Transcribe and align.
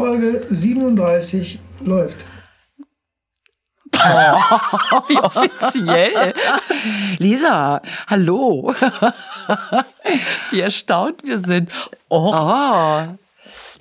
Folge 0.00 0.46
37 0.48 1.60
läuft. 1.84 2.16
Oh, 3.96 3.98
wie 5.08 5.18
offiziell. 5.18 6.32
Lisa, 7.18 7.82
hallo. 8.06 8.74
Wie 10.52 10.60
erstaunt 10.60 11.22
wir 11.22 11.38
sind. 11.40 11.70
Oh. 12.08 12.32
oh. 12.32 12.34
Ja, 12.34 13.18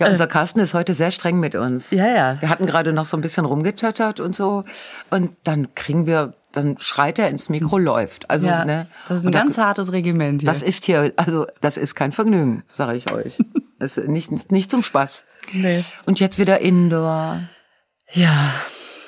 unser 0.09 0.27
Carsten 0.27 0.59
ist 0.59 0.73
heute 0.73 0.93
sehr 0.93 1.11
streng 1.11 1.39
mit 1.39 1.55
uns. 1.55 1.91
Ja, 1.91 2.07
ja. 2.07 2.41
Wir 2.41 2.49
hatten 2.49 2.65
gerade 2.65 2.91
noch 2.91 3.05
so 3.05 3.15
ein 3.15 3.21
bisschen 3.21 3.45
rumgetöttert 3.45 4.19
und 4.19 4.35
so. 4.35 4.65
Und 5.09 5.37
dann 5.45 5.73
kriegen 5.73 6.05
wir, 6.05 6.33
dann 6.51 6.77
schreit 6.79 7.17
er 7.17 7.29
ins 7.29 7.47
Mikro, 7.47 7.77
läuft. 7.77 8.29
Also, 8.29 8.47
ja, 8.47 8.65
ne? 8.65 8.87
Das 9.07 9.19
ist 9.19 9.25
ein 9.25 9.31
ganz 9.31 9.55
da, 9.55 9.67
hartes 9.67 9.93
Regiment 9.93 10.41
hier. 10.41 10.49
Das 10.49 10.63
ist 10.63 10.83
hier, 10.83 11.13
also, 11.15 11.47
das 11.61 11.77
ist 11.77 11.95
kein 11.95 12.11
Vergnügen, 12.11 12.63
sage 12.67 12.97
ich 12.97 13.09
euch. 13.09 13.37
Das 13.81 13.95
ist 13.95 14.09
nicht, 14.09 14.51
nicht 14.51 14.69
zum 14.69 14.83
Spaß. 14.83 15.23
Nee. 15.53 15.83
Und 16.05 16.19
jetzt 16.19 16.39
wieder 16.39 16.59
Indoor. 16.59 17.41
Ja. 18.11 18.53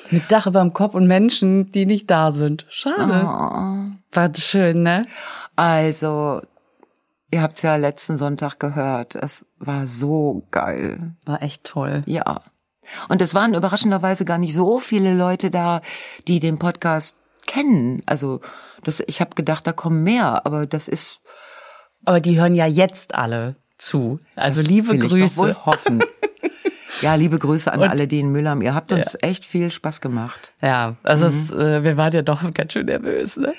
Mit 0.09 0.31
Dach 0.31 0.47
über 0.47 0.59
dem 0.59 0.73
Kopf 0.73 0.93
und 0.93 1.07
Menschen, 1.07 1.71
die 1.71 1.85
nicht 1.85 2.09
da 2.09 2.31
sind. 2.31 2.65
Schade. 2.69 3.23
Oh. 3.23 3.91
War 4.11 4.35
schön, 4.35 4.83
ne? 4.83 5.05
Also, 5.55 6.41
ihr 7.31 7.41
habt's 7.41 7.61
ja 7.61 7.77
letzten 7.77 8.17
Sonntag 8.17 8.59
gehört. 8.59 9.15
Es 9.15 9.45
war 9.57 9.87
so 9.87 10.45
geil. 10.51 11.15
War 11.25 11.41
echt 11.41 11.63
toll. 11.63 12.03
Ja. 12.05 12.41
Und 13.07 13.21
es 13.21 13.33
waren 13.33 13.53
überraschenderweise 13.53 14.25
gar 14.25 14.37
nicht 14.37 14.53
so 14.53 14.79
viele 14.79 15.13
Leute 15.13 15.49
da, 15.49 15.81
die 16.27 16.39
den 16.39 16.59
Podcast 16.59 17.17
kennen. 17.47 18.03
Also, 18.05 18.41
das, 18.83 19.01
ich 19.07 19.21
habe 19.21 19.35
gedacht, 19.35 19.65
da 19.65 19.71
kommen 19.71 20.03
mehr, 20.03 20.45
aber 20.45 20.65
das 20.65 20.87
ist. 20.87 21.21
Aber 22.03 22.19
die 22.19 22.39
hören 22.39 22.55
ja 22.55 22.65
jetzt 22.65 23.15
alle 23.15 23.55
zu. 23.81 24.19
Also 24.35 24.61
das 24.61 24.69
liebe 24.69 24.97
Grüße. 24.97 25.65
Hoffen. 25.65 26.03
Ja, 26.99 27.15
liebe 27.15 27.39
Grüße 27.39 27.71
an 27.71 27.79
Und- 27.79 27.87
alle, 27.89 28.05
die 28.05 28.19
in 28.19 28.33
Müllheim. 28.33 28.61
Ihr 28.61 28.75
habt 28.75 28.91
uns 28.91 29.17
echt 29.21 29.45
viel 29.45 29.71
Spaß 29.71 30.01
gemacht. 30.01 30.51
Ja, 30.61 30.97
also 31.03 31.23
Mhm. 31.25 31.29
es, 31.31 31.51
äh, 31.51 31.83
wir 31.85 31.95
waren 31.95 32.11
ja 32.11 32.21
doch 32.21 32.41
ganz 32.53 32.73
schön 32.73 32.85
nervös, 32.87 33.37
ne? 33.37 33.53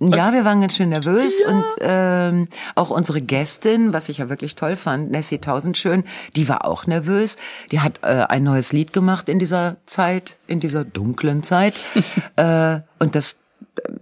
Ja, 0.00 0.34
wir 0.34 0.44
waren 0.44 0.60
ganz 0.60 0.76
schön 0.76 0.90
nervös 0.90 1.40
und 1.48 1.64
ähm, 1.80 2.46
auch 2.74 2.90
unsere 2.90 3.22
Gästin, 3.22 3.94
was 3.94 4.10
ich 4.10 4.18
ja 4.18 4.28
wirklich 4.28 4.54
toll 4.54 4.76
fand, 4.76 5.10
Nessie 5.10 5.38
Tausendschön, 5.38 6.04
die 6.36 6.46
war 6.50 6.66
auch 6.66 6.86
nervös. 6.86 7.36
Die 7.72 7.80
hat 7.80 8.00
äh, 8.02 8.26
ein 8.28 8.44
neues 8.44 8.72
Lied 8.74 8.92
gemacht 8.92 9.30
in 9.30 9.38
dieser 9.38 9.78
Zeit, 9.86 10.36
in 10.46 10.60
dieser 10.60 10.84
dunklen 10.84 11.42
Zeit. 11.42 11.80
äh, 12.36 12.80
und 12.98 13.14
das 13.16 13.38
äh, 13.76 13.92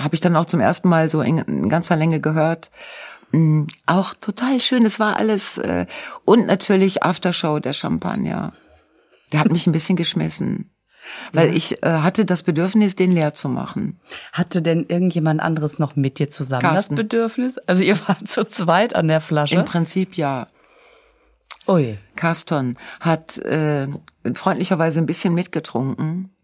habe 0.00 0.14
ich 0.14 0.20
dann 0.20 0.36
auch 0.36 0.46
zum 0.46 0.60
ersten 0.60 0.88
Mal 0.88 1.10
so 1.10 1.20
in, 1.20 1.38
in 1.38 1.68
ganzer 1.68 1.96
Länge 1.96 2.20
gehört. 2.20 2.70
Mm, 3.32 3.64
Auch 3.86 4.14
total 4.14 4.60
schön. 4.60 4.84
Es 4.84 5.00
war 5.00 5.16
alles 5.16 5.58
äh, 5.58 5.86
und 6.24 6.46
natürlich 6.46 7.02
Aftershow 7.02 7.58
der 7.58 7.72
Champagner. 7.72 8.52
Der 9.32 9.40
hat 9.40 9.50
mich 9.50 9.66
ein 9.66 9.72
bisschen 9.72 9.96
geschmissen, 9.96 10.70
weil 11.32 11.56
ich 11.56 11.82
äh, 11.82 11.86
hatte 11.86 12.26
das 12.26 12.42
Bedürfnis, 12.42 12.94
den 12.96 13.10
leer 13.12 13.32
zu 13.32 13.48
machen. 13.48 13.98
Hatte 14.32 14.60
denn 14.60 14.84
irgendjemand 14.86 15.40
anderes 15.40 15.78
noch 15.78 15.96
mit 15.96 16.18
dir 16.18 16.28
zusammen 16.28 16.62
Carsten. 16.62 16.94
das 16.96 17.02
Bedürfnis? 17.04 17.58
Also 17.58 17.82
ihr 17.82 17.98
wart 18.08 18.28
zu 18.28 18.44
zweit 18.46 18.94
an 18.94 19.08
der 19.08 19.22
Flasche? 19.22 19.54
Im 19.54 19.64
Prinzip 19.64 20.16
ja. 20.16 20.48
Ui. 21.66 21.96
Carston 22.16 22.76
hat 23.00 23.38
äh, 23.38 23.88
freundlicherweise 24.34 25.00
ein 25.00 25.06
bisschen 25.06 25.32
mitgetrunken. 25.32 26.34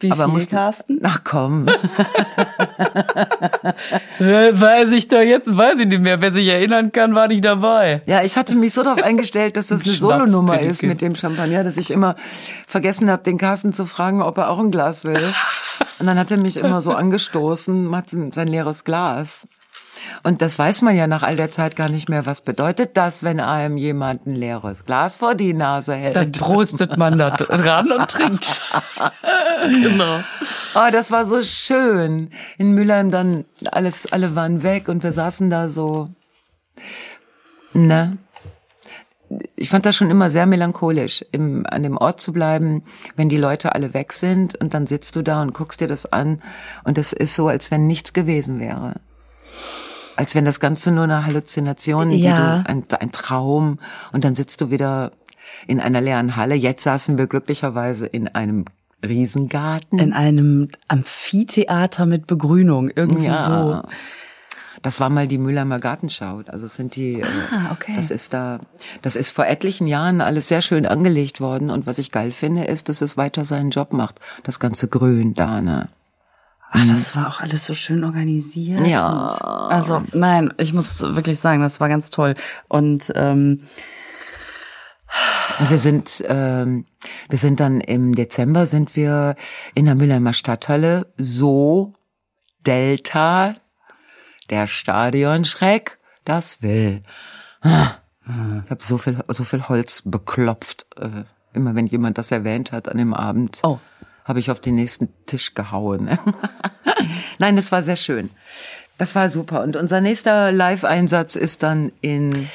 Wie 0.00 0.12
aber 0.12 0.28
viel, 0.28 0.46
Carsten? 0.46 1.00
Ach 1.02 1.22
komm. 1.24 1.66
Weiß 4.18 4.92
ich 4.92 5.08
doch 5.08 5.20
jetzt, 5.20 5.56
weiß 5.56 5.80
ich 5.80 5.86
nicht 5.86 6.02
mehr. 6.02 6.20
Wer 6.20 6.30
sich 6.30 6.46
erinnern 6.46 6.92
kann, 6.92 7.16
war 7.16 7.26
nicht 7.26 7.44
dabei. 7.44 8.02
Ja, 8.06 8.22
ich 8.22 8.36
hatte 8.36 8.54
mich 8.54 8.74
so 8.74 8.84
darauf 8.84 9.02
eingestellt, 9.02 9.56
dass 9.56 9.66
das 9.68 9.82
eine 9.82 9.92
Solonummer 9.92 10.60
ist 10.60 10.84
mit 10.84 11.02
dem 11.02 11.16
Champagner, 11.16 11.64
dass 11.64 11.76
ich 11.76 11.90
immer 11.90 12.14
vergessen 12.68 13.10
habe, 13.10 13.24
den 13.24 13.38
Carsten 13.38 13.72
zu 13.72 13.86
fragen, 13.86 14.22
ob 14.22 14.38
er 14.38 14.50
auch 14.50 14.60
ein 14.60 14.70
Glas 14.70 15.04
will. 15.04 15.34
Und 15.98 16.06
dann 16.06 16.18
hat 16.18 16.30
er 16.30 16.38
mich 16.38 16.58
immer 16.58 16.80
so 16.80 16.92
angestoßen, 16.94 17.96
hat 17.96 18.10
sein 18.10 18.48
leeres 18.48 18.84
Glas. 18.84 19.48
Und 20.22 20.42
das 20.42 20.58
weiß 20.58 20.82
man 20.82 20.96
ja 20.96 21.06
nach 21.06 21.22
all 21.22 21.36
der 21.36 21.50
Zeit 21.50 21.76
gar 21.76 21.88
nicht 21.88 22.08
mehr. 22.08 22.26
Was 22.26 22.40
bedeutet 22.40 22.96
das, 22.96 23.22
wenn 23.22 23.40
einem 23.40 23.76
jemand 23.76 24.26
ein 24.26 24.34
leeres 24.34 24.84
Glas 24.84 25.16
vor 25.16 25.34
die 25.34 25.54
Nase 25.54 25.94
hält? 25.94 26.16
Dann 26.16 26.32
prostet 26.32 26.96
man 26.96 27.18
da 27.18 27.30
dran 27.30 27.92
und 27.92 28.10
trinkt. 28.10 28.62
genau. 29.68 30.20
Oh, 30.74 30.90
das 30.92 31.10
war 31.10 31.24
so 31.24 31.42
schön. 31.42 32.30
In 32.56 32.72
Mülheim 32.72 33.10
dann 33.10 33.44
alles, 33.70 34.12
alle 34.12 34.34
waren 34.34 34.62
weg 34.62 34.88
und 34.88 35.02
wir 35.02 35.12
saßen 35.12 35.50
da 35.50 35.68
so. 35.68 36.10
Ne? 37.72 38.18
Ich 39.56 39.68
fand 39.68 39.84
das 39.84 39.94
schon 39.94 40.10
immer 40.10 40.30
sehr 40.30 40.46
melancholisch, 40.46 41.24
im, 41.32 41.66
an 41.68 41.82
dem 41.82 41.98
Ort 41.98 42.20
zu 42.20 42.32
bleiben, 42.32 42.82
wenn 43.16 43.28
die 43.28 43.36
Leute 43.36 43.74
alle 43.74 43.92
weg 43.92 44.14
sind 44.14 44.54
und 44.54 44.72
dann 44.72 44.86
sitzt 44.86 45.16
du 45.16 45.22
da 45.22 45.42
und 45.42 45.52
guckst 45.52 45.80
dir 45.82 45.88
das 45.88 46.10
an 46.10 46.40
und 46.84 46.96
es 46.96 47.12
ist 47.12 47.34
so, 47.34 47.48
als 47.48 47.70
wenn 47.70 47.86
nichts 47.86 48.14
gewesen 48.14 48.58
wäre. 48.58 48.94
Als 50.18 50.34
wenn 50.34 50.44
das 50.44 50.58
Ganze 50.58 50.90
nur 50.90 51.04
eine 51.04 51.26
Halluzination, 51.26 52.10
Ja. 52.10 52.58
du, 52.58 52.68
ein, 52.70 52.82
ein 52.98 53.12
Traum 53.12 53.78
und 54.10 54.24
dann 54.24 54.34
sitzt 54.34 54.60
du 54.60 54.68
wieder 54.68 55.12
in 55.68 55.78
einer 55.78 56.00
leeren 56.00 56.34
Halle. 56.34 56.56
Jetzt 56.56 56.82
saßen 56.82 57.16
wir 57.18 57.28
glücklicherweise 57.28 58.04
in 58.06 58.26
einem 58.26 58.64
Riesengarten. 59.06 60.00
In 60.00 60.12
einem 60.12 60.70
Amphitheater 60.88 62.04
mit 62.04 62.26
Begrünung, 62.26 62.90
irgendwie 62.92 63.28
so. 63.28 63.82
Das 64.82 64.98
war 64.98 65.08
mal 65.08 65.28
die 65.28 65.38
Mülheimer 65.38 65.78
Gartenschau. 65.78 66.42
Also 66.48 66.66
es 66.66 66.74
sind 66.74 66.96
die. 66.96 67.22
Ah, 67.52 67.70
okay. 67.70 67.94
Das 67.94 68.10
ist 68.10 68.34
da. 68.34 68.58
Das 69.02 69.14
ist 69.14 69.30
vor 69.30 69.46
etlichen 69.46 69.86
Jahren 69.86 70.20
alles 70.20 70.48
sehr 70.48 70.62
schön 70.62 70.84
angelegt 70.84 71.40
worden. 71.40 71.70
Und 71.70 71.86
was 71.86 71.98
ich 71.98 72.10
geil 72.10 72.32
finde, 72.32 72.64
ist, 72.64 72.88
dass 72.88 73.02
es 73.02 73.16
weiter 73.16 73.44
seinen 73.44 73.70
Job 73.70 73.92
macht. 73.92 74.18
Das 74.42 74.58
ganze 74.58 74.88
Grün 74.88 75.34
da, 75.34 75.60
ne? 75.60 75.88
Ach, 76.70 76.86
das 76.86 77.16
war 77.16 77.28
auch 77.28 77.40
alles 77.40 77.64
so 77.66 77.74
schön 77.74 78.04
organisiert. 78.04 78.86
Ja. 78.86 79.08
Und, 79.26 79.42
also, 79.72 80.02
nein, 80.12 80.52
ich 80.58 80.72
muss 80.74 81.00
wirklich 81.00 81.38
sagen, 81.40 81.62
das 81.62 81.80
war 81.80 81.88
ganz 81.88 82.10
toll. 82.10 82.34
Und 82.68 83.10
ähm, 83.16 83.62
wir 85.68 85.78
sind, 85.78 86.22
ähm, 86.28 86.84
wir 87.28 87.38
sind 87.38 87.60
dann 87.60 87.80
im 87.80 88.14
Dezember 88.14 88.66
sind 88.66 88.96
wir 88.96 89.34
in 89.74 89.86
der 89.86 89.94
Mülheimer 89.94 90.32
Stadthalle 90.34 91.12
so 91.16 91.94
Delta, 92.66 93.54
der 94.50 94.66
Stadionschreck, 94.66 95.98
das 96.24 96.60
will. 96.62 97.02
Ah, 97.62 97.92
Ich 98.64 98.70
habe 98.70 98.82
so 98.84 98.98
viel, 98.98 99.18
so 99.28 99.44
viel 99.44 99.68
Holz 99.68 100.02
beklopft. 100.04 100.86
Äh, 100.96 101.24
immer 101.54 101.74
wenn 101.74 101.86
jemand 101.86 102.18
das 102.18 102.30
erwähnt 102.30 102.72
hat 102.72 102.88
an 102.88 102.98
dem 102.98 103.14
Abend, 103.14 103.60
Oh. 103.62 103.78
Habe 104.28 104.38
ich 104.38 104.50
auf 104.50 104.60
den 104.60 104.74
nächsten 104.74 105.08
Tisch 105.24 105.54
gehauen. 105.54 106.18
Nein, 107.38 107.56
das 107.56 107.72
war 107.72 107.82
sehr 107.82 107.96
schön. 107.96 108.28
Das 108.98 109.14
war 109.14 109.30
super. 109.30 109.62
Und 109.62 109.74
unser 109.74 110.02
nächster 110.02 110.52
Live-Einsatz 110.52 111.34
ist 111.34 111.62
dann 111.62 111.92
in, 112.02 112.50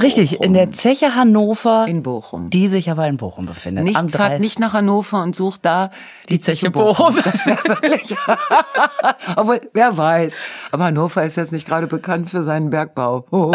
richtig, 0.00 0.40
in 0.40 0.54
der 0.54 0.72
Zeche 0.72 1.14
Hannover, 1.14 1.86
in 1.88 2.02
Bochum. 2.02 2.50
die 2.50 2.68
sich 2.68 2.90
aber 2.90 3.06
in 3.06 3.16
Bochum 3.16 3.46
befindet. 3.46 3.84
Nicht, 3.84 4.10
fahrt 4.10 4.40
nicht 4.40 4.58
nach 4.58 4.72
Hannover 4.72 5.22
und 5.22 5.34
sucht 5.34 5.64
da 5.64 5.90
die, 6.28 6.40
Zeche 6.40 6.70
Bochum. 6.70 7.16
Das 7.22 7.46
wäre 7.46 7.62
wirklich. 7.64 8.16
Obwohl, 9.36 9.60
wer 9.72 9.96
weiß. 9.96 10.36
Aber 10.72 10.84
Hannover 10.84 11.24
ist 11.24 11.36
jetzt 11.36 11.52
nicht 11.52 11.66
gerade 11.66 11.86
bekannt 11.86 12.30
für 12.30 12.42
seinen 12.42 12.70
Bergbau. 12.70 13.26
Oh. 13.30 13.52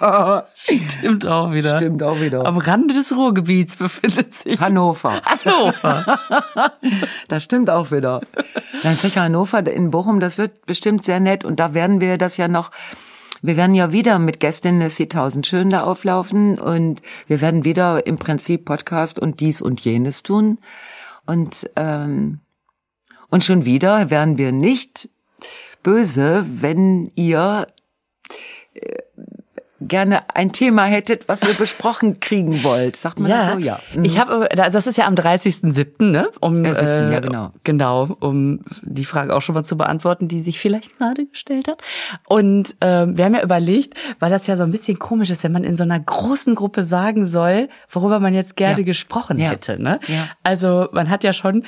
Stimmt 0.54 1.26
auch 1.26 1.52
wieder. 1.52 1.76
Stimmt 1.76 2.02
auch 2.02 2.20
wieder. 2.20 2.44
Am 2.46 2.58
Rande 2.58 2.94
des 2.94 3.14
Ruhrgebiets 3.14 3.76
befindet 3.76 4.34
sich 4.34 4.60
Hannover. 4.60 5.20
Hannover. 5.24 6.04
Das 7.28 7.42
stimmt 7.42 7.70
auch 7.70 7.90
wieder. 7.90 8.20
Dann 8.82 8.94
sicher 8.94 9.22
Hannover 9.22 9.66
in 9.66 9.90
Bochum, 9.90 10.20
das 10.20 10.38
wird 10.38 10.66
bestimmt 10.66 11.04
sehr 11.04 11.20
nett. 11.20 11.44
Und 11.44 11.60
da 11.60 11.74
werden 11.74 12.00
wir 12.00 12.18
das 12.18 12.36
ja 12.36 12.48
noch, 12.48 12.70
wir 13.42 13.56
werden 13.56 13.74
ja 13.74 13.92
wieder 13.92 14.18
mit 14.18 14.40
Gästinnen 14.40 14.80
des 14.80 14.98
1000 14.98 15.46
Schön 15.46 15.70
da 15.70 15.84
auflaufen 15.84 16.58
und 16.58 17.02
wir 17.26 17.40
werden 17.40 17.64
wieder 17.64 18.06
im 18.06 18.16
Prinzip 18.16 18.64
Podcast 18.64 19.18
und 19.18 19.40
dies 19.40 19.60
und 19.60 19.80
jenes 19.80 20.22
tun. 20.22 20.58
Und, 21.26 21.70
ähm, 21.76 22.40
und 23.28 23.44
schon 23.44 23.64
wieder 23.64 24.10
wären 24.10 24.38
wir 24.38 24.52
nicht 24.52 25.08
böse, 25.82 26.46
wenn 26.48 27.10
ihr 27.14 27.68
äh, 28.74 28.98
gerne 29.88 30.20
ein 30.34 30.52
Thema 30.52 30.84
hättet, 30.84 31.28
was 31.28 31.42
ihr 31.42 31.54
besprochen 31.54 32.20
kriegen 32.20 32.62
wollt. 32.62 32.96
Sagt 32.96 33.18
man 33.20 33.30
das 33.30 33.52
so? 33.52 33.58
Ja. 33.58 33.80
Mhm. 33.94 34.04
Ich 34.04 34.18
habe, 34.18 34.48
also 34.50 34.72
das 34.76 34.86
ist 34.86 34.96
ja 34.98 35.06
am 35.06 35.14
30.07., 35.14 36.04
ne? 36.04 36.28
Um, 36.40 36.64
Ja, 36.64 36.74
7., 36.74 37.12
ja, 37.12 37.20
genau. 37.20 37.52
Genau, 37.64 38.16
um 38.20 38.60
die 38.82 39.04
Frage 39.04 39.34
auch 39.34 39.40
schon 39.42 39.54
mal 39.54 39.64
zu 39.64 39.76
beantworten, 39.76 40.28
die 40.28 40.40
sich 40.40 40.58
vielleicht 40.60 40.98
gerade 40.98 41.26
gestellt 41.26 41.68
hat. 41.68 41.80
Und 42.28 42.76
ähm, 42.80 43.16
wir 43.16 43.24
haben 43.24 43.34
ja 43.34 43.42
überlegt, 43.42 43.94
weil 44.20 44.30
das 44.30 44.46
ja 44.46 44.56
so 44.56 44.62
ein 44.62 44.70
bisschen 44.70 44.98
komisch 44.98 45.30
ist, 45.30 45.42
wenn 45.44 45.52
man 45.52 45.64
in 45.64 45.76
so 45.76 45.82
einer 45.84 45.98
großen 45.98 46.54
Gruppe 46.54 46.84
sagen 46.84 47.26
soll, 47.26 47.68
worüber 47.90 48.20
man 48.20 48.34
jetzt 48.34 48.56
gerne 48.56 48.80
Ja. 48.80 48.84
gesprochen 48.84 49.38
Ja. 49.38 49.50
hätte. 49.50 49.82
Ne? 49.82 49.98
Ja. 50.08 50.28
Also 50.44 50.88
man 50.92 51.08
hat 51.10 51.24
ja 51.24 51.32
schon 51.32 51.64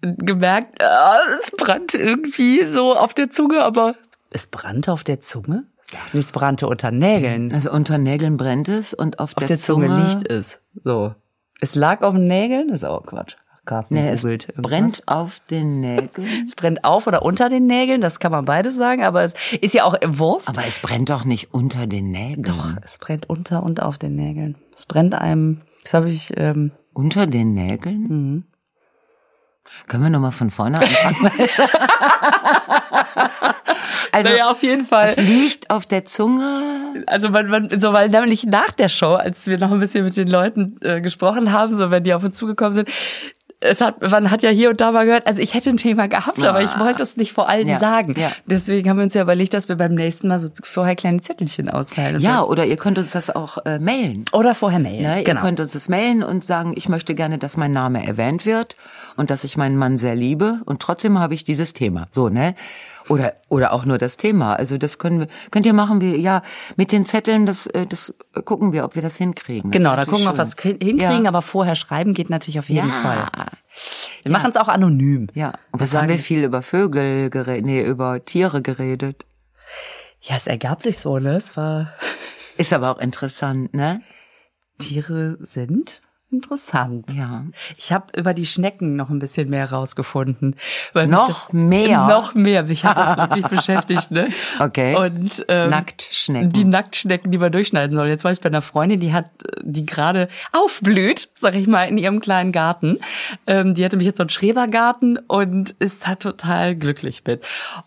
gemerkt, 0.00 0.82
ah, 0.82 1.18
es 1.40 1.50
brannte 1.52 1.96
irgendwie 1.98 2.66
so 2.66 2.96
auf 2.96 3.14
der 3.14 3.30
Zunge, 3.30 3.62
aber 3.62 3.94
es 4.30 4.46
brannte 4.48 4.92
auf 4.92 5.04
der 5.04 5.20
Zunge? 5.20 5.64
Es 6.12 6.32
brannte 6.32 6.66
unter 6.66 6.90
Nägeln. 6.90 7.52
Also 7.52 7.70
unter 7.70 7.98
Nägeln 7.98 8.36
brennt 8.36 8.68
es 8.68 8.94
und 8.94 9.18
auf, 9.18 9.36
Auf 9.36 9.44
der 9.46 9.58
Zunge 9.58 9.88
liegt 9.88 10.30
es. 10.30 10.60
So. 10.84 11.14
Es 11.60 11.74
lag 11.74 12.02
auf 12.02 12.14
den 12.14 12.26
Nägeln, 12.26 12.68
das 12.68 12.78
ist 12.78 12.84
auch 12.84 13.04
Quatsch. 13.04 13.36
Carsten 13.64 13.94
Nee, 13.94 14.08
es 14.08 14.24
irgendwas. 14.24 14.56
brennt 14.60 15.02
auf 15.06 15.38
den 15.50 15.78
Nägeln. 15.80 16.28
Es 16.44 16.56
brennt 16.56 16.82
auf 16.82 17.06
oder 17.06 17.22
unter 17.22 17.48
den 17.48 17.66
Nägeln, 17.66 18.00
das 18.00 18.18
kann 18.18 18.32
man 18.32 18.44
beides 18.44 18.74
sagen, 18.76 19.04
aber 19.04 19.22
es 19.22 19.34
ist 19.60 19.72
ja 19.72 19.84
auch 19.84 19.94
Wurst. 20.04 20.48
Aber 20.48 20.66
es 20.66 20.80
brennt 20.80 21.10
doch 21.10 21.24
nicht 21.24 21.54
unter 21.54 21.86
den 21.86 22.10
Nägeln. 22.10 22.42
Doch, 22.42 22.76
es 22.84 22.98
brennt 22.98 23.28
unter 23.30 23.62
und 23.62 23.80
auf 23.80 23.98
den 23.98 24.16
Nägeln. 24.16 24.56
Es 24.74 24.86
brennt 24.86 25.14
einem, 25.14 25.60
das 25.84 25.94
habe 25.94 26.08
ich, 26.08 26.32
ähm, 26.36 26.72
Unter 26.92 27.28
den 27.28 27.54
Nägeln? 27.54 28.02
Mhm. 28.08 28.44
Können 29.86 30.02
wir 30.02 30.10
nochmal 30.10 30.32
von 30.32 30.50
vorne 30.50 30.80
anfangen? 30.80 31.30
also, 34.10 34.28
naja, 34.30 34.50
auf 34.50 34.62
jeden 34.62 34.84
Fall. 34.84 35.08
es 35.10 35.16
liegt 35.16 35.70
auf 35.70 35.86
der 35.86 36.04
Zunge. 36.04 36.42
Also 37.06 37.30
man, 37.30 37.46
man, 37.48 37.80
so 37.80 37.92
weil 37.92 38.08
nämlich 38.08 38.44
nach 38.44 38.70
der 38.72 38.88
Show, 38.88 39.14
als 39.14 39.46
wir 39.46 39.58
noch 39.58 39.70
ein 39.70 39.78
bisschen 39.80 40.04
mit 40.04 40.16
den 40.16 40.28
Leuten 40.28 40.76
äh, 40.80 41.00
gesprochen 41.00 41.52
haben, 41.52 41.76
so 41.76 41.90
wenn 41.90 42.02
die 42.04 42.14
auf 42.14 42.24
uns 42.24 42.36
zugekommen 42.36 42.72
sind, 42.72 42.88
es 43.64 43.80
hat, 43.80 44.02
man 44.02 44.28
hat 44.32 44.42
ja 44.42 44.50
hier 44.50 44.70
und 44.70 44.80
da 44.80 44.90
mal 44.90 45.06
gehört, 45.06 45.24
also 45.28 45.40
ich 45.40 45.54
hätte 45.54 45.70
ein 45.70 45.76
Thema 45.76 46.08
gehabt, 46.08 46.44
aber 46.44 46.62
ich 46.62 46.76
wollte 46.80 47.00
es 47.00 47.16
nicht 47.16 47.32
vor 47.32 47.48
allen 47.48 47.68
Ja, 47.68 47.78
sagen. 47.78 48.12
ja. 48.18 48.32
Deswegen 48.44 48.90
haben 48.90 48.96
wir 48.96 49.04
uns 49.04 49.14
ja 49.14 49.22
überlegt, 49.22 49.54
dass 49.54 49.68
wir 49.68 49.76
beim 49.76 49.94
nächsten 49.94 50.26
Mal 50.26 50.40
so 50.40 50.48
vorher 50.64 50.96
kleine 50.96 51.20
Zettelchen 51.20 51.68
austeilen. 51.70 52.20
Ja, 52.20 52.42
oder 52.42 52.64
ihr 52.66 52.76
könnt 52.76 52.98
uns 52.98 53.12
das 53.12 53.30
auch 53.30 53.58
äh, 53.64 53.78
mailen. 53.78 54.24
dann- 54.24 54.40
Oder 54.40 54.56
vorher 54.56 54.80
mailen. 54.80 55.02
Ne? 55.02 55.18
Ihr 55.18 55.24
genau. 55.24 55.42
könnt 55.42 55.60
uns 55.60 55.74
das 55.74 55.88
mailen 55.88 56.24
und 56.24 56.42
sagen, 56.42 56.72
ich 56.74 56.88
möchte 56.88 57.14
gerne, 57.14 57.38
dass 57.38 57.56
mein 57.56 57.70
Name 57.70 58.04
erwähnt 58.04 58.46
wird 58.46 58.76
und 59.16 59.30
dass 59.30 59.44
ich 59.44 59.56
meinen 59.56 59.76
Mann 59.76 59.96
sehr 59.96 60.16
liebe 60.16 60.60
und 60.64 60.82
trotzdem 60.82 61.20
habe 61.20 61.34
ich 61.34 61.44
dieses 61.44 61.72
Thema. 61.72 62.08
So, 62.10 62.28
ne? 62.28 62.56
Oder 63.12 63.34
oder 63.48 63.72
auch 63.72 63.84
nur 63.84 63.98
das 63.98 64.16
Thema. 64.16 64.54
Also 64.54 64.78
das 64.78 64.98
können 64.98 65.20
wir 65.20 65.26
könnt 65.50 65.66
ihr 65.66 65.72
machen 65.74 66.00
wir 66.00 66.18
ja 66.18 66.42
mit 66.76 66.92
den 66.92 67.04
Zetteln, 67.06 67.46
das 67.46 67.66
äh, 67.66 67.86
das 67.86 68.14
gucken 68.44 68.72
wir, 68.72 68.84
ob 68.84 68.94
wir 68.94 69.02
das 69.02 69.16
hinkriegen. 69.16 69.70
Das 69.70 69.78
Genau, 69.78 69.94
da 69.96 70.04
gucken 70.04 70.24
wir, 70.24 70.30
ob 70.30 70.36
wir 70.38 70.44
kri- 70.44 70.82
hinkriegen, 70.82 71.24
Ja. 71.24 71.28
aber 71.28 71.42
vorher 71.42 71.74
schreiben 71.74 72.14
geht 72.14 72.30
natürlich 72.30 72.58
auf 72.58 72.68
jeden 72.68 72.88
Ja. 72.88 72.92
Fall. 72.94 73.46
Wir 74.22 74.32
machen 74.32 74.50
es 74.50 74.56
auch 74.56 74.68
anonym. 74.68 75.28
Ja, 75.34 75.54
und 75.72 75.80
was 75.80 75.94
haben 75.94 76.08
wir 76.08 76.18
viel 76.18 76.42
über 76.44 76.62
Vögel 76.62 77.30
geredet, 77.30 77.64
nee, 77.66 77.82
über 77.82 78.24
Tiere 78.24 78.62
geredet. 78.62 79.24
Ja, 80.20 80.36
es 80.36 80.46
ergab 80.46 80.82
sich 80.82 80.98
so, 80.98 81.18
ne? 81.18 81.34
Es 81.36 81.56
war, 81.56 81.92
Ist 82.58 82.72
aber 82.72 82.90
auch 82.90 82.98
interessant, 82.98 83.74
ne? 83.74 84.02
Tiere 84.78 85.38
sind 85.40 86.00
interessant. 86.32 87.12
Ja. 87.12 87.44
Ich 87.76 87.92
habe 87.92 88.06
über 88.16 88.34
die 88.34 88.46
Schnecken 88.46 88.96
noch 88.96 89.10
ein 89.10 89.18
bisschen 89.18 89.50
mehr 89.50 89.70
rausgefunden. 89.70 90.56
Weil 90.92 91.06
Noch 91.06 91.46
das, 91.46 91.52
mehr? 91.52 92.06
Noch 92.08 92.34
mehr. 92.34 92.64
Mich 92.64 92.84
hat 92.84 92.96
das 92.96 93.16
wirklich 93.16 93.46
beschäftigt, 93.46 94.10
ne? 94.10 94.28
Okay. 94.58 94.96
Und 94.96 95.44
ähm, 95.48 95.70
Nacktschnecken. 95.70 96.52
Die 96.52 96.64
Nacktschnecken, 96.64 97.30
die 97.30 97.38
man 97.38 97.52
durchschneiden 97.52 97.96
soll. 97.96 98.08
Jetzt 98.08 98.24
war 98.24 98.32
ich 98.32 98.40
bei 98.40 98.48
einer 98.48 98.62
Freundin, 98.62 99.00
die 99.00 99.12
hat, 99.12 99.26
die 99.60 99.86
gerade 99.86 100.28
aufblüht, 100.52 101.30
sag 101.34 101.54
ich 101.54 101.66
mal, 101.66 101.84
in 101.84 101.98
ihrem 101.98 102.20
kleinen 102.20 102.52
Garten. 102.52 102.98
Ähm, 103.46 103.74
die 103.74 103.84
hatte 103.84 103.96
mich 103.96 104.06
jetzt 104.06 104.18
so 104.18 104.22
einen 104.22 104.30
Schrebergarten 104.30 105.18
und 105.18 105.70
ist 105.78 106.06
da 106.06 106.14
total 106.14 106.76
glücklich 106.76 107.22
mit. 107.26 107.42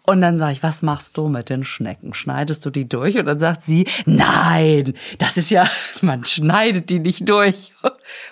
Und 0.05 0.21
dann 0.21 0.37
sage 0.37 0.53
ich, 0.53 0.63
was 0.63 0.81
machst 0.81 1.17
du 1.17 1.27
mit 1.27 1.49
den 1.49 1.63
Schnecken? 1.63 2.13
Schneidest 2.13 2.65
du 2.65 2.69
die 2.69 2.87
durch? 2.87 3.17
Und 3.17 3.25
dann 3.25 3.39
sagt 3.39 3.63
sie, 3.63 3.87
nein, 4.05 4.93
das 5.17 5.37
ist 5.37 5.49
ja, 5.49 5.65
man 6.01 6.25
schneidet 6.25 6.89
die 6.89 6.99
nicht 6.99 7.27
durch. 7.27 7.71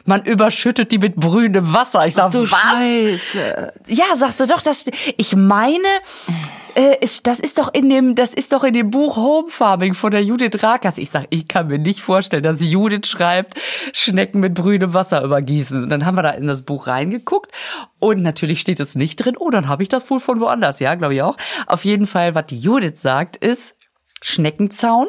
Man 0.05 0.23
überschüttet 0.25 0.91
die 0.91 0.97
mit 0.97 1.15
brühendem 1.15 1.73
Wasser. 1.73 2.05
Ich 2.05 2.15
sag, 2.15 2.31
Du 2.31 2.43
was? 2.43 2.51
Scheiße. 2.51 3.73
Ja, 3.87 4.15
sagt 4.15 4.37
sie 4.37 4.47
doch, 4.47 4.61
das, 4.61 4.85
ich 5.17 5.35
meine, 5.35 5.87
äh, 6.75 6.97
ist, 7.01 7.27
das 7.27 7.39
ist 7.39 7.57
doch 7.57 7.73
in 7.73 7.89
dem, 7.89 8.15
das 8.15 8.33
ist 8.33 8.53
doch 8.53 8.63
in 8.63 8.73
dem 8.73 8.89
Buch 8.89 9.15
Home 9.15 9.47
Farming 9.47 9.93
von 9.93 10.11
der 10.11 10.23
Judith 10.23 10.61
Rakers. 10.61 10.97
Ich 10.97 11.09
sag, 11.09 11.27
ich 11.29 11.47
kann 11.47 11.67
mir 11.67 11.79
nicht 11.79 12.01
vorstellen, 12.01 12.43
dass 12.43 12.61
Judith 12.61 13.07
schreibt, 13.07 13.55
Schnecken 13.93 14.39
mit 14.39 14.53
brühendem 14.55 14.93
Wasser 14.93 15.23
übergießen. 15.23 15.83
Und 15.83 15.89
dann 15.89 16.05
haben 16.05 16.15
wir 16.15 16.23
da 16.23 16.31
in 16.31 16.47
das 16.47 16.63
Buch 16.63 16.87
reingeguckt 16.87 17.51
und 17.99 18.21
natürlich 18.21 18.59
steht 18.59 18.79
es 18.79 18.95
nicht 18.95 19.17
drin. 19.17 19.37
Oh, 19.37 19.49
dann 19.49 19.67
habe 19.67 19.83
ich 19.83 19.89
das 19.89 20.09
wohl 20.09 20.19
von 20.19 20.39
woanders. 20.39 20.79
Ja, 20.79 20.95
glaube 20.95 21.15
ich 21.15 21.21
auch. 21.21 21.37
Auf 21.67 21.85
jeden 21.85 22.05
Fall, 22.05 22.35
was 22.35 22.47
die 22.47 22.57
Judith 22.57 23.01
sagt, 23.01 23.37
ist 23.37 23.77
Schneckenzaun. 24.21 25.07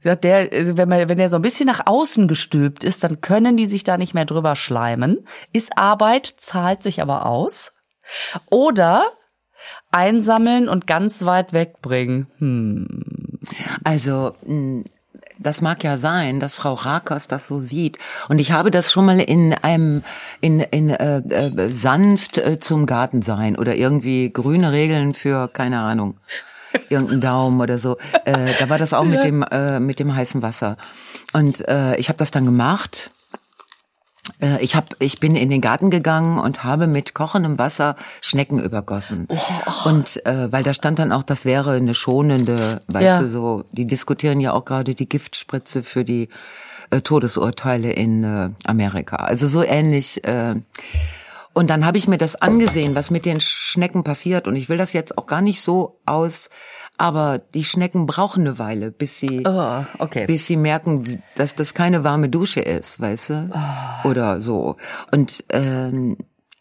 Sagt, 0.00 0.24
der, 0.24 0.50
also 0.52 0.76
wenn 0.76 0.88
man, 0.88 1.08
wenn 1.08 1.18
der 1.18 1.28
so 1.30 1.36
ein 1.36 1.42
bisschen 1.42 1.66
nach 1.66 1.86
außen 1.86 2.28
gestülpt 2.28 2.84
ist, 2.84 3.02
dann 3.02 3.20
können 3.20 3.56
die 3.56 3.66
sich 3.66 3.82
da 3.82 3.98
nicht 3.98 4.14
mehr 4.14 4.26
drüber 4.26 4.54
schleimen. 4.54 5.26
Ist 5.52 5.76
Arbeit, 5.76 6.34
zahlt 6.36 6.82
sich 6.82 7.02
aber 7.02 7.26
aus. 7.26 7.74
Oder 8.48 9.10
einsammeln 9.90 10.68
und 10.68 10.86
ganz 10.86 11.24
weit 11.24 11.52
wegbringen. 11.52 12.28
Hm. 12.38 13.40
Also, 13.84 14.34
mh, 14.46 14.84
das 15.38 15.60
mag 15.60 15.84
ja 15.84 15.98
sein, 15.98 16.40
dass 16.40 16.56
Frau 16.56 16.74
Rakers 16.74 17.28
das 17.28 17.46
so 17.46 17.60
sieht. 17.60 17.98
Und 18.28 18.40
ich 18.40 18.52
habe 18.52 18.70
das 18.70 18.92
schon 18.92 19.06
mal 19.06 19.20
in 19.20 19.54
einem, 19.54 20.02
in, 20.40 20.60
in 20.60 20.90
äh, 20.90 21.18
äh, 21.18 21.72
sanft 21.72 22.38
äh, 22.38 22.58
zum 22.58 22.86
Garten 22.86 23.22
sein 23.22 23.56
oder 23.56 23.76
irgendwie 23.76 24.32
grüne 24.32 24.72
Regeln 24.72 25.14
für, 25.14 25.48
keine 25.48 25.82
Ahnung, 25.82 26.18
irgendeinen 26.88 27.20
Daumen 27.20 27.60
oder 27.60 27.78
so. 27.78 27.96
Äh, 28.24 28.50
da 28.58 28.68
war 28.68 28.78
das 28.78 28.92
auch 28.92 29.04
mit 29.04 29.24
dem, 29.24 29.42
äh, 29.42 29.80
mit 29.80 29.98
dem 30.00 30.14
heißen 30.14 30.42
Wasser. 30.42 30.76
Und 31.32 31.66
äh, 31.68 31.96
ich 31.96 32.08
habe 32.08 32.18
das 32.18 32.30
dann 32.30 32.44
gemacht. 32.44 33.10
Äh, 34.40 34.62
Ich 34.62 34.76
hab, 34.76 34.94
ich 34.98 35.20
bin 35.20 35.36
in 35.36 35.48
den 35.50 35.60
Garten 35.60 35.90
gegangen 35.90 36.38
und 36.38 36.62
habe 36.64 36.86
mit 36.86 37.14
kochendem 37.14 37.58
Wasser 37.58 37.96
Schnecken 38.20 38.58
übergossen. 38.58 39.26
Und 39.84 40.24
äh, 40.26 40.52
weil 40.52 40.62
da 40.62 40.74
stand 40.74 40.98
dann 40.98 41.12
auch, 41.12 41.22
das 41.22 41.44
wäre 41.44 41.72
eine 41.72 41.94
schonende, 41.94 42.80
weißt 42.88 43.04
Ja. 43.06 43.18
du, 43.20 43.30
so, 43.30 43.64
die 43.72 43.86
diskutieren 43.86 44.40
ja 44.40 44.52
auch 44.52 44.64
gerade 44.64 44.94
die 44.94 45.08
Giftspritze 45.08 45.82
für 45.82 46.04
die 46.04 46.28
äh, 46.90 47.00
Todesurteile 47.00 47.92
in 47.92 48.24
äh, 48.24 48.50
Amerika. 48.66 49.16
Also 49.16 49.48
so 49.48 49.62
ähnlich. 49.62 50.24
Äh, 50.24 50.56
und 51.54 51.70
dann 51.70 51.84
habe 51.84 51.98
ich 51.98 52.06
mir 52.08 52.18
das 52.18 52.36
angesehen, 52.36 52.94
was 52.94 53.10
mit 53.10 53.24
den 53.26 53.40
Schnecken 53.40 54.04
passiert. 54.04 54.46
Und 54.46 54.56
ich 54.56 54.68
will 54.68 54.76
das 54.78 54.92
jetzt 54.92 55.18
auch 55.18 55.26
gar 55.26 55.40
nicht 55.40 55.60
so 55.60 56.00
aus, 56.06 56.50
aber 56.96 57.38
die 57.38 57.64
Schnecken 57.64 58.06
brauchen 58.06 58.40
eine 58.46 58.58
Weile, 58.58 58.90
bis 58.90 59.18
sie 59.18 59.44
Oh, 59.46 59.84
okay. 59.98 60.26
bis 60.26 60.46
sie 60.46 60.56
merken, 60.56 61.22
dass 61.36 61.54
das 61.54 61.74
keine 61.74 62.04
warme 62.04 62.28
Dusche 62.28 62.60
ist, 62.60 63.00
weißt 63.00 63.30
du? 63.30 63.50
Oder 64.04 64.40
so. 64.42 64.76
Und 65.10 65.44
ähm, 65.50 66.16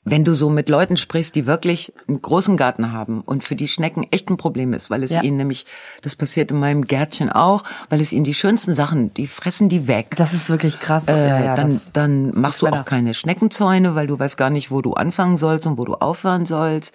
wenn 0.09 0.23
du 0.23 0.33
so 0.33 0.49
mit 0.49 0.69
Leuten 0.69 0.97
sprichst, 0.97 1.35
die 1.35 1.45
wirklich 1.45 1.93
einen 2.07 2.21
großen 2.21 2.57
Garten 2.57 2.91
haben 2.91 3.21
und 3.21 3.43
für 3.43 3.55
die 3.55 3.67
Schnecken 3.67 4.05
echt 4.11 4.29
ein 4.29 4.37
Problem 4.37 4.73
ist, 4.73 4.89
weil 4.89 5.03
es 5.03 5.11
Ja. 5.11 5.21
ihnen 5.21 5.37
nämlich, 5.37 5.65
das 6.01 6.15
passiert 6.15 6.51
in 6.51 6.59
meinem 6.59 6.85
Gärtchen 6.85 7.29
auch, 7.29 7.63
weil 7.89 8.01
es 8.01 8.11
ihnen 8.13 8.23
die 8.23 8.33
schönsten 8.33 8.73
Sachen, 8.73 9.13
die 9.13 9.27
fressen 9.27 9.69
die 9.69 9.87
weg. 9.87 10.15
Das 10.17 10.33
ist 10.33 10.49
wirklich 10.49 10.79
krass. 10.79 11.07
Äh, 11.07 11.27
ja, 11.27 11.43
ja, 11.45 11.55
dann 11.55 11.79
dann 11.93 12.31
machst 12.39 12.61
du 12.61 12.67
auch 12.67 12.85
keine 12.85 13.13
Schneckenzäune, 13.13 13.95
weil 13.95 14.07
du 14.07 14.17
weißt 14.17 14.37
gar 14.37 14.49
nicht, 14.49 14.71
wo 14.71 14.81
du 14.81 14.93
anfangen 14.93 15.37
sollst 15.37 15.67
und 15.67 15.77
wo 15.77 15.85
du 15.85 15.95
aufhören 15.95 16.45
sollst. 16.45 16.93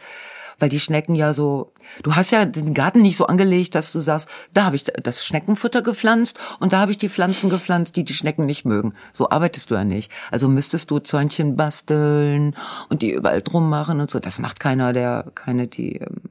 Weil 0.62 0.69
die 0.69 0.78
Schnecken 0.78 1.16
ja 1.16 1.35
so, 1.35 1.73
du 2.04 2.14
hast 2.14 2.31
ja 2.31 2.45
den 2.45 2.73
Garten 2.73 3.02
nicht 3.02 3.16
so 3.16 3.26
angelegt, 3.26 3.75
dass 3.75 3.90
du 3.90 3.99
sagst, 3.99 4.28
da 4.54 4.62
habe 4.66 4.76
ich 4.76 4.85
das 4.85 5.26
Schneckenfutter 5.26 5.83
gepflanzt 5.83 6.38
und 6.61 6.73
da 6.73 6.78
habe 6.78 6.92
ich 6.92 6.99
die 6.99 7.09
Pflanzen 7.09 7.50
gepflanzt, 7.50 7.97
die 7.97 8.04
die 8.04 8.14
Schnecken 8.14 8.47
nicht 8.47 8.64
mögen. 8.64 8.95
So 9.12 9.28
arbeitest 9.28 9.73
du 9.73 9.75
ja 9.75 9.83
nicht. 9.83 10.12
Also 10.31 10.47
müsstest 10.47 10.92
du 10.92 11.00
Zäunchen 11.00 11.57
basteln 11.57 12.54
und 12.88 13.02
die 13.02 13.11
überall 13.11 13.42
drum 13.42 13.69
machen 13.69 14.00
und 14.00 14.09
so. 14.09 14.21
Das 14.21 14.38
macht 14.38 14.61
keiner, 14.61 14.92
der 14.92 15.33
keine 15.35 15.66
die, 15.66 15.97
ähm, 15.97 16.31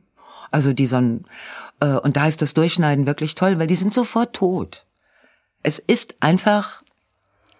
also 0.49 0.71
die 0.71 0.87
so 0.87 0.95
ein, 0.95 1.25
äh, 1.81 1.97
und 1.97 2.15
da 2.15 2.25
ist 2.25 2.41
das 2.41 2.53
Durchschneiden 2.53 3.05
wirklich 3.07 3.35
toll, 3.35 3.59
weil 3.59 3.67
die 3.67 3.75
sind 3.75 3.93
sofort 3.93 4.31
tot. 4.31 4.85
Es 5.61 5.77
ist 5.77 6.15
einfach 6.21 6.83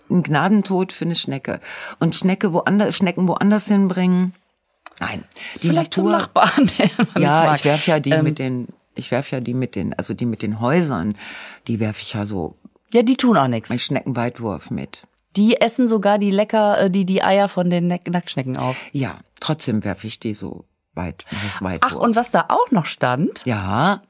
ein 0.09 0.23
Gnadentod 0.23 0.93
für 0.93 1.03
eine 1.03 1.15
Schnecke. 1.15 1.59
Und 1.99 2.15
Schnecke 2.15 2.53
woanders, 2.53 2.95
Schnecken 2.95 3.27
woanders 3.27 3.67
hinbringen. 3.67 4.35
Nein. 4.99 5.23
Die 5.61 5.67
vielleicht 5.69 5.93
zum 5.93 6.05
Natur, 6.05 6.19
Nachbarn, 6.19 6.67
der 7.15 7.21
ja, 7.21 7.55
ich 7.55 7.65
werf 7.65 7.87
ja 7.87 7.99
die 7.99 8.11
Ähm, 8.11 8.23
mit 8.23 8.39
den, 8.39 8.67
ich 8.95 9.09
werf 9.11 9.31
ja 9.31 9.39
die 9.39 9.53
mit 9.53 9.75
den, 9.75 9.93
also 9.97 10.13
die 10.13 10.25
mit 10.25 10.41
den 10.43 10.59
Häusern, 10.59 11.15
die 11.67 11.79
werf 11.79 12.01
ich 12.01 12.13
ja 12.13 12.25
so 12.25 12.55
Ja, 12.93 13.01
die 13.03 13.15
tun 13.17 13.37
auch 13.37 13.47
nichts. 13.47 13.69
bei 13.69 13.77
Schneckenweitwurf 13.77 14.69
mit. 14.71 15.03
Die 15.37 15.59
essen 15.61 15.87
sogar 15.87 16.17
die 16.19 16.29
lecker, 16.31 16.79
äh, 16.81 16.89
die 16.91 17.05
die 17.05 17.23
Eier 17.23 17.47
von 17.47 17.69
den 17.69 17.87
Nack- 17.87 18.07
Nacktschnecken 18.09 18.57
auf. 18.57 18.75
Ja, 18.91 19.17
trotzdem 19.39 19.83
werf 19.83 20.03
ich 20.03 20.19
die 20.19 20.33
so 20.33 20.65
weit, 20.93 21.25
das 21.31 21.39
Ach, 21.55 21.61
Weitwurf. 21.61 21.93
und 21.95 22.15
was 22.17 22.31
da 22.31 22.45
auch 22.49 22.69
noch 22.71 22.85
stand, 22.85 23.45
ja, 23.45 24.01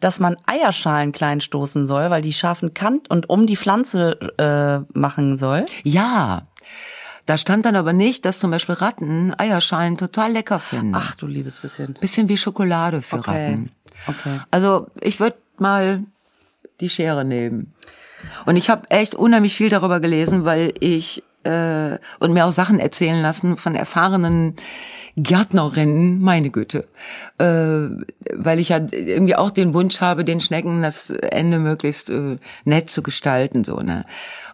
dass 0.00 0.18
man 0.20 0.36
Eierschalen 0.46 1.12
klein 1.12 1.40
stoßen 1.40 1.84
soll, 1.86 2.10
weil 2.10 2.22
die 2.22 2.32
scharfen 2.34 2.74
Kant 2.74 3.10
und 3.10 3.28
um 3.30 3.46
die 3.46 3.56
Pflanze 3.56 4.18
äh, 4.38 4.98
machen 4.98 5.36
soll. 5.38 5.64
ja. 5.84 6.46
Da 7.28 7.36
stand 7.36 7.66
dann 7.66 7.76
aber 7.76 7.92
nicht, 7.92 8.24
dass 8.24 8.38
zum 8.38 8.50
Beispiel 8.50 8.74
Ratten 8.76 9.34
Eierschalen 9.36 9.98
total 9.98 10.32
lecker 10.32 10.60
finden. 10.60 10.94
Ach 10.94 11.14
du 11.14 11.26
liebes 11.26 11.58
bisschen. 11.58 11.92
Bisschen 12.00 12.30
wie 12.30 12.38
Schokolade 12.38 13.02
für 13.02 13.18
Okay. 13.18 13.30
Ratten. 13.30 13.70
Okay. 14.06 14.40
Also 14.50 14.86
ich 15.02 15.20
würde 15.20 15.36
mal 15.58 16.04
die 16.80 16.88
Schere 16.88 17.26
nehmen. 17.26 17.74
Und 18.46 18.56
ich 18.56 18.70
habe 18.70 18.90
echt 18.90 19.14
unheimlich 19.14 19.54
viel 19.54 19.68
darüber 19.68 20.00
gelesen, 20.00 20.46
weil 20.46 20.72
ich 20.80 21.22
äh, 21.44 21.98
und 22.18 22.32
mir 22.32 22.46
auch 22.46 22.52
Sachen 22.52 22.80
erzählen 22.80 23.20
lassen 23.20 23.58
von 23.58 23.74
erfahrenen 23.74 24.56
Gärtnerinnen, 25.16 26.20
meine 26.20 26.50
Güte. 26.50 26.86
Äh, 27.38 27.88
weil 28.34 28.58
ich 28.58 28.70
ja 28.70 28.80
irgendwie 28.90 29.36
auch 29.36 29.50
den 29.50 29.74
Wunsch 29.74 30.00
habe, 30.00 30.24
den 30.24 30.40
Schnecken 30.40 30.82
das 30.82 31.10
Ende 31.10 31.58
möglichst 31.58 32.10
äh, 32.10 32.38
nett 32.64 32.90
zu 32.90 33.02
gestalten. 33.02 33.64
so 33.64 33.76
ne. 33.80 34.04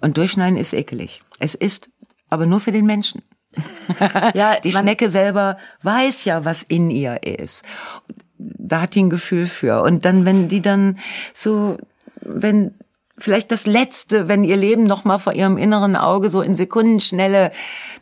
Und 0.00 0.16
Durchschneiden 0.16 0.56
ist 0.56 0.72
ekelig. 0.72 1.22
Es 1.38 1.54
ist 1.54 1.88
aber 2.34 2.46
nur 2.46 2.60
für 2.60 2.72
den 2.72 2.86
Menschen. 2.86 3.22
Ja, 4.34 4.58
Die 4.60 4.72
Schnecke 4.72 5.10
selber 5.10 5.58
weiß 5.82 6.24
ja, 6.24 6.44
was 6.44 6.62
in 6.62 6.90
ihr 6.90 7.22
ist. 7.22 7.64
Da 8.38 8.82
hat 8.82 8.94
die 8.94 9.02
ein 9.04 9.10
Gefühl 9.10 9.46
für. 9.46 9.82
Und 9.82 10.04
dann, 10.04 10.24
wenn 10.24 10.48
die 10.48 10.60
dann 10.60 10.98
so, 11.32 11.78
wenn 12.20 12.74
vielleicht 13.16 13.52
das 13.52 13.66
Letzte, 13.66 14.28
wenn 14.28 14.44
ihr 14.44 14.56
Leben 14.56 14.84
noch 14.84 15.04
mal 15.04 15.18
vor 15.18 15.34
ihrem 15.34 15.56
inneren 15.56 15.96
Auge 15.96 16.30
so 16.30 16.42
in 16.42 16.54
Sekundenschnelle, 16.54 17.52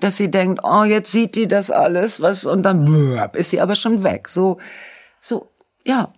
dass 0.00 0.16
sie 0.16 0.30
denkt, 0.30 0.60
oh, 0.64 0.84
jetzt 0.84 1.12
sieht 1.12 1.36
die 1.36 1.48
das 1.48 1.70
alles, 1.70 2.20
was, 2.20 2.46
und 2.46 2.62
dann 2.62 2.84
blöp, 2.84 3.36
ist 3.36 3.50
sie 3.50 3.60
aber 3.60 3.74
schon 3.74 4.02
weg. 4.02 4.28
So, 4.28 4.58
so, 5.20 5.50
ja. 5.84 6.12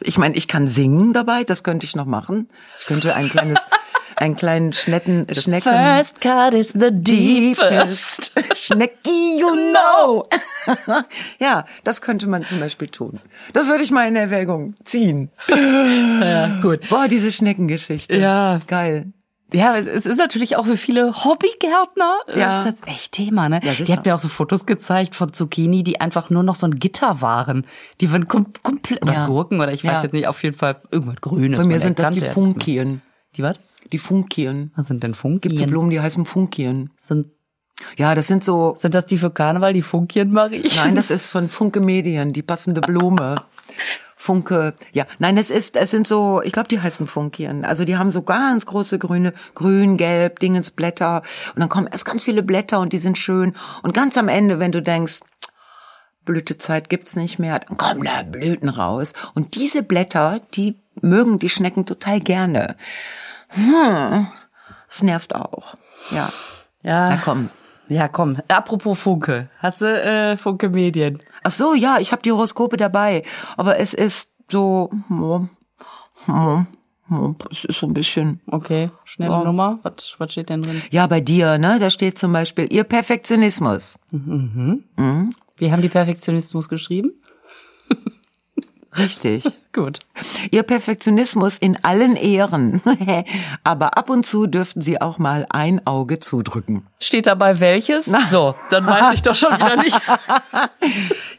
Ich 0.00 0.18
meine, 0.18 0.36
ich 0.36 0.46
kann 0.46 0.68
singen 0.68 1.14
dabei, 1.14 1.42
das 1.42 1.64
könnte 1.64 1.86
ich 1.86 1.96
noch 1.96 2.04
machen. 2.04 2.48
Ich 2.78 2.86
könnte 2.86 3.14
ein 3.14 3.30
kleines, 3.30 3.60
einen 4.16 4.34
kleinen 4.36 4.72
Schnecken, 4.72 5.26
Schnecken. 5.32 5.72
First 5.72 6.20
cut 6.20 6.54
is 6.54 6.70
the 6.72 6.90
deepest. 6.90 8.32
Schnecki, 8.54 9.38
you 9.40 9.50
know. 9.72 10.26
ja, 11.38 11.64
das 11.84 12.00
könnte 12.00 12.26
man 12.28 12.44
zum 12.44 12.60
Beispiel 12.60 12.88
tun. 12.88 13.20
Das 13.52 13.68
würde 13.68 13.84
ich 13.84 13.90
mal 13.90 14.08
in 14.08 14.16
Erwägung 14.16 14.74
ziehen. 14.84 15.30
Ja, 15.48 16.60
gut. 16.62 16.88
Boah, 16.88 17.08
diese 17.08 17.30
Schneckengeschichte. 17.30 18.16
Ja. 18.16 18.58
Geil. 18.66 19.12
Ja, 19.52 19.76
es 19.78 20.06
ist 20.06 20.16
natürlich 20.18 20.56
auch 20.56 20.66
für 20.66 20.76
viele 20.76 21.24
Hobbygärtner 21.24 22.18
äh, 22.26 22.40
Ja. 22.40 22.64
das 22.64 22.74
ist 22.74 22.88
echt 22.88 23.12
Thema, 23.12 23.48
ne? 23.48 23.60
Ja, 23.62 23.74
die 23.74 23.92
hat 23.92 24.04
mir 24.04 24.12
auch 24.16 24.18
so 24.18 24.26
Fotos 24.26 24.66
gezeigt 24.66 25.14
von 25.14 25.32
Zucchini, 25.32 25.84
die 25.84 26.00
einfach 26.00 26.30
nur 26.30 26.42
noch 26.42 26.56
so 26.56 26.66
ein 26.66 26.80
Gitter 26.80 27.20
waren. 27.22 27.64
Die 28.00 28.10
waren 28.10 28.26
kom 28.26 28.52
komplett 28.64 29.02
oder 29.02 29.12
Ja. 29.12 29.26
Gurken 29.26 29.60
oder 29.60 29.72
ich 29.72 29.84
weiß 29.84 29.92
Ja. 29.92 30.02
jetzt 30.02 30.12
nicht, 30.14 30.26
auf 30.26 30.42
jeden 30.42 30.56
Fall 30.56 30.80
irgendwas 30.90 31.20
Grünes. 31.20 31.60
Bei 31.60 31.66
mir 31.68 31.78
sind 31.78 32.00
das 32.00 32.10
die 32.10 32.20
Funkien. 32.22 33.02
Die 33.36 33.44
was? 33.44 33.54
Die 33.92 33.98
Funkien. 33.98 34.72
Was 34.76 34.86
sind 34.86 35.02
denn 35.02 35.12
Gibt 35.12 35.16
so 35.16 35.20
Funkien? 35.22 35.70
Blumen, 35.70 35.90
die 35.90 36.00
heißen 36.00 36.26
Funkien. 36.26 36.90
Sind, 36.96 37.28
Ja, 37.96 38.14
das 38.14 38.26
sind 38.26 38.44
so, 38.44 38.74
sind 38.76 38.94
das 38.94 39.06
die 39.06 39.18
für 39.18 39.30
Karneval, 39.30 39.72
die 39.72 39.82
Funkien, 39.82 40.32
Marie? 40.32 40.68
nein, 40.76 40.96
das 40.96 41.10
ist 41.10 41.28
von 41.28 41.48
Funke 41.48 41.80
Medien, 41.80 42.32
die 42.32 42.42
passende 42.42 42.80
Blume. 42.80 43.36
Funke, 44.18 44.74
ja, 44.92 45.06
nein, 45.18 45.36
es 45.36 45.50
ist, 45.50 45.76
es 45.76 45.90
sind 45.90 46.06
so, 46.06 46.40
ich 46.42 46.52
glaube, 46.52 46.68
die 46.68 46.80
heißen 46.80 47.06
Funkien. 47.06 47.64
Also 47.64 47.84
die 47.84 47.96
haben 47.96 48.10
so 48.10 48.22
ganz 48.22 48.64
große 48.66 48.98
grüne, 48.98 49.34
grün, 49.54 49.98
gelb, 49.98 50.40
Dingensblätter 50.40 51.22
und 51.54 51.60
dann 51.60 51.68
kommen 51.68 51.86
erst 51.86 52.06
ganz 52.06 52.24
viele 52.24 52.42
Blätter 52.42 52.80
und 52.80 52.92
die 52.92 52.98
sind 52.98 53.18
schön 53.18 53.54
und 53.82 53.94
ganz 53.94 54.16
am 54.16 54.28
Ende, 54.28 54.58
wenn 54.58 54.72
du 54.72 54.82
denkst, 54.82 55.20
Blütezeit 56.24 56.88
gibt's 56.88 57.14
nicht 57.14 57.38
mehr, 57.38 57.60
dann 57.60 57.76
kommen 57.76 58.02
da 58.02 58.22
Blüten 58.22 58.68
raus 58.68 59.12
und 59.34 59.54
diese 59.54 59.82
Blätter, 59.82 60.40
die 60.54 60.76
mögen 61.00 61.38
die 61.38 61.50
Schnecken 61.50 61.86
total 61.86 62.18
gerne. 62.18 62.76
Hm, 63.56 64.26
das 64.88 65.02
nervt 65.02 65.34
auch. 65.34 65.74
Ja, 66.10 66.28
Ja. 66.82 67.10
na 67.10 67.16
komm. 67.16 67.50
Ja, 67.88 68.08
komm. 68.08 68.38
Apropos 68.48 68.98
Funke. 68.98 69.48
Hast 69.60 69.80
du 69.80 69.86
äh, 69.86 70.36
Funke 70.36 70.68
Medien? 70.70 71.22
Ach 71.44 71.52
so, 71.52 71.74
ja, 71.74 71.98
ich 72.00 72.10
habe 72.12 72.22
die 72.22 72.32
Horoskope 72.32 72.76
dabei, 72.76 73.22
aber 73.56 73.78
es 73.78 73.94
ist 73.94 74.32
so, 74.50 74.90
hm, 75.08 75.48
hm, 76.26 76.66
hm, 77.08 77.36
es 77.52 77.64
ist 77.64 77.78
so 77.78 77.86
ein 77.86 77.94
bisschen. 77.94 78.40
Okay, 78.48 78.90
schnelle 79.04 79.32
Ja. 79.34 79.44
Nummer. 79.44 79.78
Was, 79.84 80.16
was 80.18 80.32
steht 80.32 80.48
denn 80.50 80.62
drin? 80.62 80.82
Ja, 80.90 81.06
bei 81.06 81.20
dir, 81.20 81.58
ne, 81.58 81.78
da 81.78 81.90
steht 81.90 82.18
zum 82.18 82.32
Beispiel 82.32 82.66
ihr 82.72 82.82
Perfektionismus. 82.82 83.98
Wir 84.10 85.72
haben 85.72 85.82
die 85.82 85.88
Perfektionismus 85.88 86.68
geschrieben. 86.68 87.12
Richtig. 88.98 89.44
Gut. 89.72 90.00
Ihr 90.50 90.62
Perfektionismus 90.62 91.58
in 91.58 91.82
allen 91.84 92.16
Ehren. 92.16 92.80
aber 93.64 93.98
ab 93.98 94.10
und 94.10 94.24
zu 94.24 94.46
dürften 94.46 94.80
Sie 94.80 95.00
auch 95.00 95.18
mal 95.18 95.46
ein 95.50 95.86
Auge 95.86 96.18
zudrücken. 96.18 96.86
Steht 97.00 97.26
dabei 97.26 97.60
welches? 97.60 98.06
So, 98.30 98.54
dann 98.70 98.86
weiß 98.86 99.14
ich 99.14 99.22
doch 99.22 99.34
schon 99.34 99.54
wieder 99.54 99.76
nicht. 99.82 100.00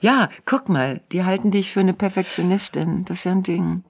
Ja, 0.02 0.30
guck 0.46 0.70
mal, 0.70 1.02
die 1.12 1.24
halten 1.24 1.52
dich 1.52 1.72
für 1.72 1.80
eine 1.80 1.94
Perfektionistin. 1.94 3.06
Das 3.06 3.20
ist 3.20 3.24
ja 3.24 3.32
ein 3.32 3.44
Ding. 3.44 3.84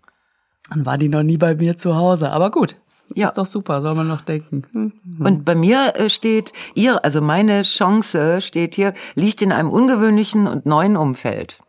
Dann 0.69 0.85
war 0.85 0.97
die 0.97 1.09
noch 1.09 1.23
nie 1.23 1.37
bei 1.37 1.55
mir 1.55 1.77
zu 1.77 1.95
Hause. 1.95 2.31
Aber 2.31 2.51
gut. 2.51 2.77
Ja. 3.15 3.29
Ist 3.29 3.37
doch 3.37 3.45
super, 3.45 3.81
soll 3.81 3.95
man 3.95 4.07
noch 4.07 4.21
denken. 4.21 4.63
Hm. 4.71 4.91
Und 5.19 5.45
bei 5.45 5.55
mir 5.55 5.95
äh, 5.95 6.09
steht, 6.09 6.51
ihr, 6.73 7.03
also 7.05 7.21
meine 7.21 7.61
Chance 7.61 8.41
steht 8.41 8.75
hier, 8.75 8.93
liegt 9.15 9.41
in 9.41 9.51
einem 9.51 9.69
ungewöhnlichen 9.69 10.45
und 10.47 10.65
neuen 10.65 10.97
Umfeld. 10.97 11.59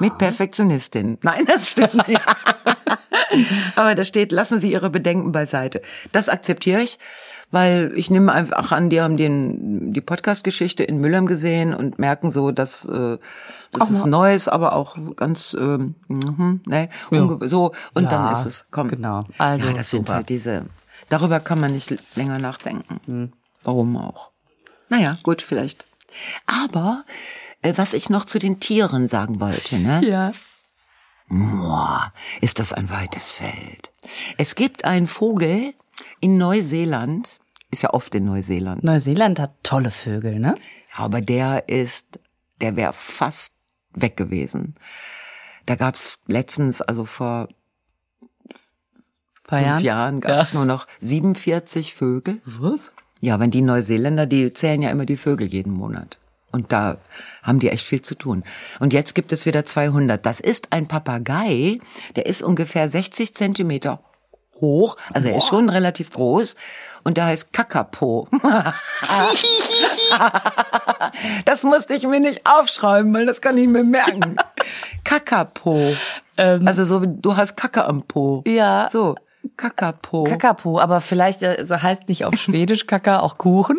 Mit 0.00 0.18
Perfektionistin. 0.18 1.18
Nein, 1.22 1.44
das 1.46 1.68
stimmt 1.70 2.08
nicht. 2.08 2.20
Aber 3.76 3.94
da 3.94 4.04
steht, 4.04 4.32
lassen 4.32 4.58
Sie 4.58 4.72
Ihre 4.72 4.90
Bedenken 4.90 5.32
beiseite. 5.32 5.82
Das 6.12 6.28
akzeptiere 6.28 6.80
ich, 6.80 6.98
weil 7.50 7.92
ich 7.96 8.10
nehme 8.10 8.32
einfach 8.32 8.72
an, 8.72 8.90
die 8.90 9.00
haben 9.00 9.16
den, 9.16 9.92
die 9.92 10.00
Podcast-Geschichte 10.00 10.84
in 10.84 10.98
Mülheim 10.98 11.26
gesehen 11.26 11.74
und 11.74 11.98
merken 11.98 12.30
so, 12.30 12.50
dass 12.50 12.84
äh, 12.84 13.18
das 13.72 13.90
ist 13.90 14.06
Neues, 14.06 14.48
aber 14.48 14.74
auch 14.74 14.96
ganz 15.16 15.54
ähm, 15.58 15.94
mhm, 16.08 16.60
ne, 16.66 16.88
unge- 17.10 17.46
so 17.48 17.72
und 17.94 18.04
Ja, 18.04 18.08
dann 18.10 18.32
ist 18.32 18.46
es. 18.46 18.66
Komm. 18.70 18.88
genau. 18.88 19.24
Also, 19.38 19.66
ja, 19.66 19.72
das 19.72 19.90
sind 19.90 20.06
super. 20.06 20.16
halt 20.18 20.28
diese. 20.28 20.66
Darüber 21.08 21.40
kann 21.40 21.60
man 21.60 21.72
nicht 21.72 21.94
länger 22.16 22.38
nachdenken. 22.38 23.32
Warum 23.62 23.96
auch? 23.96 24.30
Naja, 24.88 25.18
gut, 25.22 25.42
vielleicht. 25.42 25.86
Aber 26.46 27.04
was 27.76 27.94
ich 27.94 28.10
noch 28.10 28.24
zu 28.24 28.38
den 28.38 28.60
Tieren 28.60 29.08
sagen 29.08 29.40
wollte, 29.40 29.78
ne? 29.78 30.04
Ja. 30.04 30.32
Boah, 31.28 32.12
ist 32.40 32.58
das 32.58 32.72
ein 32.72 32.90
weites 32.90 33.32
Feld. 33.32 33.90
Es 34.36 34.54
gibt 34.54 34.84
einen 34.84 35.06
Vogel 35.06 35.72
in 36.20 36.36
Neuseeland, 36.36 37.40
ist 37.70 37.82
ja 37.82 37.90
oft 37.94 38.14
in 38.14 38.26
Neuseeland, 38.26 38.84
Neuseeland 38.84 39.40
hat 39.40 39.54
tolle 39.62 39.90
Vögel, 39.90 40.38
ne? 40.38 40.56
aber 40.94 41.20
der 41.20 41.68
ist, 41.68 42.20
der 42.60 42.76
wäre 42.76 42.92
fast 42.92 43.54
weg 43.92 44.16
gewesen. 44.16 44.74
Da 45.66 45.76
gab's 45.76 46.20
letztens, 46.26 46.82
also 46.82 47.04
vor 47.04 47.48
Paar 49.46 49.58
fünf 49.58 49.80
Jahren. 49.80 49.82
Jahren, 49.82 50.20
gab's 50.20 50.52
nur 50.54 50.64
noch 50.64 50.86
47 51.00 51.94
Vögel. 51.94 52.40
Was? 52.44 52.92
Ja, 53.20 53.40
wenn 53.40 53.50
die 53.50 53.62
Neuseeländer, 53.62 54.26
die 54.26 54.52
zählen 54.52 54.82
ja 54.82 54.90
immer 54.90 55.06
die 55.06 55.16
Vögel 55.16 55.46
jeden 55.46 55.72
Monat. 55.72 56.18
Und 56.54 56.70
da 56.70 56.98
haben 57.42 57.58
die 57.58 57.68
echt 57.68 57.84
viel 57.84 58.00
zu 58.00 58.14
tun. 58.14 58.44
Und 58.78 58.92
jetzt 58.92 59.16
gibt 59.16 59.32
es 59.32 59.44
wieder 59.44 59.64
200. 59.64 60.24
Das 60.24 60.38
ist 60.38 60.72
ein 60.72 60.86
Papagei, 60.86 61.80
der 62.14 62.26
ist 62.26 62.42
ungefähr 62.42 62.88
60 62.88 63.34
Zentimeter 63.34 63.98
hoch. 64.60 64.96
Also 65.12 65.28
er 65.28 65.38
ist 65.38 65.48
schon 65.48 65.68
relativ 65.68 66.10
groß. 66.12 66.54
Und 67.02 67.16
der 67.16 67.26
heißt 67.26 67.52
Kakapo. 67.52 68.28
das 71.44 71.64
musste 71.64 71.94
ich 71.94 72.06
mir 72.06 72.20
nicht 72.20 72.42
aufschreiben, 72.46 73.12
weil 73.12 73.26
das 73.26 73.40
kann 73.40 73.58
ich 73.58 73.66
mir 73.66 73.82
merken. 73.82 74.36
Kakapo. 75.04 75.94
Ähm, 76.36 76.68
Also 76.68 76.84
so, 76.84 77.02
wie 77.02 77.08
du 77.08 77.36
hast 77.36 77.56
Kacke 77.56 77.84
am 77.84 78.02
Po. 78.04 78.44
Ja. 78.46 78.88
So, 78.92 79.16
Kakapo. 79.56 80.22
Kakapo, 80.22 80.78
aber 80.78 81.00
vielleicht 81.00 81.42
äh, 81.42 81.66
heißt 81.68 82.08
nicht 82.08 82.24
auf 82.24 82.36
Schwedisch 82.36 82.86
Kaka 82.86 83.18
auch 83.18 83.38
Kuchen. 83.38 83.78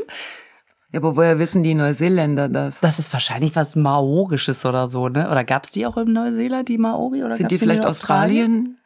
Ja, 0.95 1.01
aber 1.01 1.17
woher 1.17 1.39
wissen 1.39 1.61
die 1.61 1.73
Neuseeländer 1.73 2.47
das? 2.47 2.79
Das 2.79 2.99
ist 2.99 3.11
wahrscheinlich 3.11 3.53
was 3.53 3.75
Maorisches 3.75 4.65
oder 4.65 4.87
so, 4.87 5.09
ne? 5.09 5.29
Oder 5.29 5.43
gab's 5.43 5.71
die 5.71 5.85
auch 5.85 5.97
in 5.97 6.13
Neuseeland, 6.13 6.69
die 6.69 6.77
Maori? 6.77 7.21
Oder 7.21 7.35
Sind 7.35 7.51
die 7.51 7.57
vielleicht 7.57 7.83
in 7.83 7.89
Australien? 7.89 8.77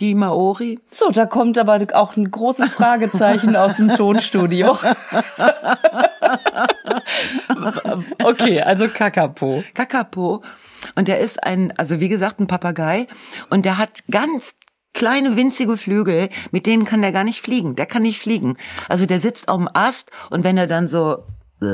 Die 0.00 0.14
Maori? 0.14 0.78
So, 0.86 1.10
da 1.10 1.26
kommt 1.26 1.58
aber 1.58 1.78
auch 1.92 2.16
ein 2.16 2.30
großes 2.30 2.70
Fragezeichen 2.70 3.54
aus 3.54 3.76
dem 3.76 3.94
Tonstudio. 3.96 4.78
okay, 8.24 8.62
also 8.62 8.88
Kakapo. 8.88 9.62
Kakapo. 9.74 10.42
Und 10.94 11.08
der 11.08 11.18
ist 11.18 11.44
ein, 11.44 11.74
also 11.76 12.00
wie 12.00 12.08
gesagt, 12.08 12.40
ein 12.40 12.46
Papagei. 12.46 13.08
Und 13.50 13.66
der 13.66 13.76
hat 13.76 14.04
ganz 14.10 14.54
kleine 15.00 15.34
winzige 15.34 15.78
Flügel, 15.78 16.28
mit 16.50 16.66
denen 16.66 16.84
kann 16.84 17.00
der 17.00 17.10
gar 17.10 17.24
nicht 17.24 17.40
fliegen. 17.40 17.74
Der 17.74 17.86
kann 17.86 18.02
nicht 18.02 18.20
fliegen. 18.20 18.58
Also 18.86 19.06
der 19.06 19.18
sitzt 19.18 19.48
auf 19.48 19.56
dem 19.56 19.70
Ast 19.72 20.10
und 20.28 20.44
wenn 20.44 20.58
er 20.58 20.66
dann 20.66 20.86
so, 20.86 21.24
äh, 21.62 21.64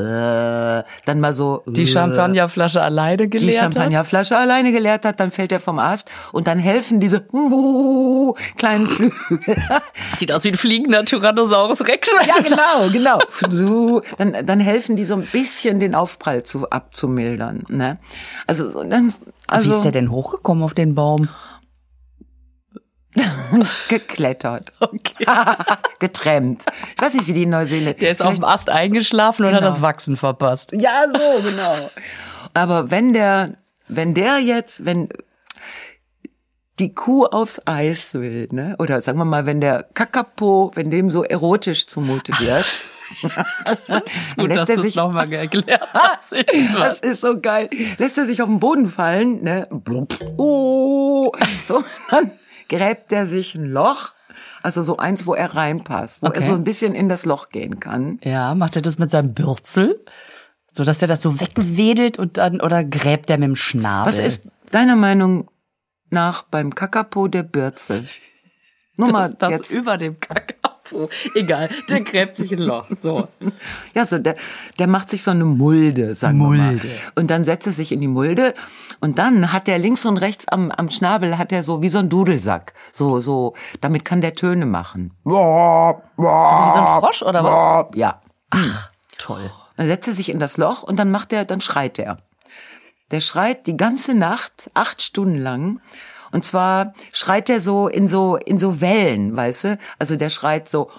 dann 1.03 1.19
mal 1.19 1.33
so, 1.33 1.61
Die 1.65 1.81
äh, 1.81 1.87
Champagnerflasche 1.87 2.81
alleine 2.81 3.27
die 3.27 3.37
geleert 3.37 3.63
hat. 3.63 3.73
Champagnerflasche 3.73 4.37
alleine 4.37 4.71
geleert 4.71 5.03
hat, 5.03 5.19
dann 5.19 5.29
fällt 5.29 5.51
er 5.51 5.59
vom 5.59 5.77
Ast 5.77 6.09
und 6.31 6.47
dann 6.47 6.57
helfen 6.57 7.01
diese 7.01 7.27
uh, 7.33 8.33
kleinen 8.57 8.87
Flügel. 8.87 9.57
Sieht 10.15 10.31
aus 10.31 10.45
wie 10.45 10.51
ein 10.51 10.55
fliegender 10.55 11.03
Tyrannosaurus 11.03 11.85
Rex. 11.85 12.09
Ja, 12.25 12.35
genau, 12.41 12.89
genau. 12.93 14.01
Dann, 14.17 14.45
dann 14.45 14.61
helfen 14.61 14.95
die 14.95 15.03
so 15.03 15.15
ein 15.15 15.27
bisschen 15.33 15.79
den 15.79 15.95
Aufprall 15.95 16.43
zu, 16.43 16.69
abzumildern. 16.69 17.65
Ne? 17.67 17.97
Also, 18.45 18.69
so, 18.69 18.83
dann, 18.83 19.07
Also, 19.07 19.19
also 19.47 19.69
wie 19.69 19.75
ist 19.75 19.83
der 19.83 19.91
denn 19.91 20.11
hochgekommen 20.11 20.63
auf 20.63 20.73
den 20.73 20.95
Baum? 20.95 21.27
Geklettert. 23.89 24.71
Okay. 24.79 25.25
Getrennt. 25.99 26.65
Ich 26.95 27.01
weiß 27.01 27.13
nicht, 27.15 27.27
wie 27.27 27.33
die 27.33 27.43
in 27.43 27.49
Neuseeland. 27.51 28.01
Der 28.01 28.11
ist 28.11 28.21
auf 28.21 28.35
dem 28.35 28.43
Ast 28.43 28.69
eingeschlafen 28.69 29.45
und 29.45 29.51
hat 29.53 29.59
Genau. 29.59 29.69
das 29.71 29.81
Wachsen 29.81 30.17
verpasst. 30.17 30.71
Ja, 30.73 31.05
so, 31.11 31.41
genau. 31.41 31.89
Aber 32.53 32.91
wenn 32.91 33.13
der, 33.13 33.55
wenn 33.87 34.13
der 34.13 34.39
jetzt, 34.39 34.85
wenn 34.85 35.09
die 36.79 36.93
Kuh 36.93 37.25
aufs 37.25 37.59
Eis 37.65 38.13
will, 38.13 38.47
ne? 38.51 38.75
Oder 38.77 39.01
sagen 39.01 39.17
wir 39.17 39.25
mal, 39.25 39.47
wenn 39.47 39.61
der 39.61 39.81
Kakapo, 39.95 40.71
wenn 40.75 40.91
dem 40.91 41.09
so 41.09 41.23
erotisch 41.23 41.87
zumute 41.87 42.33
wird, 42.39 42.65
Gut, 44.35 44.51
dass 44.51 44.67
lässt 44.67 44.67
du 44.69 44.73
er 44.73 44.77
es 44.77 44.83
sich, 44.83 44.95
nochmal 44.95 45.31
erklärt 45.33 45.87
hast. 45.93 46.35
das 46.77 46.99
ist 46.99 47.21
so 47.21 47.39
geil, 47.39 47.69
lässt 47.97 48.17
er 48.19 48.25
sich 48.27 48.41
auf 48.43 48.49
den 48.49 48.59
Boden 48.59 48.87
fallen, 48.87 49.41
ne? 49.41 49.67
Blub. 49.71 50.13
Oh, 50.37 51.31
so, 51.65 51.83
dann 52.11 52.29
gräbt 52.69 53.11
er 53.11 53.27
sich 53.27 53.55
ein 53.55 53.65
Loch, 53.71 54.13
also 54.63 54.83
so 54.83 54.97
eins, 54.97 55.25
wo 55.25 55.33
er 55.33 55.55
reinpasst, 55.55 56.21
wo 56.21 56.27
Okay. 56.27 56.41
er 56.41 56.45
so 56.47 56.53
ein 56.53 56.63
bisschen 56.63 56.93
in 56.93 57.09
das 57.09 57.25
Loch 57.25 57.49
gehen 57.49 57.79
kann. 57.79 58.19
Ja, 58.23 58.53
macht 58.55 58.75
er 58.75 58.81
das 58.81 58.99
mit 58.99 59.09
seinem 59.11 59.33
Bürzel? 59.33 60.03
So 60.71 60.83
dass 60.83 61.01
er 61.01 61.07
das 61.07 61.21
so 61.21 61.39
wegwedelt 61.39 62.19
und 62.19 62.37
dann, 62.37 62.61
oder 62.61 62.83
gräbt 62.83 63.29
er 63.29 63.37
mit 63.37 63.47
dem 63.47 63.55
Schnabel? 63.55 64.09
Was 64.09 64.19
ist 64.19 64.47
deiner 64.71 64.95
Meinung 64.95 65.49
nach 66.09 66.43
beim 66.43 66.75
Kakapo 66.75 67.27
der 67.27 67.43
Bürzel? 67.43 68.07
Nur 68.95 69.11
mal 69.11 69.29
das, 69.29 69.37
das 69.39 69.51
jetzt. 69.51 69.71
über 69.71 69.97
dem 69.97 70.17
Kakapo? 70.87 71.09
Egal, 71.35 71.69
der 71.89 72.01
gräbt 72.01 72.35
sich 72.35 72.51
ein 72.51 72.59
Loch. 72.59 72.87
So. 72.89 73.27
Ja, 73.93 74.05
so 74.05 74.19
der, 74.19 74.35
der 74.77 74.87
macht 74.87 75.09
sich 75.09 75.23
so 75.23 75.31
eine 75.31 75.45
Mulde, 75.45 76.13
sagen 76.13 76.37
wir 76.37 76.49
mal. 76.49 76.71
Mulde. 76.71 76.87
Und 77.15 77.31
dann 77.31 77.45
setzt 77.45 77.65
er 77.67 77.73
sich 77.73 77.91
in 77.91 78.01
die 78.01 78.07
Mulde 78.07 78.53
und 78.99 79.17
dann 79.17 79.51
hat 79.51 79.67
er 79.67 79.79
links 79.79 80.05
und 80.05 80.17
rechts 80.17 80.47
am, 80.47 80.71
am 80.71 80.89
Schnabel 80.89 81.37
hat 81.37 81.51
er 81.51 81.63
so 81.63 81.81
wie 81.81 81.89
so 81.89 81.99
ein 81.99 82.09
Dudelsack. 82.09 82.73
So, 82.91 83.19
so, 83.19 83.55
damit 83.81 84.05
kann 84.05 84.21
der 84.21 84.35
Töne 84.35 84.65
machen. 84.65 85.13
Also 85.25 85.37
wie 86.17 86.73
so 86.73 86.79
ein 86.79 87.01
Frosch 87.01 87.23
oder 87.23 87.43
was? 87.43 87.87
Ja. 87.95 88.21
Toll. 89.17 89.51
Dann 89.77 89.87
setzt 89.87 90.07
er 90.07 90.13
sich 90.13 90.29
in 90.29 90.39
das 90.39 90.57
Loch 90.57 90.83
und 90.83 90.97
dann 90.97 91.09
macht 91.09 91.33
er, 91.33 91.45
dann 91.45 91.61
schreit 91.61 91.97
er. 91.97 92.17
Der 93.11 93.21
schreit 93.21 93.67
die 93.67 93.77
ganze 93.77 94.13
Nacht, 94.13 94.69
acht 94.73 95.01
Stunden 95.01 95.37
lang. 95.37 95.81
Und 96.31 96.43
zwar 96.45 96.93
schreit 97.11 97.49
er 97.49 97.61
so 97.61 97.87
in 97.87 98.07
so, 98.07 98.35
in 98.37 98.57
so 98.57 98.81
Wellen, 98.81 99.35
weißt 99.35 99.63
du? 99.63 99.77
Also 99.99 100.15
der 100.15 100.29
schreit 100.29 100.69
so, 100.69 100.89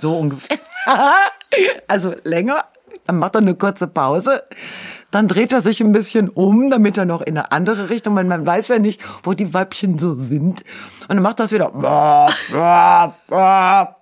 so 0.00 0.16
ungefähr. 0.16 0.58
Also 1.88 2.14
länger. 2.24 2.64
Dann 3.06 3.18
macht 3.18 3.36
er 3.36 3.40
eine 3.40 3.54
kurze 3.54 3.86
Pause. 3.86 4.42
Dann 5.10 5.28
dreht 5.28 5.52
er 5.52 5.62
sich 5.62 5.80
ein 5.80 5.92
bisschen 5.92 6.28
um, 6.28 6.70
damit 6.70 6.98
er 6.98 7.04
noch 7.04 7.22
in 7.22 7.38
eine 7.38 7.52
andere 7.52 7.88
Richtung, 7.88 8.16
weil 8.16 8.24
man 8.24 8.44
weiß 8.44 8.68
ja 8.68 8.78
nicht, 8.78 9.00
wo 9.22 9.32
die 9.32 9.54
Weibchen 9.54 9.98
so 9.98 10.16
sind. 10.16 10.64
Und 11.08 11.16
dann 11.16 11.22
macht 11.22 11.40
das 11.40 11.52
wieder. 11.52 11.72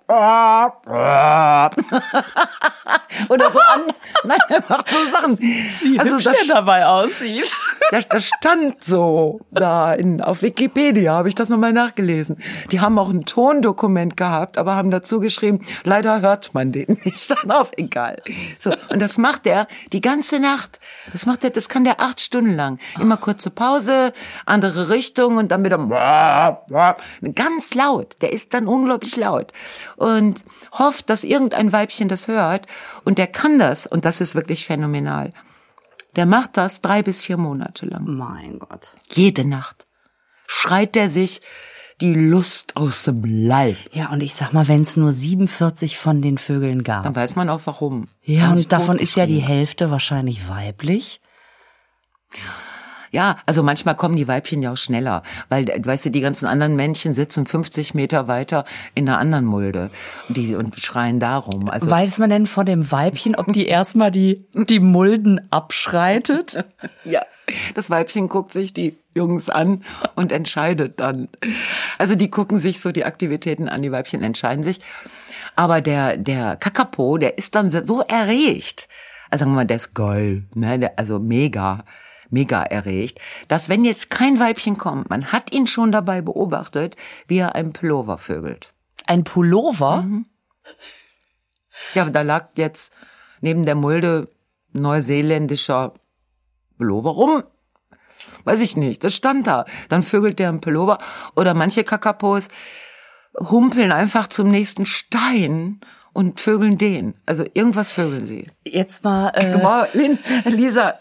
Oder 3.29 3.51
so 3.51 3.59
an. 3.59 3.81
Nein, 4.23 4.37
er 4.49 4.63
macht 4.67 4.89
so 4.89 4.97
Sachen. 5.09 5.39
Wie 5.39 5.99
also 5.99 6.13
hübsch 6.13 6.25
das, 6.25 6.45
der 6.45 6.55
dabei 6.55 6.85
aussieht. 6.85 7.55
das, 7.91 8.07
das 8.07 8.25
stand 8.25 8.83
so 8.83 9.39
da 9.51 9.93
in, 9.93 10.21
auf 10.21 10.43
Wikipedia, 10.43 11.13
habe 11.13 11.27
ich 11.27 11.35
das 11.35 11.49
nochmal 11.49 11.73
nachgelesen. 11.73 12.37
Die 12.71 12.81
haben 12.81 12.99
auch 12.99 13.09
ein 13.09 13.25
Tondokument 13.25 14.15
gehabt, 14.15 14.59
aber 14.59 14.75
haben 14.75 14.91
dazu 14.91 15.19
geschrieben, 15.19 15.65
leider 15.83 16.21
hört 16.21 16.53
man 16.53 16.71
den 16.71 16.99
nicht. 17.03 17.29
Dann 17.29 17.51
auf, 17.51 17.71
egal. 17.77 18.21
So, 18.59 18.71
und 18.89 19.01
das 19.01 19.17
macht 19.17 19.47
er 19.47 19.67
die 19.91 20.01
ganze 20.01 20.39
Nacht. 20.39 20.79
Das 21.11 21.25
macht 21.25 21.43
er, 21.43 21.49
das 21.49 21.67
kann 21.67 21.83
der 21.83 21.99
acht 21.99 22.21
Stunden 22.21 22.55
lang. 22.55 22.77
Immer 22.99 23.17
kurze 23.17 23.49
Pause, 23.49 24.13
andere 24.45 24.89
Richtung 24.89 25.37
und 25.37 25.51
dann 25.51 25.63
wieder 25.63 25.79
ganz 27.33 27.73
laut. 27.73 28.15
Der 28.21 28.33
ist 28.33 28.53
dann 28.53 28.67
unglaublich 28.67 29.15
laut 29.15 29.51
und 29.95 30.43
hofft, 30.71 31.09
dass 31.09 31.23
irgendein 31.23 31.71
Weibchen 31.71 32.07
das 32.07 32.27
hört 32.27 32.67
und 33.03 33.17
der 33.17 33.27
kann 33.27 33.59
das 33.59 33.87
und 33.87 34.05
das 34.05 34.21
ist 34.21 34.35
wirklich 34.35 34.65
phänomenal. 34.65 35.33
Der 36.15 36.25
macht 36.25 36.57
das 36.57 36.81
drei 36.81 37.03
bis 37.03 37.21
vier 37.21 37.37
Monate 37.37 37.85
lang. 37.85 38.05
Mein 38.05 38.59
Gott. 38.59 38.93
Jede 39.11 39.45
Nacht 39.45 39.85
schreit 40.47 40.95
er 40.95 41.09
sich 41.09 41.41
die 42.01 42.13
Lust 42.13 42.75
aus 42.75 43.03
dem 43.03 43.23
Leib. 43.23 43.77
Ja, 43.91 44.11
und 44.11 44.21
ich 44.21 44.35
sag 44.35 44.51
mal, 44.51 44.67
wenn 44.67 44.81
es 44.81 44.97
nur 44.97 45.11
47 45.11 45.97
von 45.97 46.21
den 46.21 46.37
Vögeln 46.37 46.83
gab. 46.83 47.03
Dann 47.03 47.15
weiß 47.15 47.35
man 47.35 47.49
auch 47.49 47.61
warum. 47.65 48.09
Ja, 48.23 48.51
und 48.51 48.71
davon 48.71 48.97
ist 48.99 49.15
ja 49.15 49.25
die. 49.25 49.39
Hälfte 49.45 49.91
wahrscheinlich 49.91 50.49
weiblich. 50.49 51.21
Ja, 53.15 53.37
also 53.45 53.63
manchmal 53.63 53.95
kommen 53.95 54.17
die 54.17 54.27
Weibchen 54.27 54.61
ja 54.61 54.73
auch 54.73 54.77
schneller, 54.77 55.23
weil, 55.47 55.65
weißt 55.67 56.07
du, 56.07 56.09
die 56.09 56.19
ganzen 56.19 56.47
anderen 56.47 56.75
Männchen 56.75 57.13
sitzen 57.13 57.45
50 57.45 57.93
Meter 57.93 58.27
weiter 58.27 58.65
in 58.93 59.07
einer 59.07 59.19
anderen 59.19 59.45
Mulde 59.45 59.89
die, 60.27 60.53
und 60.53 60.77
schreien 60.77 61.21
darum. 61.21 61.69
Also, 61.69 61.89
Weiß 61.89 62.19
man 62.19 62.29
denn 62.29 62.45
von 62.45 62.65
dem 62.65 62.91
Weibchen, 62.91 63.37
ob 63.37 63.53
die 63.53 63.67
erstmal 63.67 64.11
die, 64.11 64.45
die 64.53 64.81
Mulden 64.81 65.49
abschreitet? 65.49 66.65
ja, 67.05 67.21
das 67.73 67.89
Weibchen 67.89 68.27
guckt 68.27 68.51
sich 68.51 68.73
die 68.73 68.97
Jungs 69.13 69.49
an 69.49 69.85
und 70.15 70.33
entscheidet 70.33 70.99
dann. 70.99 71.29
Also 71.97 72.15
die 72.15 72.29
gucken 72.29 72.57
sich 72.57 72.81
so 72.81 72.91
die 72.91 73.05
Aktivitäten 73.05 73.69
an, 73.69 73.81
die 73.81 73.93
Weibchen 73.93 74.23
entscheiden 74.23 74.65
sich. 74.65 74.79
Aber 75.55 75.79
der, 75.79 76.17
der 76.17 76.57
Kakapo, 76.57 77.17
der 77.17 77.37
ist 77.37 77.55
dann 77.55 77.69
so 77.69 78.01
erregt. 78.01 78.89
Also 79.29 79.43
sagen 79.43 79.51
wir 79.53 79.55
mal, 79.55 79.65
der 79.65 79.77
ist 79.77 79.93
geil, 79.93 80.43
ne, 80.53 80.79
der, 80.79 80.99
also 80.99 81.17
mega, 81.17 81.85
mega 82.29 82.63
erregt, 82.63 83.19
dass 83.47 83.69
wenn 83.69 83.85
jetzt 83.85 84.09
kein 84.09 84.39
Weibchen 84.39 84.77
kommt, 84.77 85.09
man 85.09 85.31
hat 85.31 85.53
ihn 85.53 85.67
schon 85.67 85.91
dabei 85.91 86.21
beobachtet, 86.21 86.95
wie 87.27 87.37
er 87.37 87.55
einen 87.55 87.73
Pullover 87.73 88.17
vögelt. 88.17 88.73
Ein 89.05 89.23
Pullover? 89.23 90.05
Ja, 91.93 92.09
da 92.09 92.21
lag 92.21 92.49
jetzt 92.55 92.93
neben 93.41 93.65
der 93.65 93.75
Mulde 93.75 94.29
neuseeländischer 94.73 95.93
Pullover 96.77 97.11
rum. 97.11 97.43
Weiß 98.43 98.61
ich 98.61 98.77
nicht, 98.77 99.03
das 99.03 99.15
stand 99.15 99.47
da. 99.47 99.65
Dann 99.89 100.03
vögelt 100.03 100.39
der 100.39 100.49
einen 100.49 100.61
Pullover. 100.61 100.99
Oder 101.35 101.53
manche 101.53 101.83
Kakapos 101.83 102.49
humpeln 103.39 103.91
einfach 103.91 104.27
zum 104.27 104.49
nächsten 104.49 104.85
Stein 104.85 105.81
und 106.15 106.39
vögeln 106.39 106.77
den. 106.77 107.13
Also 107.25 107.43
irgendwas 107.53 107.91
vögeln 107.91 108.25
sie. 108.25 108.47
Jetzt 108.65 109.03
mal, 109.03 109.31
äh, 109.35 109.57
mal, 109.57 109.89
Lin, 109.91 110.17
Lisa, 110.45 110.93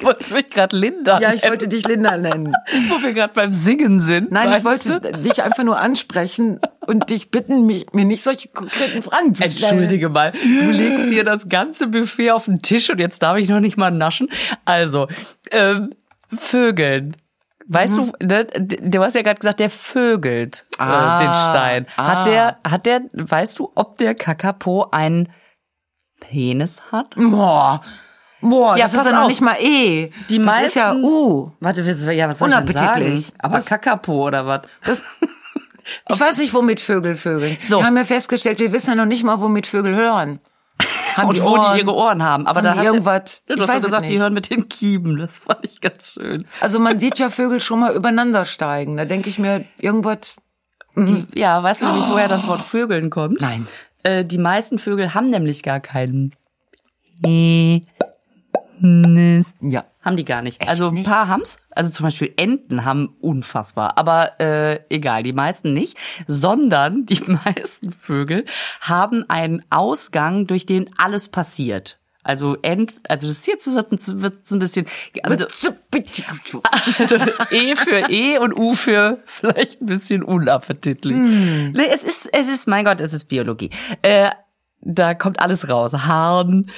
wolltest 0.00 0.30
du 0.30 0.34
mich 0.34 0.50
gerade 0.50 0.76
Linda 0.76 1.20
ja, 1.20 1.32
ich 1.32 1.42
wollte 1.42 1.66
dich 1.66 1.86
Linda 1.86 2.16
nennen. 2.16 2.54
wo 2.88 3.02
wir 3.02 3.12
gerade 3.12 3.32
beim 3.34 3.50
Singen 3.50 3.98
sind. 3.98 4.30
Nein, 4.30 4.54
ich 4.56 4.64
wollte 4.64 5.00
du? 5.00 5.12
dich 5.20 5.42
einfach 5.42 5.64
nur 5.64 5.80
ansprechen 5.80 6.60
und 6.86 7.10
dich 7.10 7.32
bitten, 7.32 7.66
mich, 7.66 7.92
mir 7.92 8.04
nicht 8.04 8.22
solche 8.22 8.48
konkreten 8.48 9.02
Fragen 9.02 9.34
zu 9.34 9.42
stellen. 9.50 9.72
Entschuldige 9.72 10.08
mal, 10.08 10.30
du 10.30 10.70
legst 10.70 11.08
hier 11.08 11.24
das 11.24 11.48
ganze 11.48 11.88
Buffet 11.88 12.30
auf 12.30 12.44
den 12.44 12.62
Tisch 12.62 12.88
und 12.88 13.00
jetzt 13.00 13.20
darf 13.20 13.38
ich 13.38 13.48
noch 13.48 13.60
nicht 13.60 13.76
mal 13.76 13.90
naschen. 13.90 14.28
Also, 14.64 15.08
ähm, 15.50 15.92
Vögeln. 16.36 17.16
Weißt 17.68 17.96
Mhm. 17.96 18.12
du, 18.18 18.26
ne, 18.26 18.44
du 18.44 19.02
hast 19.02 19.14
ja 19.14 19.22
gerade 19.22 19.38
gesagt, 19.40 19.60
der 19.60 19.70
vögelt 19.70 20.64
äh, 20.78 20.82
Ah, 20.82 21.18
den 21.18 21.34
Stein. 21.34 21.86
Hat 21.96 22.16
ah. 22.18 22.22
der, 22.24 22.56
hat 22.68 22.86
der, 22.86 23.02
weißt 23.12 23.58
du, 23.58 23.70
ob 23.74 23.98
der 23.98 24.14
Kakapo 24.14 24.88
einen 24.90 25.32
Penis 26.20 26.82
hat? 26.90 27.14
Boah. 27.16 27.82
Boah, 28.40 28.76
Ja, 28.76 28.86
das 28.86 28.94
ist 28.94 29.06
ja 29.06 29.12
noch 29.12 29.22
auf. 29.22 29.28
nicht 29.28 29.40
mal 29.40 29.56
E. 29.60 30.10
Die 30.28 30.38
das 30.38 30.46
meisten, 30.46 30.66
ist 30.66 30.74
ja 30.74 30.94
U. 30.94 31.52
Warte, 31.60 31.86
was- 31.86 32.04
ja, 32.04 32.28
was 32.28 32.38
soll 32.40 32.48
ich 32.50 32.54
denn 32.56 32.66
sagen? 32.76 33.24
Aber 33.38 33.56
Das- 33.58 33.66
Kakapo 33.66 34.26
oder 34.26 34.46
was? 34.46 34.62
Ich 36.08 36.20
weiß 36.20 36.38
nicht, 36.38 36.54
womit 36.54 36.80
Vögel 36.80 37.16
vögeln. 37.16 37.58
So. 37.64 37.78
Wir 37.78 37.86
haben 37.86 37.96
ja 37.96 38.04
festgestellt, 38.04 38.60
wir 38.60 38.70
wissen 38.72 38.90
ja 38.90 38.94
noch 38.94 39.04
nicht 39.04 39.24
mal, 39.24 39.40
womit 39.40 39.66
Vögel 39.66 39.96
hören. 39.96 40.38
Haben 41.16 41.28
Und 41.30 41.42
wo 41.42 41.56
die 41.74 41.80
ihre 41.80 41.94
Ohren 41.94 42.22
haben. 42.22 42.46
Aber 42.46 42.62
da 42.62 42.72
die 42.72 42.78
hast 42.80 42.86
irgendwas- 42.86 43.42
du, 43.46 43.54
ich 43.54 43.60
hast 43.60 43.68
ja 43.68 43.76
es 43.78 43.84
gesagt, 43.84 44.08
die 44.10 44.18
hören 44.18 44.32
mit 44.34 44.50
den 44.50 44.68
Kiemen. 44.68 45.16
Das 45.18 45.38
fand 45.38 45.64
ich 45.64 45.80
ganz 45.80 46.12
schön. 46.14 46.44
Also 46.60 46.78
man 46.78 46.98
sieht 46.98 47.18
ja 47.18 47.30
Vögel 47.30 47.60
schon 47.60 47.80
mal 47.80 47.94
übereinander 47.94 48.44
steigen. 48.44 48.96
Da 48.96 49.04
denke 49.04 49.28
ich 49.28 49.38
mir, 49.38 49.64
irgendwas. 49.78 50.36
Die, 50.96 51.26
ja, 51.34 51.62
weißt 51.62 51.82
du 51.82 51.86
nämlich, 51.86 52.04
woher 52.08 52.28
das 52.28 52.46
Wort 52.46 52.60
Vögeln 52.60 53.08
kommt? 53.10 53.40
Nein. 53.40 53.66
Äh, 54.02 54.24
die 54.24 54.38
meisten 54.38 54.78
Vögel 54.78 55.14
haben 55.14 55.30
nämlich 55.30 55.62
gar 55.62 55.80
keinen. 55.80 56.34
Ja. 58.80 59.84
Haben 60.04 60.16
die 60.16 60.24
gar 60.24 60.42
nicht. 60.42 60.60
Echt 60.60 60.68
also 60.68 60.88
ein 60.88 60.94
nicht? 60.94 61.06
paar 61.08 61.28
haben's. 61.28 61.58
Also 61.70 61.92
zum 61.92 62.04
Beispiel 62.04 62.32
Enten 62.36 62.84
haben 62.84 63.16
unfassbar. 63.20 63.96
Aber 63.98 64.40
äh, 64.40 64.80
egal, 64.90 65.22
die 65.22 65.32
meisten 65.32 65.72
nicht. 65.72 65.96
Sondern 66.26 67.06
die 67.06 67.20
meisten 67.44 67.92
Vögel 67.92 68.44
haben 68.80 69.24
einen 69.28 69.64
Ausgang, 69.70 70.46
durch 70.46 70.66
den 70.66 70.90
alles 70.98 71.28
passiert. 71.28 71.98
Also 72.24 72.56
Ent, 72.62 73.00
also 73.08 73.26
das 73.26 73.46
jetzt 73.46 73.72
wird, 73.74 73.90
ein- 73.92 74.22
wird 74.22 74.48
ein 74.50 74.58
bisschen, 74.60 74.86
also 75.24 75.46
E 77.50 77.74
für 77.74 78.10
E 78.10 78.38
und 78.38 78.56
U 78.56 78.74
für 78.74 79.18
vielleicht 79.26 79.80
ein 79.82 79.86
bisschen 79.86 80.22
unappetitlich. 80.22 81.16
Nee, 81.16 81.86
es 81.92 82.04
ist, 82.04 82.28
es 82.32 82.48
ist, 82.48 82.68
mein 82.68 82.84
Gott, 82.84 83.00
es 83.00 83.12
ist 83.12 83.24
Biologie. 83.24 83.70
Äh, 84.02 84.30
da 84.80 85.14
kommt 85.14 85.40
alles 85.40 85.68
raus. 85.68 85.92
Haaren 85.94 86.70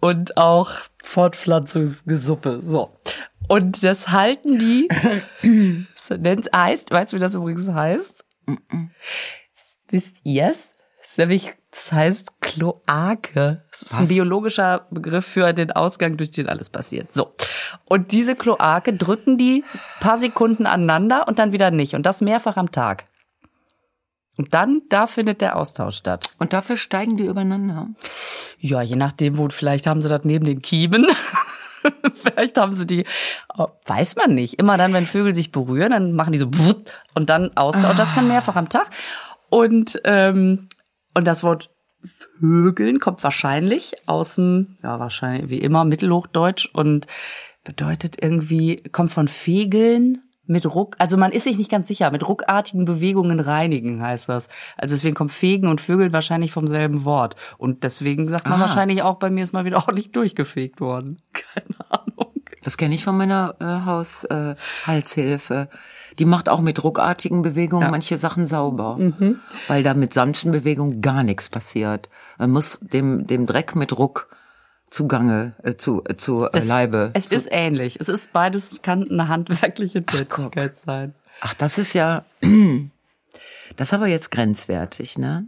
und 0.00 0.36
auch 0.36 0.70
Fortpflanzungsgesuppe. 1.02 2.60
So. 2.60 2.96
Und 3.48 3.82
das 3.84 4.08
halten 4.08 4.58
die, 4.58 4.88
das 5.94 6.18
nennt, 6.18 6.48
heißt, 6.54 6.90
weißt 6.90 7.12
du, 7.12 7.16
wie 7.16 7.20
das 7.20 7.34
übrigens 7.34 7.68
heißt? 7.68 8.24
Wisst 9.88 10.20
ihr's? 10.24 10.70
Das 11.00 11.10
ist 11.10 11.18
nämlich, 11.18 11.54
das 11.72 11.92
heißt 11.92 12.40
Kloake. 12.40 13.64
Das 13.70 13.82
ist 13.82 13.94
ein 13.94 14.02
Was? 14.02 14.08
biologischer 14.08 14.86
Begriff 14.90 15.26
für 15.26 15.52
den 15.52 15.72
Ausgang, 15.72 16.16
durch 16.16 16.30
den 16.30 16.48
alles 16.48 16.70
passiert. 16.70 17.12
So. 17.12 17.34
Und 17.86 18.12
diese 18.12 18.36
Kloake 18.36 18.92
drücken 18.92 19.36
die 19.36 19.64
paar 19.98 20.20
Sekunden 20.20 20.66
aneinander 20.66 21.26
und 21.26 21.38
dann 21.40 21.52
wieder 21.52 21.72
nicht. 21.72 21.94
Und 21.94 22.04
das 22.04 22.20
mehrfach 22.20 22.56
am 22.56 22.70
Tag. 22.70 23.06
Und 24.36 24.54
dann, 24.54 24.82
da 24.88 25.06
findet 25.06 25.40
der 25.40 25.56
Austausch 25.56 25.96
statt. 25.96 26.30
Und 26.38 26.52
dafür 26.52 26.76
steigen 26.76 27.16
die 27.16 27.26
übereinander. 27.26 27.88
Ja, 28.58 28.80
je 28.80 28.96
nachdem, 28.96 29.36
wo, 29.36 29.48
vielleicht 29.50 29.86
haben 29.86 30.02
sie 30.02 30.08
das 30.08 30.24
neben 30.24 30.46
den 30.46 30.62
Kiemen. 30.62 31.06
vielleicht 32.12 32.56
haben 32.56 32.74
sie 32.74 32.86
die, 32.86 33.04
oh, 33.56 33.68
weiß 33.86 34.16
man 34.16 34.34
nicht. 34.34 34.54
Immer 34.54 34.78
dann, 34.78 34.92
wenn 34.92 35.06
Vögel 35.06 35.34
sich 35.34 35.52
berühren, 35.52 35.90
dann 35.90 36.12
machen 36.12 36.32
die 36.32 36.38
so 36.38 36.50
und 37.14 37.28
dann 37.28 37.56
Austausch. 37.56 37.90
Und 37.90 37.98
das 37.98 38.14
kann 38.14 38.28
mehrfach 38.28 38.56
am 38.56 38.68
Tag. 38.68 38.88
Und, 39.50 40.00
ähm, 40.04 40.68
und 41.14 41.26
das 41.26 41.42
Wort 41.42 41.70
Vögeln 42.38 42.98
kommt 42.98 43.22
wahrscheinlich 43.22 43.92
aus 44.06 44.36
dem, 44.36 44.78
ja, 44.82 44.98
wahrscheinlich 44.98 45.50
wie 45.50 45.58
immer 45.58 45.84
Mittelhochdeutsch 45.84 46.70
und 46.72 47.06
bedeutet 47.64 48.22
irgendwie, 48.22 48.82
kommt 48.90 49.12
von 49.12 49.28
Fegeln 49.28 50.22
mit 50.50 50.66
Ruck, 50.74 50.96
also 50.98 51.16
man 51.16 51.30
ist 51.32 51.44
sich 51.44 51.56
nicht 51.56 51.70
ganz 51.70 51.86
sicher, 51.88 52.10
mit 52.10 52.26
ruckartigen 52.26 52.84
Bewegungen 52.84 53.38
reinigen 53.40 54.02
heißt 54.02 54.28
das. 54.28 54.48
Also 54.76 54.94
deswegen 54.96 55.14
kommt 55.14 55.30
Fegen 55.30 55.68
und 55.68 55.80
Vögeln 55.80 56.12
wahrscheinlich 56.12 56.50
vom 56.52 56.66
selben 56.66 57.04
Wort. 57.04 57.36
Und 57.56 57.84
deswegen 57.84 58.28
sagt 58.28 58.48
man 58.48 58.58
Ah. 58.58 58.62
wahrscheinlich 58.62 59.02
auch, 59.02 59.16
bei 59.18 59.30
mir 59.30 59.44
ist 59.44 59.52
mal 59.52 59.64
wieder 59.64 59.76
ordentlich 59.86 60.10
durchgefegt 60.12 60.80
worden. 60.80 61.22
Keine 61.32 61.90
Ahnung. 61.90 62.32
Das 62.62 62.76
kenne 62.76 62.94
ich 62.94 63.04
von 63.04 63.16
meiner 63.16 63.54
äh, 63.60 63.86
Haushaltshilfe. 63.86 65.68
Äh. 65.70 65.76
Die 66.18 66.24
macht 66.24 66.48
auch 66.48 66.60
mit 66.60 66.82
ruckartigen 66.82 67.42
Bewegungen 67.42 67.90
manche 67.90 68.18
Sachen 68.18 68.44
sauber, 68.44 68.98
weil 69.68 69.82
da 69.82 69.94
mit 69.94 70.12
sanften 70.12 70.50
Bewegungen 70.50 71.00
gar 71.00 71.22
nichts 71.22 71.48
passiert. 71.48 72.10
Man 72.38 72.50
muss 72.50 72.78
dem 72.82 73.26
dem 73.26 73.46
Dreck 73.46 73.76
mit 73.76 73.96
Ruck 73.96 74.28
zugange 74.90 75.54
äh, 75.62 75.76
zu 75.76 76.02
äh, 76.08 76.16
zu 76.16 76.44
äh, 76.44 76.50
Es- 76.58 76.68
Leibe. 76.68 77.10
Es 77.14 77.28
zu, 77.28 77.34
ist 77.36 77.48
ähnlich. 77.50 77.96
Es 78.00 78.08
ist 78.08 78.32
beides 78.32 78.82
kann 78.82 79.08
eine 79.10 79.28
handwerkliche. 79.28 80.04
Tätigkeit 80.04 80.76
sein. 80.76 81.14
Ach, 81.40 81.54
das 81.54 81.78
ist 81.78 81.92
ja 81.94 82.24
das 83.76 83.88
ist 83.88 83.94
aber 83.94 84.06
jetzt 84.08 84.30
grenzwertig, 84.30 85.18
ne? 85.18 85.46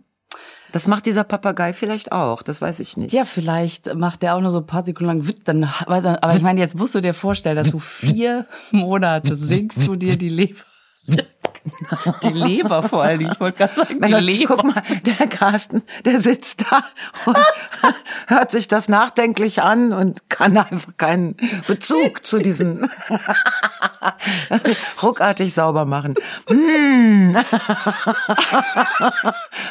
Das 0.73 0.87
macht 0.87 1.05
dieser 1.05 1.25
Papagei 1.25 1.75
vielleicht 1.75 2.13
auch, 2.13 2.43
das 2.43 2.63
weiß 2.63 2.81
ich 2.81 2.97
nicht. 2.97 3.13
Ja, 3.13 3.27
vielleicht 3.27 3.95
macht 3.95 4.23
der 4.23 4.35
auch 4.37 4.41
nur 4.41 4.53
so 4.53 4.59
ein 4.59 4.67
paar 4.67 4.87
Sekunden 4.87 5.09
lang, 5.19 5.27
witt, 5.27 5.47
dann, 5.47 5.65
weiß 5.87 6.05
er- 6.05 6.25
aber 6.25 6.35
ich 6.35 6.41
meine, 6.41 6.61
jetzt 6.61 6.75
musst 6.77 6.95
du 6.95 7.03
dir 7.03 7.13
vorstellen, 7.13 7.57
dass 7.57 7.73
du 7.73 7.79
vier 7.79 8.47
Monate 8.71 9.37
singst 9.37 9.87
du 9.87 9.97
dir 9.97 10.17
die 10.17 10.31
Leber, 10.31 10.61
die 12.25 12.31
Leber 12.31 12.83
vor 12.83 13.03
allen 13.03 13.18
Dingen, 13.20 13.33
ich 13.33 13.40
wollte 13.40 13.59
gerade 13.59 13.75
sagen, 13.75 14.01
die 14.01 14.11
Gott, 14.11 14.22
Leber. 14.22 14.57
Guck 14.57 14.64
mal, 14.64 14.83
der 15.05 15.27
Carsten, 15.29 15.83
der 16.05 16.18
sitzt 16.20 16.64
da 16.70 16.83
und 17.27 17.37
hört 18.27 18.51
sich 18.51 18.68
das 18.68 18.88
nachdenklich 18.88 19.62
an 19.62 19.92
und 19.92 20.29
kann 20.29 20.57
einfach 20.57 20.96
keinen 20.96 21.37
Bezug 21.66 22.27
zu 22.27 22.38
diesen 22.38 22.90
ruckartig 25.03 25.55
sauber 25.55 25.85
machen. 25.85 26.14
Hm. 26.48 27.37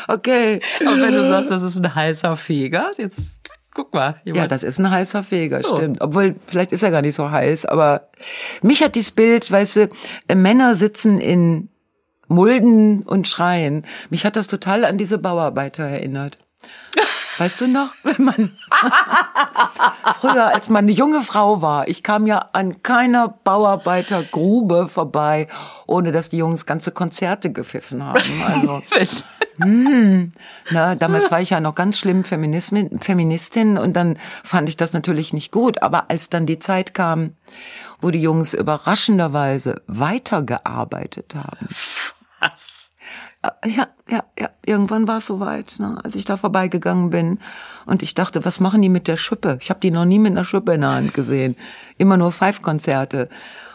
Okay. 0.08 0.62
Aber 0.86 1.00
wenn 1.02 1.14
du 1.14 1.28
sagst, 1.28 1.52
das 1.52 1.62
ist 1.64 1.78
ein 1.78 1.94
heißer 1.96 2.36
Feger, 2.36 2.92
jetzt 2.98 3.42
guck 3.74 3.94
mal. 3.94 4.16
Ja, 4.26 4.34
Jemand, 4.34 4.52
das 4.52 4.64
ist 4.64 4.80
ein 4.80 4.90
heißer 4.90 5.24
Feger, 5.24 5.62
So. 5.64 5.76
stimmt. 5.76 6.02
Obwohl, 6.02 6.36
vielleicht 6.48 6.72
ist 6.72 6.84
er 6.84 6.92
gar 6.92 7.02
nicht 7.02 7.16
so 7.16 7.32
heiß, 7.32 7.66
aber 7.66 8.10
mich 8.62 8.84
hat 8.84 8.96
dieses 8.96 9.12
Bild, 9.12 9.50
weißt 9.50 9.76
du, 9.78 9.90
äh, 10.28 10.36
Männer 10.36 10.76
sitzen 10.76 11.20
in 11.20 11.70
Mulden 12.32 13.04
und 13.04 13.28
schreien. 13.28 13.86
Mich 14.10 14.26
hat 14.26 14.36
das 14.36 14.48
total 14.48 14.86
an 14.86 14.98
diese 14.98 15.18
Bauarbeiter 15.18 15.84
erinnert. 15.84 16.38
Weißt 17.38 17.60
du 17.62 17.68
noch, 17.68 17.90
wenn 18.04 18.24
man 18.24 18.58
früher, 20.20 20.46
als 20.48 20.70
man 20.70 20.86
eine 20.86 20.92
junge 20.92 21.22
Frau 21.22 21.62
war, 21.62 21.88
ich 21.88 22.04
kam 22.04 22.28
ja 22.28 22.50
an 22.54 22.84
keiner 22.84 23.30
Bauarbeitergrube 23.30 24.88
vorbei, 24.88 25.48
ohne 25.88 26.12
dass 26.12 26.30
die 26.30 26.38
Jungs 26.38 26.66
ganze 26.66 26.92
Konzerte 26.92 27.52
gepfiffen 27.52 28.04
haben. 28.04 28.22
Also, 28.48 28.82
na, 30.70 30.96
damals 30.96 31.32
war 31.32 31.42
ich 31.42 31.52
ja 31.52 31.60
noch 31.60 31.76
ganz 31.76 31.98
schlimm 31.98 32.24
Feministin 32.24 33.78
und 33.78 33.94
dann 33.94 34.20
fand 34.44 34.70
ich 34.70 34.78
das 34.78 34.94
natürlich 34.94 35.34
nicht 35.34 35.52
gut. 35.52 35.82
Aber 35.82 36.10
als 36.10 36.30
dann 36.30 36.46
die 36.46 36.60
Zeit 36.60 36.94
kam, 36.94 37.32
wo 38.02 38.12
die 38.12 38.22
Jungs 38.22 38.54
überraschenderweise 38.54 39.82
weitergearbeitet 39.88 41.34
haben, 41.36 41.68
was? 42.42 42.92
äh, 43.42 43.70
ja, 43.70 43.88
ja, 44.10 44.24
ja, 44.38 44.50
irgendwann 44.66 45.08
war 45.08 45.18
es 45.18 45.26
soweit, 45.26 45.76
ne, 45.80 46.00
als 46.04 46.16
ich 46.16 46.26
da 46.26 46.38
vorbeigegangen 46.38 47.10
bin 47.10 47.40
und 47.86 48.04
ich 48.04 48.14
dachte, 48.14 48.46
was 48.46 48.60
machen 48.60 48.82
die 48.82 48.90
mit 48.90 49.08
der 49.08 49.18
Schippe? 49.18 49.58
Ich 49.62 49.70
habe 49.70 49.80
die 49.80 49.92
noch 49.92 50.06
nie 50.06 50.20
mit 50.20 50.32
einer 50.32 50.46
Schippe 50.46 50.74
in 50.74 50.82
der 50.82 50.92
Hand 50.92 51.14
gesehen, 51.14 51.56
immer 51.98 52.18
nur 52.18 52.32
Five-Konzerte. 52.32 53.30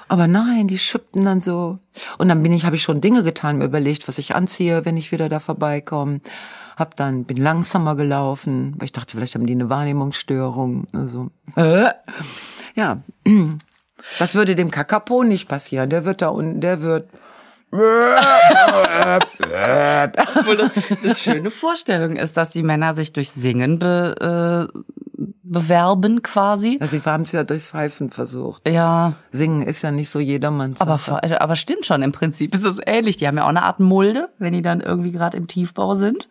Aber 0.09 0.29
nein, 0.29 0.69
die 0.69 0.79
schippten 0.79 1.25
dann 1.25 1.41
so. 1.41 1.81
Und 2.17 2.29
dann 2.29 2.41
bin 2.43 2.53
ich, 2.53 2.65
habe 2.65 2.77
ich 2.77 2.83
schon 2.85 3.01
Dinge 3.01 3.25
getan, 3.25 3.59
mir 3.59 3.65
überlegt, 3.65 4.07
was 4.07 4.19
ich 4.19 4.37
anziehe, 4.37 4.85
wenn 4.85 4.97
ich 4.97 5.11
wieder 5.11 5.29
da 5.29 5.41
vorbeikomme. 5.41 6.21
Hab 6.77 6.95
dann, 6.95 7.25
bin 7.25 7.39
langsamer 7.39 7.97
gelaufen, 7.97 8.75
weil 8.77 8.85
ich 8.85 8.93
dachte, 8.93 9.17
vielleicht 9.17 9.35
haben 9.35 9.47
die 9.47 9.55
eine 9.55 9.69
Wahrnehmungsstörung. 9.69 10.87
Also, 10.95 11.31
äh, 11.57 11.91
ja, 12.77 13.03
das 14.21 14.37
würde 14.37 14.55
dem 14.55 14.71
Kakapo 14.71 15.25
nicht 15.25 15.49
passieren. 15.49 15.91
Der 15.91 16.05
wird 16.05 16.23
da 16.23 16.29
unten, 16.29 16.61
der 16.61 16.83
wird 16.83 17.09
Obwohl 20.37 20.57
das, 20.57 20.73
das 21.03 21.23
schöne 21.23 21.51
Vorstellung 21.51 22.17
ist, 22.17 22.37
dass 22.37 22.51
die 22.51 22.63
Männer 22.63 22.95
sich 22.95 23.13
durch 23.13 23.31
Singen 23.31 23.79
be, 23.79 24.69
äh, 24.73 24.81
bewerben 25.43 26.23
quasi. 26.23 26.79
Also 26.81 26.99
sie 26.99 27.05
haben 27.05 27.23
es 27.23 27.33
ja 27.33 27.45
durchs 27.45 27.71
Pfeifen 27.71 28.11
versucht. 28.11 28.69
Ja, 28.69 29.15
Singen 29.31 29.63
ist 29.63 29.83
ja 29.83 29.91
nicht 29.91 30.11
so 30.11 30.21
jedermanns 30.21 30.81
aber, 30.81 31.23
aber 31.41 31.57
stimmt 31.57 31.87
schon, 31.87 32.03
im 32.03 32.13
Prinzip 32.13 32.55
ist 32.55 32.65
es 32.65 32.81
ähnlich. 32.85 33.17
Die 33.17 33.27
haben 33.27 33.37
ja 33.37 33.45
auch 33.45 33.49
eine 33.49 33.63
Art 33.63 33.81
Mulde, 33.81 34.29
wenn 34.39 34.53
die 34.53 34.63
dann 34.63 34.81
irgendwie 34.81 35.13
gerade 35.13 35.37
im 35.37 35.47
Tiefbau 35.47 35.95
sind. 35.95 36.29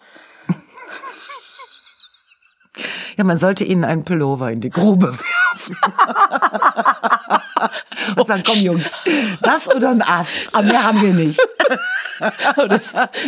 Ja, 3.18 3.24
man 3.24 3.38
sollte 3.38 3.64
ihnen 3.64 3.86
einen 3.86 4.04
Pullover 4.04 4.52
in 4.52 4.60
die 4.60 4.70
Grube 4.70 5.18
werfen. 5.18 5.78
Und 8.16 8.28
sagen, 8.28 8.44
komm 8.46 8.60
Jungs, 8.60 8.94
das 9.42 9.74
oder 9.74 9.90
ein 9.90 10.02
Ast, 10.02 10.54
aber 10.54 10.68
mehr 10.68 10.84
haben 10.84 11.02
wir 11.02 11.14
nicht. 11.14 11.40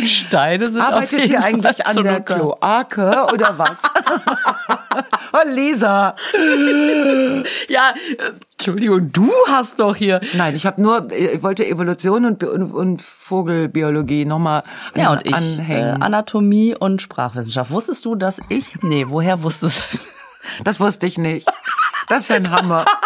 Steine 0.04 0.66
sind 0.66 0.80
Arbeitet 0.80 1.28
ihr 1.28 1.42
eigentlich 1.42 1.86
an 1.86 2.02
der. 2.02 2.20
Kloake 2.20 3.26
oder 3.32 3.58
was? 3.58 3.82
oh, 5.32 5.48
Lisa. 5.48 6.14
Ja, 7.68 7.92
äh, 7.92 8.32
Entschuldigung, 8.52 9.12
du 9.12 9.30
hast 9.48 9.80
doch 9.80 9.94
hier. 9.94 10.20
Nein, 10.34 10.54
ich 10.54 10.66
habe 10.66 10.82
nur, 10.82 11.10
ich 11.12 11.42
wollte 11.42 11.66
Evolution 11.66 12.24
und, 12.24 12.42
und, 12.44 12.72
und 12.72 13.02
Vogelbiologie 13.02 14.24
nochmal 14.24 14.62
an, 14.94 15.00
Ja, 15.00 15.12
und 15.12 15.26
ich 15.26 15.32
äh, 15.32 15.34
anhängen. 15.34 16.02
Anatomie 16.02 16.74
und 16.74 17.02
Sprachwissenschaft. 17.02 17.70
Wusstest 17.70 18.04
du, 18.04 18.14
dass 18.14 18.40
ich, 18.48 18.76
nee, 18.82 19.06
woher 19.08 19.42
wusstest 19.42 19.82
du? 19.92 19.98
das 20.64 20.80
wusste 20.80 21.06
ich 21.06 21.18
nicht. 21.18 21.48
Das 22.08 22.24
ist 22.24 22.30
ein 22.30 22.50
Hammer. 22.50 22.84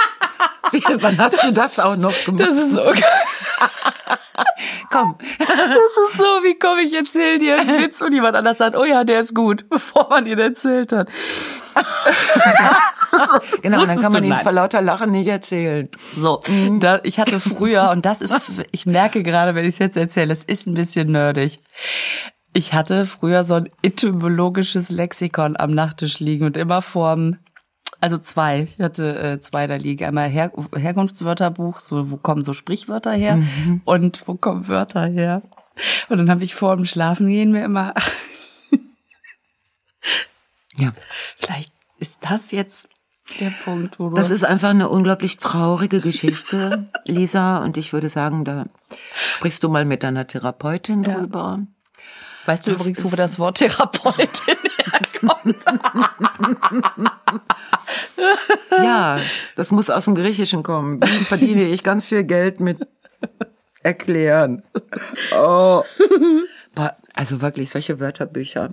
Wie, 0.72 0.82
wann 1.02 1.18
hast 1.18 1.44
du 1.44 1.52
das 1.52 1.78
auch 1.78 1.96
noch 1.96 2.24
gemacht? 2.24 2.48
Das 2.48 2.56
ist 2.56 2.72
so 2.72 2.82
geil. 2.82 3.02
Komm. 4.90 5.16
Das 5.38 5.48
ist 5.48 6.16
so, 6.16 6.24
wie 6.42 6.58
komm, 6.58 6.78
ich 6.78 6.94
erzähle 6.94 7.38
dir 7.38 7.58
einen 7.58 7.82
Witz 7.82 8.00
und 8.00 8.12
jemand 8.12 8.36
anders 8.36 8.58
sagt, 8.58 8.76
oh 8.76 8.84
ja, 8.84 9.04
der 9.04 9.20
ist 9.20 9.34
gut, 9.34 9.68
bevor 9.70 10.08
man 10.10 10.26
ihn 10.26 10.38
erzählt 10.38 10.92
hat. 10.92 11.08
Genau, 13.62 13.84
dann 13.86 14.00
kann 14.00 14.12
man 14.12 14.24
ihn 14.24 14.36
vor 14.36 14.52
lauter 14.52 14.82
Lachen 14.82 15.12
nicht 15.12 15.28
erzählen. 15.28 15.88
So, 16.14 16.42
da, 16.80 17.00
ich 17.02 17.18
hatte 17.18 17.40
früher, 17.40 17.90
und 17.90 18.04
das 18.04 18.20
ist, 18.20 18.34
ich 18.70 18.86
merke 18.86 19.22
gerade, 19.22 19.54
wenn 19.54 19.64
ich 19.64 19.74
es 19.74 19.78
jetzt 19.78 19.96
erzähle, 19.96 20.32
es 20.32 20.44
ist 20.44 20.66
ein 20.66 20.74
bisschen 20.74 21.10
nerdig. 21.12 21.60
Ich 22.52 22.74
hatte 22.74 23.06
früher 23.06 23.44
so 23.44 23.54
ein 23.54 23.70
etymologisches 23.82 24.90
Lexikon 24.90 25.56
am 25.56 25.70
Nachttisch 25.70 26.20
liegen 26.20 26.44
und 26.44 26.56
immer 26.56 26.82
vorm, 26.82 27.38
also 28.02 28.18
zwei, 28.18 28.62
ich 28.64 28.78
hatte 28.80 29.16
äh, 29.18 29.40
zwei 29.40 29.66
da 29.66 29.76
liegen. 29.76 30.04
Einmal 30.04 30.28
Her 30.28 30.52
Herkunftswörterbuch, 30.76 31.78
so 31.80 32.10
wo 32.10 32.16
kommen 32.16 32.44
so 32.44 32.52
Sprichwörter 32.52 33.12
her 33.12 33.38
und 33.84 34.26
wo 34.26 34.34
kommen 34.34 34.66
Wörter 34.68 35.06
her. 35.06 35.42
Und 36.08 36.18
dann 36.18 36.28
habe 36.28 36.44
ich 36.44 36.54
vor 36.54 36.76
dem 36.76 36.84
Schlafengehen 36.84 37.52
mir 37.52 37.64
immer, 37.64 37.94
Ja. 40.76 40.92
vielleicht 41.36 41.72
ist 41.98 42.20
das 42.28 42.50
jetzt 42.50 42.88
der 43.40 43.52
Punkt, 43.64 43.98
wo 44.00 44.08
du 44.08 44.16
Das 44.16 44.30
ist 44.30 44.42
einfach 44.44 44.70
eine 44.70 44.88
unglaublich 44.88 45.38
traurige 45.38 46.00
Geschichte, 46.00 46.88
Lisa. 47.06 47.58
Und 47.58 47.76
ich 47.76 47.92
würde 47.92 48.08
sagen, 48.08 48.44
da 48.44 48.66
sprichst 49.30 49.62
du 49.62 49.68
mal 49.68 49.84
mit 49.84 50.02
deiner 50.02 50.26
Therapeutin 50.26 51.04
Ja. 51.04 51.18
drüber. 51.20 51.60
Weißt 52.46 52.66
du 52.66 52.72
Das 52.72 52.80
übrigens, 52.80 53.04
wo 53.04 53.08
ist- 53.08 53.18
das 53.18 53.38
Wort 53.38 53.58
Therapeutin 53.58 54.56
herkommt? 54.76 55.56
Ja, 58.70 59.18
das 59.56 59.70
muss 59.70 59.90
aus 59.90 60.04
dem 60.06 60.14
Griechischen 60.14 60.62
kommen. 60.62 61.00
Wie 61.02 61.24
verdiene 61.24 61.64
ich 61.64 61.82
ganz 61.82 62.06
viel 62.06 62.24
Geld 62.24 62.60
mit 62.60 62.78
erklären. 63.82 64.62
Oh. 65.36 65.82
Also 67.14 67.40
wirklich, 67.42 67.70
solche 67.70 68.00
Wörterbücher. 68.00 68.72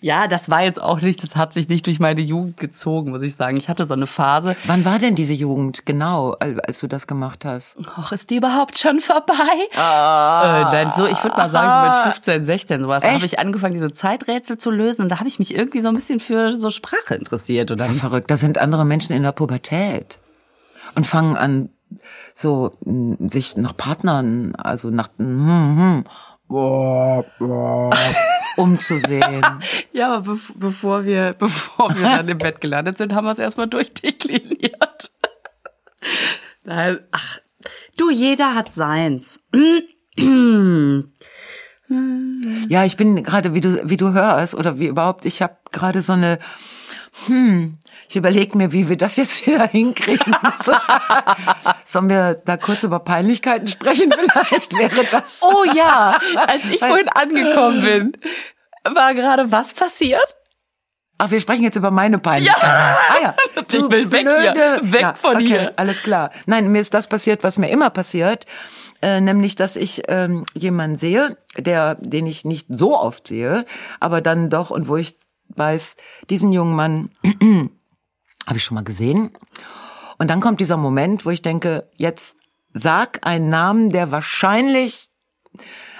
Ja, 0.00 0.26
das 0.26 0.50
war 0.50 0.62
jetzt 0.62 0.82
auch 0.82 1.00
nicht, 1.00 1.22
das 1.22 1.36
hat 1.36 1.52
sich 1.52 1.68
nicht 1.68 1.86
durch 1.86 2.00
meine 2.00 2.20
Jugend 2.20 2.56
gezogen, 2.56 3.10
muss 3.12 3.22
ich 3.22 3.36
sagen. 3.36 3.56
Ich 3.56 3.68
hatte 3.68 3.84
so 3.86 3.94
eine 3.94 4.06
Phase. 4.08 4.56
Wann 4.64 4.84
war 4.84 4.98
denn 4.98 5.14
diese 5.14 5.34
Jugend 5.34 5.86
genau, 5.86 6.32
al- 6.32 6.60
als 6.60 6.80
du 6.80 6.88
das 6.88 7.06
gemacht 7.06 7.44
hast? 7.44 7.76
Ach, 7.96 8.10
ist 8.10 8.30
die 8.30 8.36
überhaupt 8.36 8.78
schon 8.78 8.98
vorbei? 9.00 9.34
Ah. 9.76 10.70
Äh, 10.72 10.84
nein, 10.84 10.92
so, 10.96 11.06
ich 11.06 11.22
würde 11.22 11.36
mal 11.36 11.50
sagen, 11.50 11.92
so 11.94 12.06
mit 12.06 12.14
15, 12.14 12.44
16 12.44 12.82
sowas. 12.82 13.02
Da 13.04 13.12
habe 13.12 13.24
ich 13.26 13.38
angefangen, 13.38 13.74
diese 13.74 13.92
Zeiträtsel 13.92 14.58
zu 14.58 14.70
lösen 14.70 15.02
und 15.02 15.08
da 15.10 15.18
habe 15.20 15.28
ich 15.28 15.38
mich 15.38 15.54
irgendwie 15.54 15.82
so 15.82 15.88
ein 15.88 15.94
bisschen 15.94 16.18
für 16.18 16.56
so 16.56 16.70
Sprache 16.70 17.14
interessiert. 17.14 17.70
Und 17.70 17.78
Das 17.78 17.88
ist 17.88 18.00
verrückt. 18.00 18.30
Da 18.30 18.36
sind 18.36 18.58
andere 18.58 18.84
Menschen 18.84 19.12
in 19.14 19.22
der 19.22 19.32
Pubertät 19.32 20.18
und 20.96 21.06
fangen 21.06 21.36
an, 21.36 21.68
so 22.34 22.72
sich 23.28 23.56
nach 23.56 23.76
Partnern, 23.76 24.54
also 24.56 24.88
nach 24.90 25.10
hm, 25.18 25.76
hm, 25.78 26.04
boah, 26.48 27.24
boah, 27.38 27.90
umzusehen. 28.56 29.44
Ja, 29.92 30.14
aber 30.14 30.32
bev 30.34 30.52
bevor 30.54 31.04
wir, 31.04 31.32
bevor 31.38 31.94
wir 31.96 32.02
dann 32.02 32.28
im 32.28 32.38
Bett 32.38 32.60
gelandet 32.60 32.98
sind, 32.98 33.14
haben 33.14 33.24
wir 33.26 33.32
es 33.32 33.38
erstmal 33.38 33.68
durchdekliniert. 33.68 35.12
Nein, 36.64 37.00
ach, 37.10 37.38
du, 37.96 38.10
jeder 38.10 38.54
hat 38.54 38.72
seins. 38.72 39.46
Ja, 42.68 42.84
ich 42.84 42.96
bin 42.96 43.22
gerade, 43.22 43.54
wie 43.54 43.60
du, 43.60 43.88
wie 43.88 43.96
du 43.96 44.12
hörst, 44.12 44.54
oder 44.54 44.78
wie 44.78 44.86
überhaupt, 44.86 45.24
ich 45.26 45.42
habe 45.42 45.56
gerade 45.72 46.02
so 46.02 46.12
eine, 46.14 46.38
hm, 47.26 47.78
ich 48.08 48.16
überlege 48.16 48.56
mir, 48.56 48.72
wie 48.72 48.88
wir 48.88 48.96
das 48.96 49.16
jetzt 49.16 49.46
wieder 49.46 49.66
hinkriegen. 49.66 50.34
So, 50.62 50.72
Sollen 51.84 52.08
wir 52.08 52.34
da 52.34 52.56
kurz 52.56 52.82
über 52.82 53.00
Peinlichkeiten 53.00 53.68
sprechen? 53.68 54.12
Vielleicht 54.12 54.76
wäre 54.76 55.06
das. 55.10 55.40
Oh 55.42 55.64
ja, 55.74 56.18
als 56.46 56.68
ich 56.68 56.80
vorhin 56.80 57.08
angekommen 57.08 57.82
bin, 57.82 58.12
war 58.94 59.14
gerade 59.14 59.52
was 59.52 59.74
passiert? 59.74 60.36
Ach, 61.18 61.30
wir 61.30 61.40
sprechen 61.40 61.62
jetzt 61.62 61.76
über 61.76 61.90
meine 61.90 62.18
Peinlichkeiten. 62.18 62.66
Ah 62.66 63.22
ja. 63.22 63.34
Ich 63.68 63.90
will 63.90 64.10
weg 64.10 64.26
hier. 64.26 64.80
Weg 64.82 65.16
von 65.16 65.36
okay, 65.36 65.46
hier. 65.46 65.72
Alles 65.76 66.02
klar. 66.02 66.30
Nein, 66.46 66.72
mir 66.72 66.80
ist 66.80 66.94
das 66.94 67.06
passiert, 67.06 67.44
was 67.44 67.58
mir 67.58 67.70
immer 67.70 67.90
passiert. 67.90 68.46
Äh, 69.02 69.20
nämlich, 69.20 69.54
dass 69.54 69.76
ich 69.76 70.02
ähm, 70.08 70.44
jemanden 70.54 70.96
sehe, 70.96 71.36
der, 71.56 71.96
den 71.96 72.26
ich 72.26 72.44
nicht 72.44 72.66
so 72.70 72.98
oft 72.98 73.28
sehe, 73.28 73.64
aber 74.00 74.20
dann 74.20 74.50
doch 74.50 74.70
und 74.70 74.88
wo 74.88 74.96
ich 74.96 75.16
weiß, 75.56 75.96
diesen 76.30 76.52
jungen 76.52 76.74
Mann 76.76 77.10
habe 78.46 78.56
ich 78.56 78.64
schon 78.64 78.74
mal 78.74 78.84
gesehen. 78.84 79.30
Und 80.18 80.28
dann 80.28 80.40
kommt 80.40 80.60
dieser 80.60 80.76
Moment, 80.76 81.26
wo 81.26 81.30
ich 81.30 81.42
denke, 81.42 81.90
jetzt 81.96 82.36
sag 82.72 83.26
einen 83.26 83.48
Namen, 83.48 83.90
der 83.90 84.10
wahrscheinlich, 84.10 85.10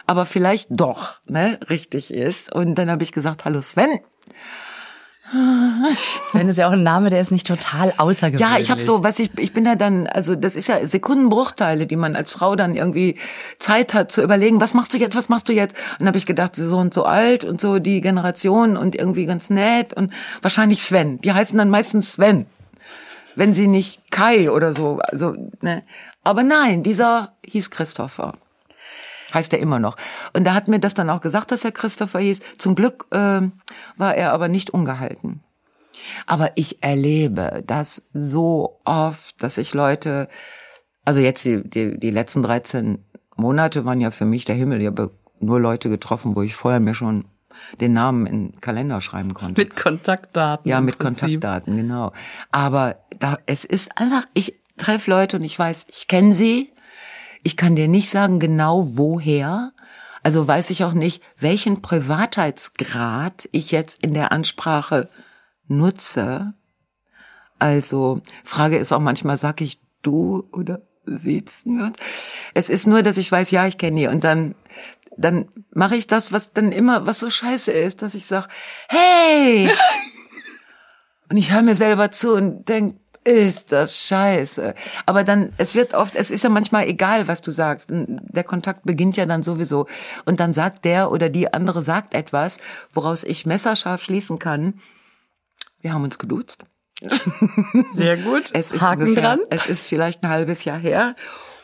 aber 0.07 0.27
vielleicht 0.27 0.69
doch, 0.71 1.21
ne, 1.27 1.59
richtig 1.69 2.13
ist. 2.13 2.53
Und 2.53 2.77
dann 2.77 2.91
habe 2.91 3.03
ich 3.03 3.13
gesagt, 3.13 3.45
hallo 3.45 3.61
Sven. 3.63 4.01
Sven 6.25 6.49
ist 6.49 6.59
ja 6.59 6.69
auch 6.69 6.73
ein 6.73 6.83
Name, 6.83 7.09
der 7.09 7.21
ist 7.21 7.31
nicht 7.31 7.47
total 7.47 7.95
außergewöhnlich. 7.97 8.41
Ja, 8.41 8.61
ich 8.61 8.71
habe 8.71 8.81
so, 8.81 9.03
was 9.03 9.19
ich, 9.19 9.31
ich 9.39 9.53
bin 9.53 9.65
ja 9.65 9.77
dann, 9.77 10.07
also 10.07 10.35
das 10.35 10.57
ist 10.57 10.69
ja 10.69 10.87
Sekundenbruchteile, 10.87 11.87
die 11.87 11.97
man 11.97 12.17
als 12.17 12.33
Frau 12.33 12.55
dann 12.55 12.77
irgendwie 12.77 13.19
Zeit 13.59 13.95
hat 13.95 14.13
zu 14.13 14.23
überlegen, 14.23 14.61
was 14.61 14.75
machst 14.75 14.93
du 14.93 14.99
jetzt, 14.99 15.17
was 15.17 15.29
machst 15.29 15.49
du 15.49 15.53
jetzt? 15.53 15.75
Und 15.99 16.07
habe 16.07 16.19
ich 16.19 16.27
gedacht, 16.27 16.55
so 16.57 16.77
und 16.77 16.93
so 16.93 17.05
alt 17.05 17.45
und 17.45 17.61
so 17.61 17.79
die 17.79 18.01
Generation 18.03 18.77
und 18.77 18.95
irgendwie 18.95 19.27
ganz 19.27 19.49
nett 19.49 19.95
und 19.95 20.13
wahrscheinlich 20.43 20.83
Sven. 20.83 21.19
Die 21.21 21.33
heißen 21.33 21.57
dann 21.57 21.71
meistens 21.71 22.13
Sven, 22.13 22.47
wenn 23.35 23.55
sie 23.55 23.69
nicht 23.69 24.11
Kai 24.11 24.51
oder 24.51 24.75
so. 24.75 24.99
Also 25.03 25.35
ne, 25.63 25.83
aber 26.25 26.43
nein, 26.43 26.83
dieser 26.83 27.33
hieß 27.45 27.71
Christopher. 27.71 28.35
Heißt 29.33 29.53
er 29.53 29.59
immer 29.59 29.79
noch. 29.79 29.97
Und 30.33 30.45
da 30.45 30.55
hat 30.55 30.69
mir 30.69 30.79
das 30.79 30.95
dann 30.95 31.11
auch 31.11 31.21
gesagt, 31.21 31.51
dass 31.51 31.65
er 31.65 31.73
Christopher 31.73 32.21
hieß. 32.21 32.41
Zum 32.59 32.75
Glück 32.75 33.07
ähm, 33.13 33.53
war 33.97 34.15
er 34.15 34.33
aber 34.33 34.49
nicht 34.49 34.71
ungehalten. 34.71 35.43
Aber 36.27 36.53
ich 36.57 36.83
erlebe 36.83 37.63
das 37.67 38.03
so 38.13 38.81
oft, 38.85 39.43
dass 39.43 39.59
ich 39.59 39.75
Leute, 39.75 40.29
also 41.05 41.21
jetzt 41.21 41.45
die, 41.45 41.63
die, 41.63 41.99
die 41.99 42.11
letzten 42.11 42.43
13 42.43 43.05
Monate 43.37 43.85
waren 43.85 44.01
ja 44.01 44.11
für 44.11 44.25
mich 44.25 44.45
der 44.45 44.57
Himmel. 44.57 44.81
Ich 44.81 44.87
habe 44.87 45.11
nur 45.41 45.61
Leute 45.61 45.89
getroffen, 45.89 46.37
wo 46.37 46.43
ich 46.43 46.55
vorher 46.55 46.81
mir 46.81 46.95
schon 46.95 47.25
den 47.81 47.93
Namen 47.93 48.27
in 48.27 48.53
den 48.53 48.61
Kalender 48.61 49.01
schreiben 49.01 49.35
konnte. 49.35 49.61
Mit 49.61 49.77
Kontaktdaten. 49.77 50.69
Ja, 50.69 50.81
mit. 50.81 50.99
Kontaktdaten, 50.99 51.77
genau. 51.77 52.13
Aber 52.51 52.97
da, 53.19 53.39
es 53.47 53.65
ist 53.65 53.99
einfach, 53.99 54.25
ich 54.35 54.61
treffe 54.79 55.11
Leute 55.11 55.37
und 55.37 55.45
ich 55.45 55.59
weiß, 55.59 55.87
ich 55.91 56.09
kenne 56.09 56.33
sie. 56.33 56.72
Ich 57.43 57.57
kann 57.57 57.77
dir 57.77 57.89
nicht 57.89 58.11
sagen 58.11 58.39
genau 58.39 58.97
woher. 58.97 59.73
Also 60.23 60.47
weiß 60.47 60.71
ich 60.71 60.85
auch 60.85 60.93
nicht, 60.93 61.23
welchen 61.39 61.83
Privatheitsgrad 61.83 63.49
ich 63.51 63.73
jetzt 63.73 64.03
in 64.03 64.15
der 64.15 64.31
Ansprache 64.31 65.09
nutze. 65.67 66.55
Also 67.59 68.21
Frage 68.45 68.79
ist 68.79 68.93
auch 68.93 69.01
manchmal, 69.01 69.37
sag 69.37 69.61
ich 69.61 69.81
du 70.03 70.49
oder 70.53 70.83
sieht's 71.05 71.65
wir 71.67 71.85
uns? 71.85 71.97
Es 72.55 72.69
ist 72.69 72.87
nur, 72.87 73.03
dass 73.03 73.17
ich 73.17 73.31
weiß, 73.31 73.51
ja, 73.51 73.67
ich 73.67 73.79
kenne 73.79 74.01
die 74.01 74.07
und 74.07 74.23
dann 74.23 74.55
dann 75.17 75.49
mache 75.73 75.97
ich 75.97 76.07
das, 76.07 76.33
was 76.33 76.53
dann 76.53 76.73
immer, 76.73 77.07
was 77.07 77.21
so 77.21 77.31
scheiße 77.31 77.71
ist, 77.71 78.03
dass 78.03 78.15
ich 78.15 78.27
sag, 78.27 78.49
hey! 78.89 79.71
und 81.29 81.37
ich 81.37 81.53
höre 81.53 81.63
mir 81.63 81.75
selber 81.75 82.11
zu 82.11 82.35
und 82.35 82.69
denk, 82.69 82.97
ist 83.25 83.73
das 83.73 83.97
scheiße. 83.97 84.75
Aber 85.07 85.25
dann, 85.25 85.53
es 85.57 85.75
wird 85.75 85.95
oft, 85.95 86.15
es 86.17 86.31
ist 86.31 86.45
ja 86.45 86.51
manchmal 86.51 86.89
egal, 86.89 87.29
was 87.29 87.43
du 87.43 87.51
sagst. 87.51 87.91
Der 87.93 88.45
Kontakt 88.45 88.85
beginnt 88.85 89.17
ja 89.17 89.27
dann 89.27 89.43
sowieso. 89.43 89.87
Und 90.25 90.41
dann 90.41 90.53
sagt 90.53 90.85
der 90.85 91.11
oder 91.11 91.29
die 91.29 91.53
andere 91.53 91.83
sagt 91.83 92.15
etwas, 92.15 92.59
woraus 92.93 93.25
ich 93.25 93.47
messerscharf 93.47 94.03
schließen 94.03 94.39
kann. 94.39 94.81
Wir 95.81 95.93
haben 95.93 96.05
uns 96.05 96.19
geduzt. 96.19 96.65
Sehr 97.93 98.17
gut. 98.17 98.51
Es 98.53 98.71
ist 98.71 98.81
Haken 98.81 99.03
ungefähr, 99.03 99.23
dran. 99.23 99.41
Es 99.51 99.67
ist 99.67 99.83
vielleicht 99.83 100.23
ein 100.23 100.29
halbes 100.29 100.65
Jahr 100.65 100.79
her. 100.79 101.17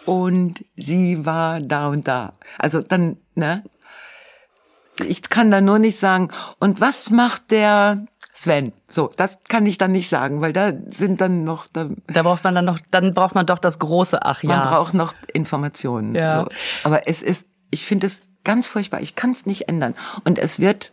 Und 0.05 0.64
sie 0.77 1.27
war 1.27 1.61
da 1.61 1.88
und 1.88 2.09
da. 2.09 2.35
Also 2.59 2.81
dann, 2.81 3.18
ne? 3.35 3.62
Ich 5.06 5.28
kann 5.28 5.50
da 5.50 5.61
nur 5.61 5.78
nicht 5.78 5.98
sagen, 5.98 6.30
und 6.58 6.80
was 6.80 7.11
macht 7.11 7.50
der 7.50 8.06
Sven? 8.32 8.72
So, 8.88 9.11
das 9.16 9.38
kann 9.48 9.66
ich 9.66 9.78
dann 9.78 9.92
nicht 9.92 10.08
sagen, 10.08 10.40
weil 10.40 10.52
da 10.52 10.72
sind 10.90 11.20
dann 11.20 11.44
noch, 11.44 11.66
da, 11.66 11.88
Da 12.06 12.22
braucht 12.22 12.44
man 12.44 12.54
dann 12.54 12.64
noch, 12.64 12.78
dann 12.90 13.14
braucht 13.14 13.34
man 13.34 13.46
doch 13.46 13.58
das 13.58 13.78
große 13.78 14.24
Ach 14.24 14.42
ja. 14.42 14.48
man 14.48 14.68
braucht 14.68 14.94
noch 14.94 15.14
Informationen. 15.32 16.14
Ja. 16.14 16.44
So. 16.44 16.50
Aber 16.84 17.08
es 17.08 17.22
ist, 17.22 17.46
ich 17.70 17.84
finde 17.84 18.06
es 18.06 18.20
ganz 18.44 18.68
furchtbar. 18.68 19.00
Ich 19.00 19.14
kann 19.14 19.32
es 19.32 19.44
nicht 19.46 19.68
ändern. 19.68 19.94
Und 20.24 20.38
es 20.38 20.61
wird 20.61 20.92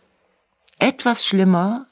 etwas 0.78 1.24
schlimmer 1.24 1.86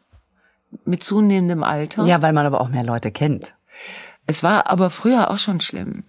mit 0.85 1.05
zunehmendem 1.05 1.63
Alter. 1.63 2.05
ja, 2.05 2.21
weil 2.21 2.33
man 2.33 2.47
aber 2.47 2.61
auch 2.61 2.69
mehr 2.69 2.85
Leute 2.85 3.13
kennt. 3.13 3.55
Es 4.27 4.43
war 4.43 4.71
aber 4.71 4.91
früher 4.91 5.31
auch 5.31 5.39
schon 5.39 5.61
schlimm. 5.61 6.05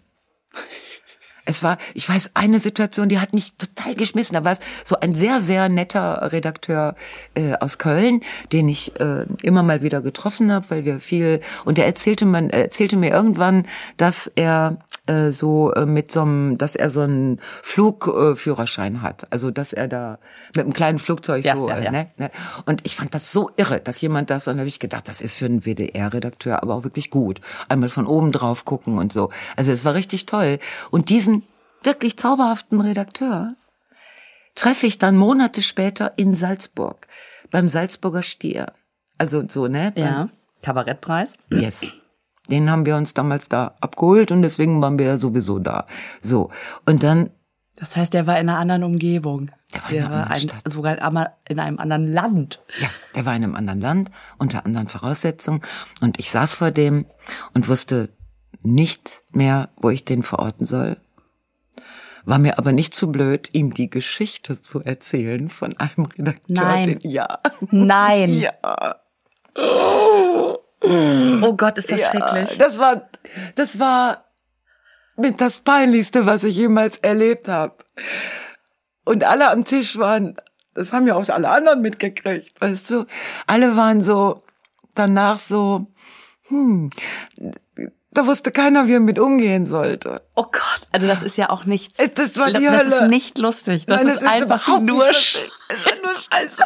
Es 1.45 1.63
war, 1.63 1.77
ich 1.93 2.08
weiß, 2.08 2.31
eine 2.34 2.60
Situation, 2.60 3.10
die 3.10 3.19
hat 3.19 3.34
mich 3.34 3.55
total 3.55 3.95
geschmissen. 3.95 4.34
Da 4.34 4.43
war 4.43 4.53
es 4.53 4.60
so 4.84 4.99
ein 4.99 5.13
sehr, 5.13 5.41
sehr 5.41 5.69
netter 5.69 6.31
Redakteur 6.31 6.95
äh, 7.36 7.53
aus 7.53 7.77
Köln, 7.77 8.21
den 8.51 8.67
ich 8.67 8.99
äh, 8.99 9.25
immer 9.41 9.63
mal 9.63 9.81
wieder 9.81 10.01
getroffen 10.01 10.51
habe, 10.51 10.65
weil 10.69 10.86
wir 10.86 10.99
viel 10.99 11.41
und 11.65 11.77
der 11.77 11.86
erzählte 11.86 12.25
man 12.25 12.49
er 12.49 12.63
erzählte 12.63 12.97
mir 12.97 13.12
irgendwann, 13.12 13.63
dass 13.97 14.27
er 14.27 14.77
äh, 15.08 15.31
so 15.31 15.71
äh, 15.73 15.86
mit 15.86 16.12
so 16.12 16.21
einem, 16.21 16.58
dass 16.58 16.75
er 16.75 16.89
so 16.89 17.01
einen 17.01 17.39
Flugführerschein 17.62 19.01
hat, 19.01 19.31
also 19.31 19.51
dass 19.51 19.71
er 19.71 19.88
da 19.88 20.17
mit 20.55 20.65
einem 20.65 20.73
kleinen 20.73 20.99
Flugzeug 20.99 21.45
Ja, 21.45 21.55
so, 21.55 21.69
ja, 21.69 21.77
äh, 21.77 21.84
ja. 21.86 21.91
ne, 21.91 22.08
ne? 22.17 22.31
Und 22.65 22.81
ich 22.86 22.95
fand 22.95 23.13
das 23.13 23.31
so 23.31 23.51
irre, 23.55 23.79
dass 23.79 24.01
jemand 24.01 24.29
das, 24.29 24.47
und 24.47 24.53
dann 24.53 24.60
habe 24.62 24.67
ich 24.67 24.79
gedacht, 24.79 25.08
das 25.08 25.21
ist 25.21 25.38
für 25.38 25.45
einen 25.45 25.62
WDR-Redakteur 25.62 26.63
aber 26.63 26.73
auch 26.75 26.84
wirklich 26.84 27.12
gut. 27.12 27.39
Einmal 27.69 27.89
von 27.89 28.08
oben 28.08 28.31
drauf 28.31 28.65
gucken 28.65 28.97
und 28.97 29.13
so. 29.13 29.29
Also 29.55 29.71
es 29.71 29.86
war 29.86 29.93
richtig 29.93 30.25
toll. 30.25 30.60
Und 30.89 31.10
diesen 31.10 31.34
wirklich 31.85 32.17
zauberhaften 32.17 32.81
Redakteur 32.81 33.55
treffe 34.55 34.87
ich 34.87 34.97
dann 34.97 35.17
Monate 35.17 35.61
später 35.61 36.13
in 36.17 36.33
Salzburg 36.33 37.07
beim 37.51 37.69
Salzburger 37.69 38.23
Stier. 38.23 38.73
Also 39.17 39.43
so, 39.47 39.67
ne? 39.67 39.91
Beim- 39.95 40.03
Ja. 40.03 40.29
Kabarettpreis. 40.61 41.37
Yes. 41.49 41.87
Den 42.49 42.69
haben 42.69 42.85
wir 42.85 42.95
uns 42.95 43.13
damals 43.13 43.49
da 43.49 43.75
abgeholt 43.81 44.31
und 44.31 44.41
deswegen 44.41 44.81
waren 44.81 44.97
wir 44.97 45.05
ja 45.05 45.17
sowieso 45.17 45.59
da. 45.59 45.87
So. 46.21 46.49
Und 46.85 47.03
dann, 47.03 47.29
Das 47.75 47.95
heißt, 47.97 48.13
der 48.13 48.25
war 48.27 48.39
in 48.39 48.49
einer 48.49 48.57
anderen 48.59 48.83
Umgebung. 48.83 49.51
Der 49.73 49.81
war 49.83 49.89
in 49.91 50.03
einer 50.05 50.31
anderen 50.31 50.51
ein, 50.63 50.71
sogar 50.71 51.01
einmal 51.01 51.33
in 51.47 51.59
einem 51.59 51.79
anderen 51.79 52.07
Land. 52.07 52.61
ja, 52.77 52.89
der 53.15 53.25
war 53.25 53.35
in 53.35 53.43
einem 53.43 53.55
anderen 53.55 53.81
Land, 53.81 54.11
unter 54.37 54.65
anderen 54.65 54.87
Voraussetzungen. 54.87 55.61
Und 56.01 56.17
ich 56.19 56.31
saß 56.31 56.53
vor 56.53 56.71
dem 56.71 57.05
und 57.53 57.67
wusste 57.67 58.09
nicht 58.63 59.21
mehr, 59.31 59.69
wo 59.77 59.89
ich 59.89 60.05
den 60.05 60.23
verorten 60.23 60.65
soll. 60.65 60.97
War 62.25 62.39
mir 62.39 62.57
aber 62.57 62.71
nicht 62.71 62.95
zu 62.95 63.11
blöd, 63.11 63.49
ihm 63.53 63.73
die 63.73 63.89
Geschichte 63.89 64.61
zu 64.61 64.81
erzählen 64.81 65.49
von 65.49 65.77
einem 65.77 66.05
Redakteur. 66.05 66.65
Nein. 66.65 66.99
Den, 66.99 67.11
ja. 67.11 67.39
Nein. 67.71 68.45
Ja. 68.61 68.99
Oh 70.88 71.53
Gott, 71.55 71.77
ist 71.77 71.91
das 71.91 72.01
Ja, 72.01 72.09
schrecklich. 72.09 72.57
Das 72.57 72.77
war, 72.77 73.09
das 73.55 73.79
war 73.79 74.25
mit 75.15 75.39
das 75.39 75.59
Peinlichste, 75.59 76.25
was 76.25 76.43
ich 76.43 76.57
jemals 76.57 76.97
erlebt 76.97 77.47
habe. 77.47 77.75
Und 79.05 79.23
alle 79.23 79.49
am 79.49 79.63
Tisch 79.63 79.97
waren, 79.97 80.35
das 80.73 80.91
haben 80.91 81.07
ja 81.07 81.15
auch 81.15 81.29
alle 81.29 81.49
anderen 81.49 81.81
mitgekriegt, 81.81 82.59
weißt 82.59 82.89
du. 82.89 83.05
Alle 83.47 83.77
waren 83.77 84.01
so 84.01 84.43
danach 84.93 85.39
so, 85.39 85.88
hm, 86.47 86.89
da 88.17 88.25
wusste 88.25 88.51
keiner, 88.51 88.88
wie 88.88 88.93
er 88.93 88.99
mit 88.99 89.19
umgehen 89.19 89.65
sollte. 89.65 90.21
Oh 90.36 90.43
Gott, 90.43 90.82
also 90.91 91.08
das 91.08 91.21
ist 91.23 91.38
ja 91.38 91.49
auch 91.49 91.65
nichts. 91.65 91.99
Es- 91.99 92.13
das 92.13 92.38
war 92.38 92.51
die 92.51 92.65
Das 92.65 92.84
ist 92.88 92.99
Hölle. 92.99 93.10
nicht 93.10 93.38
lustig. 93.38 93.86
Das 93.86 93.99
Nein, 94.04 94.08
ist 94.13 94.21
es 94.21 94.28
einfach 94.28 94.80
nur 94.82 95.12
sch 95.13 95.38
nur 96.04 96.15
Scheiße. 96.15 96.63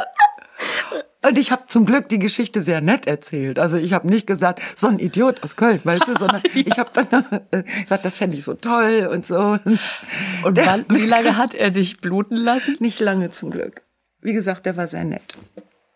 Und 1.26 1.38
ich 1.38 1.52
habe 1.52 1.64
zum 1.68 1.86
Glück 1.86 2.08
die 2.10 2.20
Geschichte 2.20 2.62
sehr 2.62 2.82
nett 2.82 3.06
erzählt. 3.08 3.60
Also 3.60 3.78
ich 3.78 3.94
habe 3.94 4.08
nicht 4.08 4.26
gesagt, 4.28 4.62
so 4.76 4.88
ein 4.88 5.00
Idiot 5.00 5.44
aus 5.44 5.56
Köln, 5.56 5.82
weißt 5.84 6.08
du, 6.08 6.16
sondern 6.18 6.42
ich 6.54 6.78
habe 6.78 6.90
dann 6.94 7.42
äh, 7.52 7.64
gesagt, 7.84 8.06
das 8.06 8.16
fände 8.18 8.36
ich 8.38 8.44
so 8.44 8.54
toll 8.54 9.10
und 9.12 9.26
so. 9.26 9.58
Und 10.44 10.58
Der- 10.58 10.66
wann, 10.66 10.86
wie 10.90 11.06
lange 11.06 11.38
hat 11.38 11.54
er 11.54 11.72
dich 11.72 12.00
bluten 12.00 12.36
lassen? 12.38 12.78
Nicht 12.80 13.00
lange 13.00 13.30
zum 13.32 13.52
Glück. 13.52 13.82
Wie 14.22 14.34
gesagt, 14.34 14.66
der 14.66 14.76
war 14.78 14.88
sehr 14.88 15.04
nett. 15.06 15.38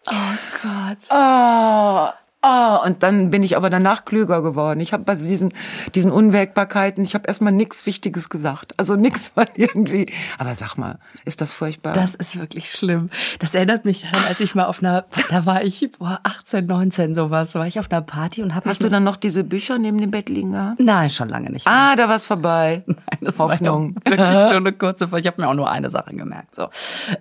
Oh 0.09 0.13
Gott. 0.61 2.17
Ah, 2.45 2.53
ah, 2.53 2.75
und 2.85 3.03
dann 3.03 3.29
bin 3.29 3.41
ich 3.41 3.57
aber 3.57 3.69
danach 3.69 4.05
klüger 4.05 4.41
geworden. 4.41 4.79
Ich 4.79 4.93
habe 4.93 5.03
bei 5.03 5.15
diesen 5.15 5.53
diesen 5.95 6.11
Unwägbarkeiten, 6.11 7.03
ich 7.03 7.15
habe 7.15 7.27
erstmal 7.27 7.53
nichts 7.53 7.85
Wichtiges 7.85 8.29
gesagt. 8.29 8.73
Also 8.77 8.95
nichts 8.95 9.31
mal 9.35 9.47
irgendwie. 9.55 10.07
Aber 10.37 10.53
sag 10.55 10.77
mal, 10.77 10.99
ist 11.25 11.41
das 11.41 11.53
furchtbar? 11.53 11.93
Das 11.93 12.15
ist 12.15 12.39
wirklich 12.39 12.71
schlimm. 12.71 13.09
Das 13.39 13.55
erinnert 13.55 13.85
mich 13.85 14.01
daran, 14.01 14.25
als 14.27 14.39
ich 14.39 14.55
mal 14.55 14.65
auf 14.65 14.81
einer, 14.81 15.05
da 15.29 15.45
war 15.45 15.63
ich, 15.63 15.89
boah, 15.97 16.19
18, 16.23 16.65
19 16.65 17.13
sowas, 17.13 17.55
war 17.55 17.65
ich 17.65 17.79
auf 17.79 17.91
einer 17.91 18.01
Party 18.01 18.43
und 18.43 18.55
habe 18.55 18.69
Hast 18.69 18.83
du 18.83 18.89
dann 18.89 19.03
noch 19.03 19.15
diese 19.15 19.43
Bücher 19.43 19.77
neben 19.77 19.99
dem 19.99 20.11
Bett 20.11 20.29
liegen 20.29 20.51
gehabt? 20.51 20.79
Nein, 20.79 21.09
schon 21.09 21.29
lange 21.29 21.49
nicht. 21.49 21.67
Ah, 21.67 21.95
da 21.95 22.09
war's 22.09 22.25
vorbei. 22.25 22.83
Nein, 22.87 23.19
das 23.21 23.39
Hoffnung. 23.39 23.95
War 24.03 24.11
wirklich 24.17 24.27
nur 24.27 24.57
eine 24.57 24.73
kurze 24.73 25.07
Folge. 25.07 25.21
Ich 25.21 25.27
habe 25.27 25.41
mir 25.41 25.47
auch 25.47 25.53
nur 25.53 25.69
eine 25.69 25.89
Sache 25.89 26.13
gemerkt. 26.13 26.55
So, 26.55 26.67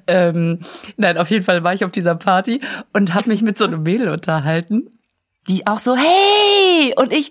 ähm, 0.06 0.60
nein, 0.96 1.18
auf 1.18 1.30
jeden 1.30 1.44
Fall 1.44 1.62
war 1.64 1.74
ich 1.74 1.84
auf 1.84 1.90
dieser 1.90 2.14
Party 2.14 2.60
und 2.92 3.14
habe 3.14 3.28
mich 3.28 3.42
mit 3.42 3.58
so 3.58 3.64
einem 3.64 3.82
Mädel 3.82 4.08
unterhalten, 4.08 4.88
die 5.48 5.66
auch 5.66 5.78
so 5.78 5.96
hey 5.96 6.94
und 6.96 7.12
ich 7.12 7.30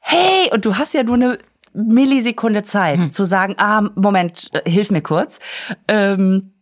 hey 0.00 0.50
und 0.52 0.64
du 0.64 0.76
hast 0.76 0.94
ja 0.94 1.02
nur 1.02 1.16
eine 1.16 1.38
Millisekunde 1.72 2.62
Zeit 2.62 3.12
zu 3.12 3.24
sagen, 3.24 3.56
ah 3.58 3.82
Moment, 3.96 4.50
hilf 4.64 4.90
mir 4.90 5.02
kurz. 5.02 5.40
Ähm, 5.88 6.52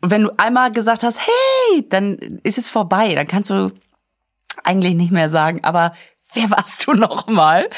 wenn 0.00 0.22
du 0.22 0.30
einmal 0.38 0.72
gesagt 0.72 1.02
hast, 1.02 1.20
hey, 1.20 1.88
dann 1.88 2.40
ist 2.42 2.58
es 2.58 2.68
vorbei. 2.68 3.14
Dann 3.14 3.26
kannst 3.26 3.50
du 3.50 3.70
eigentlich 4.64 4.94
nicht 4.94 5.12
mehr 5.12 5.28
sagen, 5.28 5.60
aber 5.62 5.92
wer 6.34 6.50
warst 6.50 6.86
du 6.86 6.92
noch 6.92 7.26
mal? 7.26 7.68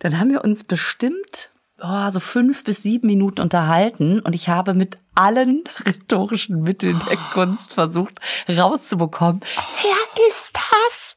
Dann 0.00 0.18
haben 0.18 0.30
wir 0.30 0.44
uns 0.44 0.64
bestimmt 0.64 1.52
oh, 1.82 2.10
so 2.10 2.20
fünf 2.20 2.64
bis 2.64 2.82
sieben 2.82 3.06
Minuten 3.06 3.40
unterhalten 3.40 4.20
und 4.20 4.34
ich 4.34 4.48
habe 4.48 4.74
mit 4.74 4.98
allen 5.14 5.64
rhetorischen 5.86 6.62
Mitteln 6.62 7.00
der 7.08 7.16
Kunst 7.32 7.74
versucht 7.74 8.20
rauszubekommen, 8.48 9.40
wer 9.82 10.28
ist 10.28 10.54
das? 10.54 11.16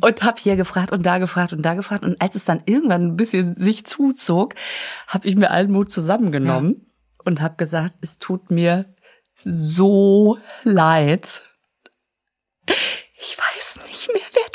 Und 0.00 0.22
habe 0.22 0.40
hier 0.40 0.56
gefragt 0.56 0.92
und 0.92 1.04
da 1.04 1.18
gefragt 1.18 1.52
und 1.52 1.62
da 1.62 1.74
gefragt 1.74 2.04
und 2.04 2.20
als 2.20 2.36
es 2.36 2.44
dann 2.44 2.62
irgendwann 2.66 3.08
ein 3.08 3.16
bisschen 3.16 3.56
sich 3.56 3.86
zuzog, 3.86 4.54
habe 5.06 5.28
ich 5.28 5.36
mir 5.36 5.50
allen 5.50 5.70
Mut 5.70 5.90
zusammengenommen 5.90 6.92
und 7.24 7.40
habe 7.40 7.56
gesagt, 7.56 7.94
es 8.00 8.18
tut 8.18 8.50
mir 8.50 8.94
so 9.42 10.38
leid. 10.64 11.42
Ich 12.66 13.36
weiß 13.38 13.80
nicht 13.86 14.08
mehr, 14.12 14.22
wer. 14.32 14.49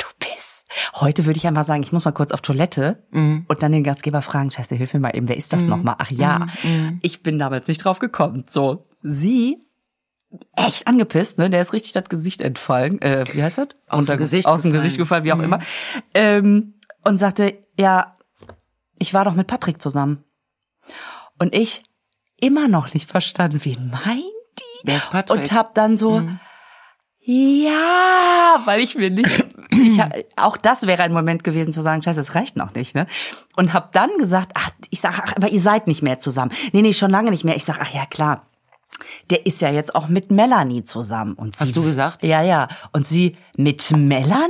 Heute 0.98 1.26
würde 1.26 1.36
ich 1.36 1.46
einmal 1.46 1.64
sagen, 1.64 1.82
ich 1.82 1.92
muss 1.92 2.04
mal 2.06 2.12
kurz 2.12 2.32
auf 2.32 2.40
Toilette 2.40 3.04
und 3.48 3.62
dann 3.62 3.72
den 3.72 3.84
Gastgeber 3.84 4.22
fragen, 4.22 4.50
Scheiße, 4.50 4.74
hilf 4.74 4.94
mir 4.94 5.00
mal 5.00 5.14
eben, 5.14 5.28
wer 5.28 5.36
ist 5.36 5.52
das 5.52 5.66
nochmal? 5.66 5.96
Ach 5.98 6.10
ja, 6.10 6.46
ich 7.02 7.22
bin 7.22 7.38
damals 7.38 7.68
nicht 7.68 7.84
drauf 7.84 7.98
gekommen. 7.98 8.44
So, 8.48 8.86
sie 9.02 9.58
echt 10.52 10.86
angepisst, 10.86 11.38
ne? 11.38 11.50
Der 11.50 11.60
ist 11.60 11.72
richtig 11.72 11.92
das 11.92 12.08
Gesicht 12.08 12.40
entfallen. 12.40 13.00
Äh, 13.02 13.24
wie 13.32 13.42
heißt 13.42 13.58
das? 13.58 13.68
Aus 13.88 14.06
dem 14.06 14.18
Gesicht 14.18 14.46
aus 14.46 14.62
dem 14.62 14.70
gefallen. 14.72 14.82
Gesicht 14.84 14.98
gefallen, 14.98 15.24
wie 15.24 15.32
auch 15.32 15.38
immer. 15.38 15.60
Ähm, 16.14 16.74
und 17.04 17.18
sagte, 17.18 17.58
ja, 17.78 18.16
ich 18.98 19.14
war 19.14 19.24
doch 19.24 19.34
mit 19.34 19.46
Patrick 19.46 19.80
zusammen. 19.80 20.24
Und 21.38 21.54
ich 21.54 21.84
immer 22.40 22.68
noch 22.68 22.94
nicht 22.94 23.08
verstanden, 23.08 23.60
wen 23.62 23.90
meint 23.90 24.16
die? 24.58 24.80
Wer 24.84 24.96
ist 24.96 25.10
Patrick? 25.10 25.40
Und 25.40 25.52
hab 25.52 25.74
dann 25.74 25.96
so, 25.96 26.22
ja, 27.20 28.62
weil 28.64 28.80
ich 28.80 28.96
mir 28.96 29.10
nicht, 29.10 29.45
ich, 29.82 30.00
auch 30.36 30.56
das 30.56 30.86
wäre 30.86 31.02
ein 31.02 31.12
Moment 31.12 31.44
gewesen 31.44 31.72
zu 31.72 31.80
sagen, 31.80 32.02
scheiße, 32.02 32.18
das 32.20 32.34
reicht 32.34 32.56
noch 32.56 32.74
nicht, 32.74 32.94
ne? 32.94 33.06
Und 33.56 33.72
hab 33.72 33.92
dann 33.92 34.10
gesagt, 34.18 34.52
ach, 34.54 34.70
ich 34.90 35.00
sag, 35.00 35.20
ach, 35.22 35.32
aber 35.36 35.48
ihr 35.48 35.60
seid 35.60 35.86
nicht 35.86 36.02
mehr 36.02 36.18
zusammen. 36.18 36.52
Nee, 36.72 36.82
nee, 36.82 36.92
schon 36.92 37.10
lange 37.10 37.30
nicht 37.30 37.44
mehr. 37.44 37.56
Ich 37.56 37.64
sag, 37.64 37.78
ach 37.80 37.92
ja, 37.92 38.06
klar. 38.06 38.46
Der 39.30 39.44
ist 39.44 39.60
ja 39.60 39.70
jetzt 39.70 39.94
auch 39.94 40.08
mit 40.08 40.30
Melanie 40.30 40.84
zusammen. 40.84 41.34
Und 41.34 41.56
sie, 41.56 41.64
Hast 41.64 41.76
du 41.76 41.82
gesagt? 41.82 42.22
Ja, 42.22 42.42
ja. 42.42 42.68
Und 42.92 43.06
sie 43.06 43.36
mit 43.56 43.90
Melanie? 43.90 44.48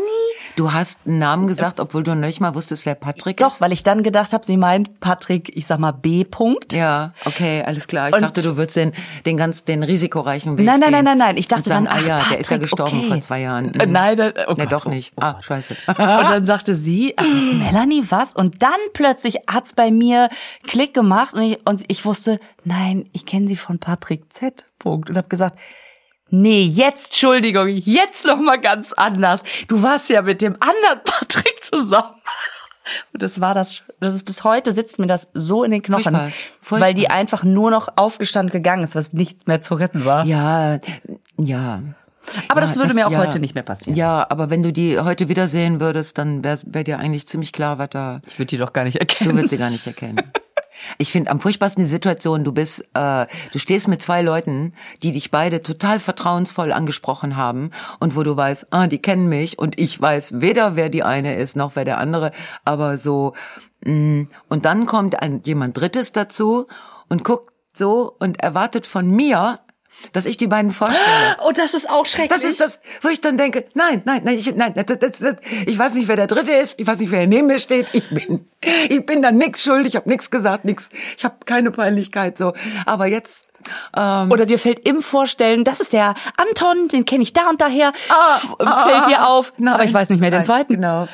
Du 0.56 0.72
hast 0.72 1.00
einen 1.06 1.18
Namen 1.18 1.46
gesagt, 1.46 1.80
obwohl 1.80 2.02
du 2.02 2.14
noch 2.14 2.26
nicht 2.26 2.40
mal 2.40 2.54
wusstest, 2.54 2.86
wer 2.86 2.94
Patrick 2.94 3.36
Doch, 3.36 3.52
ist? 3.52 3.60
weil 3.60 3.72
ich 3.72 3.82
dann 3.82 4.02
gedacht 4.02 4.32
habe, 4.32 4.44
sie 4.44 4.56
meint 4.56 5.00
Patrick, 5.00 5.54
ich 5.54 5.66
sag 5.66 5.78
mal 5.78 5.92
B. 5.92 6.24
Punkt. 6.24 6.72
Ja, 6.72 7.12
okay, 7.26 7.62
alles 7.62 7.86
klar. 7.86 8.08
Ich 8.08 8.14
Und- 8.14 8.22
dachte, 8.22 8.40
du 8.40 8.56
würdest 8.56 8.76
den, 8.76 8.92
den 9.26 9.36
ganz, 9.36 9.64
den 9.64 9.82
risikoreichen 9.82 10.56
Weg 10.56 10.64
Nein, 10.64 10.80
nein, 10.80 10.92
nein, 10.92 11.04
nein, 11.04 11.18
nein. 11.18 11.36
Ich 11.36 11.46
dachte 11.46 11.68
sagen, 11.68 11.84
dann, 11.84 11.94
ach, 11.94 12.02
ah 12.02 12.08
ja, 12.08 12.24
der 12.30 12.38
ist 12.40 12.50
ja 12.50 12.56
Patrick, 12.56 12.70
gestorben 12.70 12.98
okay. 13.00 13.08
vor 13.08 13.20
zwei 13.20 13.40
Jahren. 13.42 13.74
Äh, 13.74 13.86
Nein, 13.86 14.18
äh, 14.18 14.46
oh 14.48 14.54
nee, 14.56 14.64
doch 14.64 14.86
oh, 14.86 14.88
nicht. 14.88 15.12
Ah, 15.20 15.42
scheiße. 15.42 15.76
Und 15.88 15.98
dann 15.98 16.46
sagte 16.46 16.74
sie, 16.74 17.12
ach, 17.18 17.24
Melanie, 17.24 18.04
was? 18.08 18.34
Und 18.34 18.62
dann 18.62 18.70
plötzlich 18.94 19.40
hat's 19.46 19.74
bei 19.74 19.90
mir 19.90 20.30
Klick 20.66 20.94
gemacht 20.94 21.34
und 21.34 21.42
ich, 21.42 21.66
und 21.66 21.84
ich 21.88 22.04
wusste, 22.06 22.40
nein, 22.64 23.10
ich 23.12 23.26
kenne 23.26 23.46
sie 23.46 23.56
von 23.56 23.78
Patrick 23.78 24.32
Z. 24.32 24.64
Punkt. 24.78 25.10
Und 25.10 25.16
habe 25.16 25.28
gesagt, 25.28 25.58
nee, 26.30 26.62
jetzt, 26.62 27.06
Entschuldigung, 27.08 27.68
jetzt 27.68 28.24
noch 28.24 28.38
mal 28.38 28.60
ganz 28.60 28.92
anders. 28.92 29.42
Du 29.68 29.82
warst 29.82 30.08
ja 30.10 30.22
mit 30.22 30.42
dem 30.42 30.56
anderen 30.60 31.00
Patrick 31.04 31.62
zusammen. 31.64 32.14
Und 33.12 33.20
das 33.22 33.40
war 33.40 33.52
das, 33.54 33.82
das 33.98 34.14
ist 34.14 34.24
bis 34.24 34.44
heute 34.44 34.70
sitzt 34.72 35.00
mir 35.00 35.08
das 35.08 35.28
so 35.34 35.64
in 35.64 35.72
den 35.72 35.82
Knochen, 35.82 36.04
Furchtbar, 36.04 36.32
furchtbar. 36.60 36.86
weil 36.86 36.94
die 36.94 37.10
einfach 37.10 37.42
nur 37.42 37.72
noch 37.72 37.88
aufgestanden 37.96 38.52
gegangen 38.52 38.84
ist, 38.84 38.94
was 38.94 39.12
nicht 39.12 39.48
mehr 39.48 39.60
zu 39.60 39.74
retten 39.74 40.04
war. 40.04 40.24
Ja, 40.24 40.78
ja. 41.36 41.82
Aber 42.48 42.60
Ja, 42.60 42.66
das 42.66 42.76
würde 42.76 42.94
mir 42.94 43.06
auch 43.08 43.10
ja. 43.12 43.18
heute 43.18 43.40
nicht 43.40 43.54
mehr 43.54 43.64
passieren. 43.64 43.96
Ja, 43.96 44.24
aber 44.30 44.50
wenn 44.50 44.62
du 44.62 44.72
die 44.72 44.98
heute 45.00 45.28
wiedersehen 45.28 45.80
würdest, 45.80 46.18
dann 46.18 46.44
wäre 46.44 46.58
wär 46.66 46.84
dir 46.84 46.98
eigentlich 47.00 47.26
ziemlich 47.26 47.52
klar, 47.52 47.78
was 47.78 47.90
da. 47.90 48.20
Ich 48.26 48.38
würde 48.38 48.46
die 48.46 48.58
doch 48.58 48.72
gar 48.72 48.84
nicht 48.84 48.94
Du 48.96 49.00
erkennen. 49.00 49.34
würdest 49.34 49.50
sie 49.50 49.58
gar 49.58 49.70
nicht 49.70 49.86
erkennen. 49.86 50.16
Ich 50.98 51.12
finde 51.12 51.30
am 51.30 51.40
furchtbarsten 51.40 51.84
die 51.84 51.90
Situation, 51.90 52.44
du 52.44 52.52
bist, 52.52 52.84
äh, 52.94 53.26
du 53.52 53.58
stehst 53.58 53.88
mit 53.88 54.02
zwei 54.02 54.22
Leuten, 54.22 54.72
die 55.02 55.12
dich 55.12 55.30
beide 55.30 55.62
total 55.62 56.00
vertrauensvoll 56.00 56.72
angesprochen 56.72 57.36
haben 57.36 57.70
und 58.00 58.16
wo 58.16 58.22
du 58.22 58.36
weißt, 58.36 58.68
ah, 58.70 58.86
die 58.86 59.00
kennen 59.00 59.28
mich 59.28 59.58
und 59.58 59.78
ich 59.78 60.00
weiß 60.00 60.40
weder, 60.40 60.76
wer 60.76 60.88
die 60.88 61.02
eine 61.02 61.36
ist, 61.36 61.56
noch 61.56 61.76
wer 61.76 61.84
der 61.84 61.98
andere, 61.98 62.32
aber 62.64 62.98
so, 62.98 63.34
mh, 63.84 64.26
und 64.48 64.64
dann 64.64 64.86
kommt 64.86 65.20
ein, 65.20 65.42
jemand 65.44 65.78
Drittes 65.78 66.12
dazu 66.12 66.66
und 67.08 67.24
guckt 67.24 67.50
so 67.72 68.14
und 68.18 68.40
erwartet 68.40 68.86
von 68.86 69.08
mir, 69.10 69.60
dass 70.12 70.26
ich 70.26 70.36
die 70.36 70.46
beiden 70.46 70.70
vorstelle. 70.70 71.36
Oh, 71.44 71.52
das 71.52 71.74
ist 71.74 71.88
auch 71.88 72.06
schrecklich. 72.06 72.30
Das 72.30 72.44
ist 72.44 72.60
das, 72.60 72.80
wo 73.02 73.08
ich 73.08 73.20
dann 73.20 73.36
denke, 73.36 73.64
nein, 73.74 74.02
nein, 74.04 74.22
nein, 74.24 74.36
ich, 74.36 74.54
nein, 74.54 74.74
das, 74.74 74.98
das, 74.98 75.18
das, 75.18 75.36
ich 75.66 75.78
weiß 75.78 75.94
nicht, 75.94 76.08
wer 76.08 76.16
der 76.16 76.26
Dritte 76.26 76.52
ist, 76.52 76.78
ich 76.80 76.86
weiß 76.86 77.00
nicht, 77.00 77.10
wer 77.10 77.26
neben 77.26 77.46
mir 77.46 77.58
steht, 77.58 77.88
ich 77.92 78.08
bin, 78.10 78.48
ich 78.88 79.04
bin 79.04 79.22
da 79.22 79.30
nix 79.30 79.62
schuld, 79.62 79.86
ich 79.86 79.96
habe 79.96 80.08
nichts 80.08 80.30
gesagt, 80.30 80.64
nix, 80.64 80.90
ich 81.16 81.24
habe 81.24 81.36
keine 81.44 81.70
Peinlichkeit 81.70 82.38
so. 82.38 82.52
Aber 82.84 83.06
jetzt, 83.06 83.48
ähm, 83.96 84.30
Oder 84.30 84.46
dir 84.46 84.58
fällt 84.58 84.86
im 84.88 85.02
Vorstellen, 85.02 85.64
das 85.64 85.80
ist 85.80 85.92
der 85.92 86.14
Anton, 86.36 86.88
den 86.88 87.04
kenne 87.04 87.22
ich 87.22 87.32
da 87.32 87.48
und 87.48 87.60
daher, 87.60 87.92
Ah, 88.08 88.38
ah, 88.58 88.84
fällt 88.84 89.02
ah, 89.02 89.08
dir 89.08 89.28
auf. 89.28 89.52
nein, 89.58 89.74
aber 89.74 89.84
ich 89.84 89.94
weiß 89.94 90.10
nicht 90.10 90.20
mehr 90.20 90.30
den 90.30 90.38
nein, 90.38 90.44
zweiten. 90.44 90.74
Genau. 90.74 91.08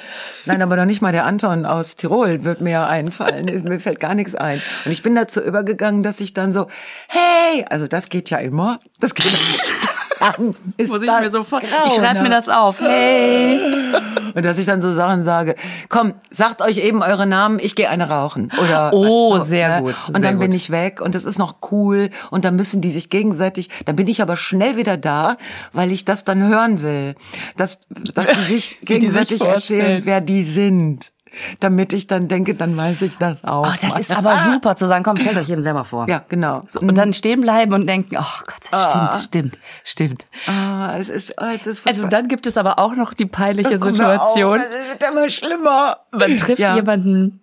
Nein, 0.44 0.62
aber 0.62 0.76
noch 0.76 0.84
nicht 0.84 1.02
mal 1.02 1.12
der 1.12 1.24
Anton 1.26 1.66
aus 1.66 1.96
Tirol 1.96 2.44
wird 2.44 2.60
mir 2.60 2.86
einfallen. 2.86 3.44
mir 3.64 3.80
fällt 3.80 4.00
gar 4.00 4.14
nichts 4.14 4.34
ein. 4.34 4.60
Und 4.84 4.92
ich 4.92 5.02
bin 5.02 5.14
dazu 5.14 5.40
übergegangen, 5.40 6.02
dass 6.02 6.20
ich 6.20 6.34
dann 6.34 6.52
so, 6.52 6.66
hey, 7.08 7.64
also 7.70 7.86
das 7.86 8.08
geht 8.08 8.30
ja 8.30 8.38
immer. 8.38 8.80
Das 9.00 9.14
geht 9.14 9.26
ist 10.76 10.90
Muss 10.90 11.02
ich 11.02 11.10
mir 11.10 11.30
sofort, 11.30 11.62
ich 11.64 11.70
schreibe 11.70 11.90
grauenhaft. 12.00 12.22
mir 12.22 12.28
das 12.30 12.48
auf. 12.48 12.80
Hey. 12.80 13.60
Und 14.34 14.44
dass 14.44 14.56
ich 14.58 14.64
dann 14.66 14.80
so 14.80 14.92
Sachen 14.92 15.24
sage, 15.24 15.56
komm, 15.90 16.14
sagt 16.30 16.62
euch 16.62 16.78
eben 16.78 17.02
eure 17.02 17.26
Namen, 17.26 17.58
ich 17.58 17.74
gehe 17.74 17.88
eine 17.90 18.08
rauchen. 18.08 18.50
Oder 18.62 18.90
Oh, 18.94 19.38
sehr 19.40 19.82
gut, 19.82 19.94
Und 20.08 20.14
sehr 20.20 20.22
dann 20.30 20.38
bin 20.38 20.52
gut. 20.52 20.56
ich 20.56 20.70
weg 20.70 21.00
und 21.02 21.14
das 21.14 21.24
ist 21.24 21.38
noch 21.38 21.56
cool 21.70 22.08
und 22.30 22.44
dann 22.44 22.56
müssen 22.56 22.80
die 22.80 22.90
sich 22.90 23.10
gegenseitig, 23.10 23.68
dann 23.84 23.96
bin 23.96 24.06
ich 24.08 24.22
aber 24.22 24.36
schnell 24.36 24.76
wieder 24.76 24.96
da, 24.96 25.36
weil 25.72 25.92
ich 25.92 26.04
das 26.06 26.24
dann 26.24 26.42
hören 26.46 26.80
will. 26.82 27.14
Dass, 27.56 27.80
dass 28.14 28.28
die 28.30 28.40
sich 28.40 28.78
Wie 28.86 28.98
die 29.00 29.08
sich 29.08 29.28
gegenseitig 29.28 29.42
erzählen, 29.42 30.06
wer 30.06 30.20
die 30.22 30.44
sind. 30.44 31.12
Damit 31.60 31.92
ich 31.92 32.06
dann 32.06 32.28
denke, 32.28 32.54
dann 32.54 32.76
weiß 32.76 33.02
ich 33.02 33.16
das 33.18 33.42
auch. 33.44 33.66
Oh, 33.66 33.74
das 33.80 33.98
ist 33.98 34.12
aber 34.16 34.36
super 34.52 34.76
zu 34.76 34.86
sagen, 34.86 35.02
komm, 35.04 35.16
stellt 35.16 35.36
euch 35.36 35.48
eben 35.50 35.62
selber 35.62 35.84
vor. 35.84 36.08
Ja, 36.08 36.22
genau. 36.28 36.64
So, 36.68 36.80
und 36.80 36.96
dann 36.96 37.12
stehen 37.12 37.40
bleiben 37.40 37.72
und 37.72 37.86
denken, 37.86 38.16
oh 38.18 38.40
Gott, 38.46 38.56
das 38.70 38.84
stimmt, 38.84 39.10
Ah. 39.12 39.18
stimmt, 39.18 39.58
stimmt. 39.84 40.26
Ah, 40.46 40.94
es 40.98 41.08
ist, 41.08 41.34
oh, 41.40 41.44
es 41.58 41.66
ist 41.66 41.86
Also 41.86 42.06
dann 42.06 42.28
gibt 42.28 42.46
es 42.46 42.56
aber 42.56 42.78
auch 42.78 42.94
noch 42.94 43.14
die 43.14 43.26
peinliche 43.26 43.78
Situation. 43.78 44.60
auf, 44.60 44.66
Es 44.66 44.88
wird 45.00 45.02
immer 45.10 45.28
schlimmer. 45.28 45.96
Man 46.12 46.36
trifft 46.36 46.58
Ja. 46.60 46.74
jemanden 46.74 47.40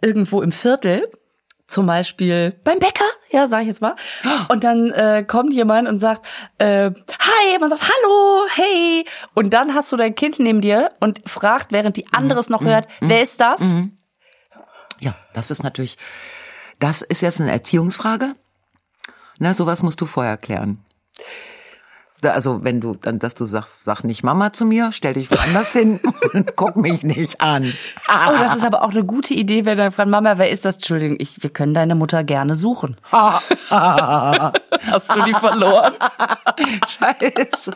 irgendwo 0.00 0.42
im 0.42 0.52
Viertel, 0.52 1.08
zum 1.68 1.86
Beispiel 1.86 2.58
beim 2.64 2.78
Bäcker, 2.78 3.04
ja, 3.30 3.46
sag 3.46 3.60
ich 3.60 3.68
jetzt 3.68 3.82
mal. 3.82 3.94
Und 4.48 4.64
dann 4.64 4.90
äh, 4.90 5.22
kommt 5.26 5.52
jemand 5.52 5.86
und 5.86 5.98
sagt, 5.98 6.26
äh, 6.56 6.90
hi, 6.90 7.58
man 7.60 7.68
sagt 7.70 7.82
Hallo, 7.82 8.46
hey. 8.54 9.04
Und 9.34 9.50
dann 9.50 9.74
hast 9.74 9.92
du 9.92 9.96
dein 9.96 10.14
Kind 10.14 10.38
neben 10.38 10.62
dir 10.62 10.90
und 10.98 11.20
fragt, 11.28 11.70
während 11.70 11.96
die 11.96 12.06
andere 12.12 12.40
es 12.40 12.48
noch 12.48 12.64
hört, 12.64 12.88
wer 13.00 13.22
ist 13.22 13.40
das? 13.40 13.60
Ja, 14.98 15.14
das 15.34 15.50
ist 15.50 15.62
natürlich, 15.62 15.98
das 16.78 17.02
ist 17.02 17.20
jetzt 17.20 17.40
eine 17.40 17.52
Erziehungsfrage. 17.52 18.34
Na, 19.38 19.54
sowas 19.54 19.82
musst 19.82 20.00
du 20.00 20.06
vorher 20.06 20.36
klären. 20.36 20.84
Also 22.22 22.64
wenn 22.64 22.80
du 22.80 22.94
dann, 22.94 23.18
dass 23.18 23.34
du 23.34 23.44
sagst, 23.44 23.84
sag 23.84 24.02
nicht 24.02 24.22
Mama 24.22 24.52
zu 24.52 24.64
mir, 24.64 24.90
stell 24.92 25.14
dich 25.14 25.30
woanders 25.30 25.72
hin 25.72 26.00
und 26.32 26.56
guck 26.56 26.76
mich 26.76 27.02
nicht 27.02 27.40
an. 27.40 27.72
Oh, 28.08 28.38
das 28.38 28.56
ist 28.56 28.64
aber 28.64 28.82
auch 28.82 28.90
eine 28.90 29.04
gute 29.04 29.34
Idee, 29.34 29.64
wenn 29.64 29.78
er 29.78 29.92
fragt, 29.92 30.10
Mama, 30.10 30.38
wer 30.38 30.50
ist 30.50 30.64
das? 30.64 30.76
Entschuldigung, 30.76 31.16
ich, 31.20 31.42
wir 31.42 31.50
können 31.50 31.74
deine 31.74 31.94
Mutter 31.94 32.24
gerne 32.24 32.54
suchen. 32.54 32.96
Hast 33.10 33.50
du 35.14 35.22
die 35.24 35.34
verloren? 35.34 35.94
Scheiße. 36.98 37.72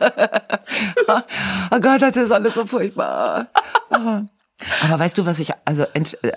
Oh 1.71 1.79
Gott, 1.79 2.01
das 2.01 2.15
ist 2.15 2.31
alles 2.31 2.53
so 2.53 2.65
furchtbar. 2.65 3.47
Oh. 3.89 4.21
Aber 4.83 4.99
weißt 4.99 5.17
du, 5.17 5.25
was 5.25 5.39
ich, 5.39 5.51
also 5.65 5.85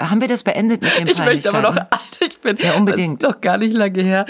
haben 0.00 0.20
wir 0.20 0.28
das 0.28 0.42
beendet 0.42 0.82
mit 0.82 0.98
dem 0.98 1.08
Ich 1.08 1.18
möchte 1.18 1.50
aber 1.50 1.62
noch, 1.62 1.76
ich 2.20 2.40
bin, 2.40 2.56
Ja, 2.58 2.74
unbedingt. 2.74 3.22
Das 3.22 3.30
ist 3.30 3.36
doch 3.36 3.40
gar 3.40 3.58
nicht 3.58 3.74
lange 3.74 4.02
her. 4.02 4.26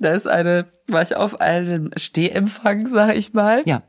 Da 0.00 0.12
ist 0.12 0.26
eine, 0.26 0.66
war 0.88 1.02
ich 1.02 1.14
auf 1.14 1.40
einem 1.40 1.90
Stehempfang, 1.96 2.86
sag 2.86 3.14
ich 3.14 3.32
mal. 3.34 3.62
Ja. 3.66 3.82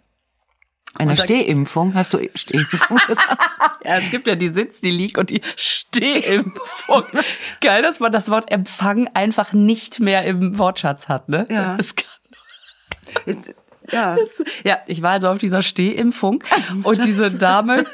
Eine 0.94 1.16
Stehimpfung, 1.16 1.94
hast 1.94 2.14
du 2.14 2.20
Stehimpfung 2.36 2.98
gesagt? 3.08 3.38
Ja, 3.86 3.98
es 3.98 4.12
gibt 4.12 4.28
ja 4.28 4.36
die 4.36 4.50
Sitz, 4.50 4.82
die 4.82 4.92
Lieg 4.92 5.18
und 5.18 5.30
die 5.30 5.42
Stehimpfung. 5.56 7.06
Geil, 7.62 7.82
dass 7.82 8.02
man 8.02 8.12
das 8.12 8.30
Wort 8.30 8.52
Empfang 8.52 9.08
einfach 9.14 9.54
nicht 9.54 10.02
mehr 10.02 10.26
im 10.26 10.58
Wortschatz 10.58 11.08
hat, 11.08 11.30
ne? 11.30 11.48
Ja. 11.50 11.78
Das 11.78 11.96
kann 11.96 12.10
ja. 13.92 14.18
Ja, 14.64 14.80
ich 14.86 15.02
war 15.02 15.12
also 15.12 15.30
auf 15.30 15.38
dieser 15.38 15.62
Stehimpfung 15.62 16.44
und 16.84 17.04
diese 17.04 17.32
Dame 17.32 17.86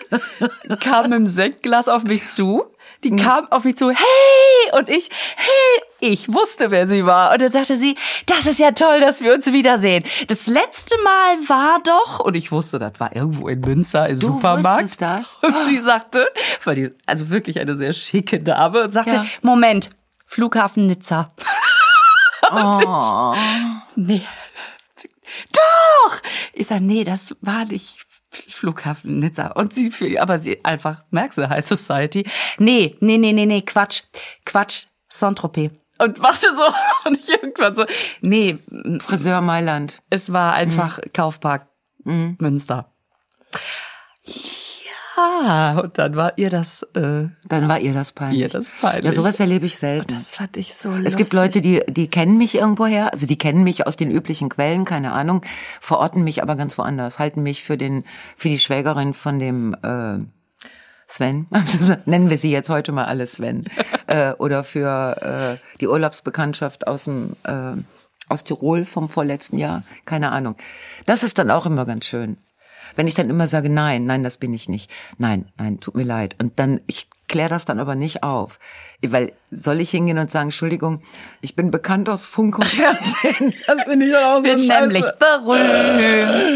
kam 0.80 1.10
mit 1.10 1.14
dem 1.14 1.28
Sektglas 1.28 1.88
auf 1.88 2.04
mich 2.04 2.26
zu. 2.26 2.66
Die 3.04 3.16
kam 3.16 3.52
auf 3.52 3.64
mich 3.64 3.78
zu, 3.78 3.90
hey! 3.90 4.80
Und 4.80 4.90
ich, 4.90 5.10
hey! 5.36 5.87
Ich 6.00 6.32
wusste, 6.32 6.70
wer 6.72 6.88
sie 6.88 7.06
war. 7.06 7.32
Und 7.34 7.42
dann 7.42 7.52
sagte 7.52 7.76
sie, 7.78 7.96
das 8.28 8.46
ist 8.46 8.60
ja 8.60 8.72
toll, 8.72 9.00
dass 9.00 9.22
wir 9.22 9.34
uns 9.34 9.48
wiedersehen. 9.52 10.04
Das 10.28 10.48
letzte 10.48 10.96
Mal 11.04 11.38
war 11.50 11.80
doch, 11.84 12.20
und 12.20 12.36
ich 12.36 12.52
wusste, 12.52 12.78
das 12.80 13.00
war 13.00 13.16
irgendwo 13.16 13.48
in 13.48 13.62
Münster 13.62 14.08
im 14.08 14.20
Du 14.20 14.28
Supermarkt. 14.28 14.84
wusstest 14.84 15.02
das? 15.02 15.38
Und 15.42 15.56
sie 15.68 15.80
sagte, 15.80 16.28
weil 16.66 16.76
die, 16.76 16.90
also 17.06 17.30
wirklich 17.30 17.60
eine 17.60 17.76
sehr 17.76 17.94
schicke 17.94 18.40
Dame, 18.40 18.84
und 18.84 18.92
sagte, 18.94 19.12
Ja. 19.12 19.26
Moment, 19.42 19.90
Flughafen 20.26 20.88
Nizza. 20.88 21.34
Oh. 22.50 23.36
Nee. 23.98 24.22
Doch! 25.52 26.16
Ich 26.54 26.68
sag, 26.68 26.80
nee, 26.82 27.04
das 27.04 27.36
war 27.42 27.66
nicht 27.66 27.98
Flughafen 28.54 29.20
Nizza. 29.20 29.48
Und 29.48 29.74
sie, 29.74 30.18
aber 30.20 30.40
sie 30.40 30.64
einfach, 30.64 31.04
merkst 31.12 31.38
du, 31.40 31.50
High 31.50 31.66
Society. 31.66 32.26
Nee, 32.58 32.96
nee, 33.02 33.18
nee, 33.18 33.34
nee, 33.34 33.46
nee, 33.46 33.62
Quatsch. 33.64 34.04
Quatsch, 34.46 34.86
Saint-Tropez. 35.10 35.72
Und 36.00 36.20
machte 36.20 36.48
so, 36.56 36.64
und 37.06 37.18
ich 37.20 37.30
irgendwann 37.30 37.76
so, 37.76 37.86
nee, 38.22 38.58
Friseur 39.00 39.42
Mailand. 39.42 40.02
es 40.10 40.32
war 40.32 40.54
einfach 40.54 41.00
Kaufpark 41.14 41.68
Münster. 42.04 42.92
Ja, 45.18 45.80
und 45.80 45.98
dann 45.98 46.16
war 46.16 46.38
ihr 46.38 46.52
das, 46.52 46.84
äh, 46.94 47.28
Dann 47.46 47.68
war 47.68 47.80
ihr 47.80 47.94
das 47.94 48.12
peinlich. 48.12 48.40
Ihr 48.40 48.50
das 48.50 48.70
peinlich. 48.70 49.06
Ja, 49.06 49.12
sowas 49.12 49.40
erlebe 49.40 49.66
ich 49.66 49.78
selten. 49.78 50.14
das 50.14 50.30
fand 50.30 50.58
ich 50.58 50.76
so 50.76 50.90
lustig. 50.90 51.08
Es 51.08 51.18
gibt 51.18 51.34
Leute, 51.34 51.60
die, 51.60 51.82
die 51.88 52.08
kennen 52.08 52.38
mich 52.38 52.56
irgendwoher, 52.56 53.12
also 53.14 53.26
die 53.26 53.38
kennen 53.38 53.64
mich 53.64 53.88
aus 53.88 53.98
den 53.98 54.12
üblichen 54.12 54.50
Quellen, 54.50 54.86
keine 54.86 55.14
Ahnung, 55.14 55.42
verorten 55.82 56.24
mich 56.24 56.44
aber 56.44 56.56
ganz 56.56 56.78
woanders, 56.78 57.18
halten 57.18 57.42
mich 57.42 57.64
für 57.64 57.78
den, 57.78 58.04
für 58.36 58.50
die 58.50 58.60
Schwägerin 58.60 59.16
von 59.16 59.40
dem 59.40 59.76
äh, 59.82 60.20
Sven, 61.08 61.48
also 61.52 61.96
nennen 62.06 62.30
wir 62.30 62.38
sie 62.38 62.52
jetzt 62.52 62.70
heute 62.70 62.92
mal 62.92 63.06
alle 63.06 63.28
Sven, 63.28 63.66
äh, 64.08 64.34
oder 64.34 64.64
für 64.64 65.60
äh, 65.62 65.78
die 65.80 65.88
Urlaubsbekanntschaft 65.88 66.88
aus 66.88 67.06
dem 67.06 67.36
äh, 67.44 67.74
aus 68.30 68.44
Tirol 68.44 68.84
vom 68.84 69.08
vorletzten 69.08 69.58
Jahr, 69.58 69.84
keine 70.06 70.32
Ahnung. 70.32 70.56
Das 71.06 71.24
ist 71.24 71.40
dann 71.40 71.50
auch 71.50 71.66
immer 71.66 71.86
ganz 71.86 72.06
schön. 72.06 72.38
Wenn 72.96 73.08
ich 73.08 73.14
dann 73.14 73.30
immer 73.30 73.48
sage, 73.48 73.70
nein, 73.70 74.06
nein, 74.06 74.24
das 74.24 74.38
bin 74.38 74.54
ich 74.54 74.70
nicht. 74.70 74.90
Nein, 75.18 75.46
nein, 75.58 75.80
tut 75.80 75.96
mir 75.96 76.04
leid. 76.04 76.36
Und 76.40 76.60
dann, 76.60 76.82
ich 76.88 77.08
kläre 77.28 77.50
das 77.50 77.66
dann 77.66 77.80
aber 77.80 77.96
nicht 77.96 78.24
auf. 78.24 78.60
Weil 79.06 79.34
soll 79.52 79.80
ich 79.82 79.92
hingehen 79.92 80.18
und 80.18 80.32
sagen, 80.32 80.48
Entschuldigung, 80.48 81.04
ich 81.42 81.56
bin 81.56 81.70
bekannt 81.70 82.10
aus 82.10 82.26
Funk 82.26 82.58
und 82.58 82.66
Fernsehen. 82.66 83.54
Das 83.68 83.84
finde 83.84 84.08
ich 84.08 84.16
auch 84.16 84.38
so 84.38 84.42
bin 84.44 84.60
scheiße. 84.60 84.88
nämlich 84.88 85.06
berühmt. 85.20 86.48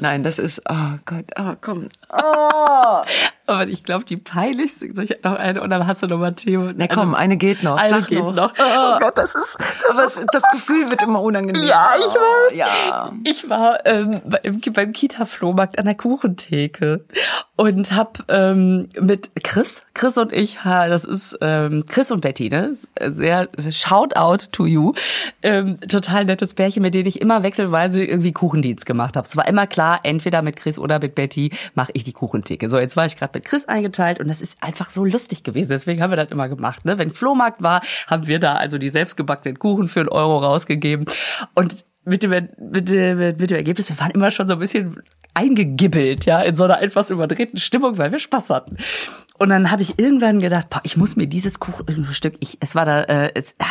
Nein, 0.00 0.22
das 0.22 0.38
ist, 0.38 0.62
oh 0.68 0.98
Gott, 1.04 1.26
oh 1.38 1.54
komm. 1.60 1.88
Oh. 2.12 3.02
Aber 3.50 3.66
ich 3.68 3.82
glaube, 3.82 4.04
die 4.04 4.16
peinlichste, 4.16 4.92
soll 4.94 5.04
ich 5.04 5.22
noch 5.24 5.34
eine, 5.34 5.60
und 5.60 5.70
dann 5.70 5.86
hast 5.86 6.02
du 6.02 6.06
noch 6.06 6.18
Matteo. 6.18 6.70
Na 6.74 6.86
komm, 6.86 7.16
eine 7.16 7.36
geht 7.36 7.64
noch. 7.64 7.76
Eine 7.76 7.96
Sag 7.96 8.08
geht 8.08 8.22
noch. 8.22 8.52
Oh 8.58 8.98
Gott, 9.00 9.18
das 9.18 9.34
ist, 9.34 9.58
Aber 9.90 10.04
es, 10.04 10.20
das 10.32 10.44
Gefühl 10.52 10.88
wird 10.88 11.02
immer 11.02 11.20
unangenehmer. 11.20 11.66
Ja, 11.66 11.94
ich 11.98 12.14
weiß. 12.14 12.56
Ja. 12.56 13.12
Ich 13.24 13.48
war 13.48 13.84
ähm, 13.86 14.20
beim, 14.24 14.60
beim 14.72 14.92
Kita-Flohmarkt 14.92 15.78
an 15.80 15.86
der 15.86 15.96
Kuchentheke 15.96 17.04
und 17.56 17.92
hab 17.92 18.24
ähm, 18.28 18.88
mit 19.00 19.32
Chris, 19.42 19.82
Chris 19.94 20.16
und 20.16 20.32
ich, 20.32 20.58
das 20.64 21.04
ist 21.04 21.36
ähm, 21.40 21.84
Chris 21.88 22.10
und 22.10 22.20
Betty, 22.20 22.48
ne? 22.50 22.76
Sehr 23.00 23.48
shout 23.70 24.14
out 24.16 24.52
to 24.52 24.64
you. 24.64 24.92
Ähm, 25.42 25.80
total 25.80 26.24
nettes 26.24 26.54
Pärchen, 26.54 26.82
mit 26.82 26.94
denen 26.94 27.06
ich 27.06 27.20
immer 27.20 27.42
wechselweise 27.42 28.04
irgendwie 28.04 28.32
Kuchendienst 28.32 28.86
gemacht 28.86 29.16
habe. 29.16 29.26
Es 29.26 29.36
war 29.36 29.48
immer 29.48 29.66
klar, 29.66 30.00
entweder 30.04 30.40
mit 30.42 30.56
Chris 30.56 30.78
oder 30.78 31.00
mit 31.00 31.14
Betty 31.14 31.50
mache 31.74 31.90
ich 31.94 32.04
die 32.04 32.12
Kuchentheke. 32.12 32.68
So, 32.68 32.78
jetzt 32.78 32.96
war 32.96 33.06
ich 33.06 33.16
gerade 33.16 33.39
mit 33.40 33.44
Chris 33.46 33.66
eingeteilt 33.66 34.20
und 34.20 34.28
das 34.28 34.40
ist 34.40 34.62
einfach 34.62 34.90
so 34.90 35.04
lustig 35.04 35.42
gewesen. 35.42 35.70
Deswegen 35.70 36.02
haben 36.02 36.10
wir 36.10 36.16
das 36.16 36.30
immer 36.30 36.48
gemacht. 36.48 36.84
Ne? 36.84 36.98
Wenn 36.98 37.12
Flohmarkt 37.12 37.62
war, 37.62 37.80
haben 38.06 38.26
wir 38.26 38.38
da 38.38 38.56
also 38.56 38.76
die 38.76 38.90
selbstgebackenen 38.90 39.58
Kuchen 39.58 39.88
für 39.88 40.00
einen 40.00 40.08
Euro 40.10 40.38
rausgegeben. 40.38 41.06
Und 41.54 41.84
mit 42.04 42.22
dem, 42.22 42.30
mit, 42.30 42.88
dem, 42.88 43.18
mit 43.18 43.50
dem 43.50 43.56
Ergebnis, 43.56 43.88
wir 43.88 43.98
waren 43.98 44.10
immer 44.10 44.30
schon 44.30 44.46
so 44.46 44.54
ein 44.54 44.58
bisschen 44.58 45.02
eingegibbelt, 45.32 46.26
ja, 46.26 46.40
in 46.42 46.56
so 46.56 46.64
einer 46.64 46.82
etwas 46.82 47.10
überdrehten 47.10 47.58
Stimmung, 47.58 47.98
weil 47.98 48.12
wir 48.12 48.18
Spaß 48.18 48.50
hatten. 48.50 48.76
Und 49.40 49.48
dann 49.48 49.70
habe 49.70 49.80
ich 49.80 49.98
irgendwann 49.98 50.38
gedacht, 50.38 50.66
ich 50.82 50.98
muss 50.98 51.16
mir 51.16 51.26
dieses 51.26 51.60
Kuchenstück, 51.60 52.34
ich, 52.40 52.58
es 52.60 52.74
war 52.74 52.84
da, 52.84 53.04
äh, 53.04 53.32
es, 53.34 53.54
ah, 53.58 53.64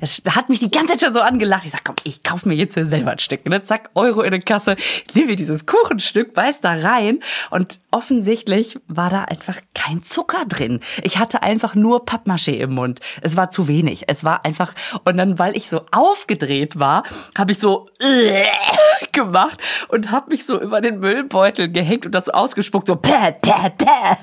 das, 0.00 0.20
das 0.24 0.34
hat 0.34 0.48
mich 0.48 0.58
die 0.58 0.68
ganze 0.68 0.94
Zeit 0.94 1.02
schon 1.02 1.14
so 1.14 1.20
angelacht. 1.20 1.64
Ich 1.64 1.70
sag, 1.70 1.84
komm, 1.84 1.94
ich 2.02 2.24
kauf 2.24 2.44
mir 2.44 2.56
jetzt 2.56 2.74
selber 2.74 3.12
ein 3.12 3.20
Stück. 3.20 3.46
Ne? 3.46 3.62
Zack, 3.62 3.90
Euro 3.94 4.22
in 4.22 4.32
der 4.32 4.40
Kasse, 4.40 4.74
nehme 5.14 5.28
mir 5.28 5.36
dieses 5.36 5.64
Kuchenstück, 5.64 6.34
beiß 6.34 6.60
da 6.60 6.72
rein 6.72 7.20
und 7.50 7.78
offensichtlich 7.92 8.80
war 8.88 9.10
da 9.10 9.26
einfach 9.26 9.58
kein 9.76 10.02
Zucker 10.02 10.44
drin. 10.48 10.80
Ich 11.04 11.18
hatte 11.18 11.44
einfach 11.44 11.76
nur 11.76 12.04
Pappmaché 12.04 12.54
im 12.54 12.74
Mund. 12.74 12.98
Es 13.20 13.36
war 13.36 13.50
zu 13.50 13.68
wenig. 13.68 14.06
Es 14.08 14.24
war 14.24 14.44
einfach, 14.44 14.74
und 15.04 15.16
dann, 15.16 15.38
weil 15.38 15.56
ich 15.56 15.68
so 15.68 15.82
aufgedreht 15.92 16.80
war, 16.80 17.04
habe 17.38 17.52
ich 17.52 17.60
so 17.60 17.88
gemacht 19.12 19.60
und 19.86 20.10
habe 20.10 20.30
mich 20.30 20.44
so 20.44 20.60
über 20.60 20.80
den 20.80 20.98
Müllbeutel 20.98 21.70
gehängt 21.70 22.06
und 22.06 22.12
das 22.12 22.24
so 22.24 22.32
ausgespuckt, 22.32 22.88
so 22.88 22.96
päh, 22.96 23.30
päh, 23.40 23.70
päh 23.78 24.16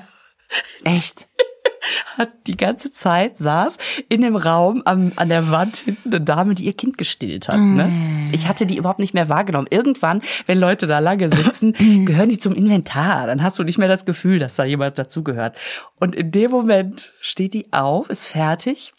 Echt? 0.84 1.28
hat 2.16 2.30
die 2.46 2.56
ganze 2.56 2.90
Zeit 2.90 3.38
saß 3.38 3.78
in 4.08 4.22
dem 4.22 4.36
Raum 4.36 4.82
am, 4.84 5.12
an 5.16 5.28
der 5.28 5.50
Wand 5.50 5.76
hinten 5.76 6.12
eine 6.12 6.20
Dame, 6.20 6.54
die 6.54 6.64
ihr 6.64 6.74
Kind 6.74 6.98
gestillt 6.98 7.48
hat. 7.48 7.58
Ne? 7.58 8.28
Ich 8.32 8.48
hatte 8.48 8.66
die 8.66 8.76
überhaupt 8.76 8.98
nicht 8.98 9.14
mehr 9.14 9.28
wahrgenommen. 9.28 9.68
Irgendwann, 9.70 10.22
wenn 10.46 10.58
Leute 10.58 10.86
da 10.86 10.98
lange 10.98 11.30
sitzen, 11.30 11.72
gehören 12.04 12.28
die 12.28 12.38
zum 12.38 12.54
Inventar. 12.54 13.26
Dann 13.26 13.42
hast 13.42 13.58
du 13.58 13.64
nicht 13.64 13.78
mehr 13.78 13.88
das 13.88 14.04
Gefühl, 14.04 14.38
dass 14.38 14.56
da 14.56 14.64
jemand 14.64 14.98
dazugehört. 14.98 15.56
Und 15.98 16.14
in 16.14 16.30
dem 16.30 16.50
Moment 16.50 17.12
steht 17.20 17.54
die 17.54 17.72
auf, 17.72 18.08
ist 18.10 18.24
fertig 18.24 18.94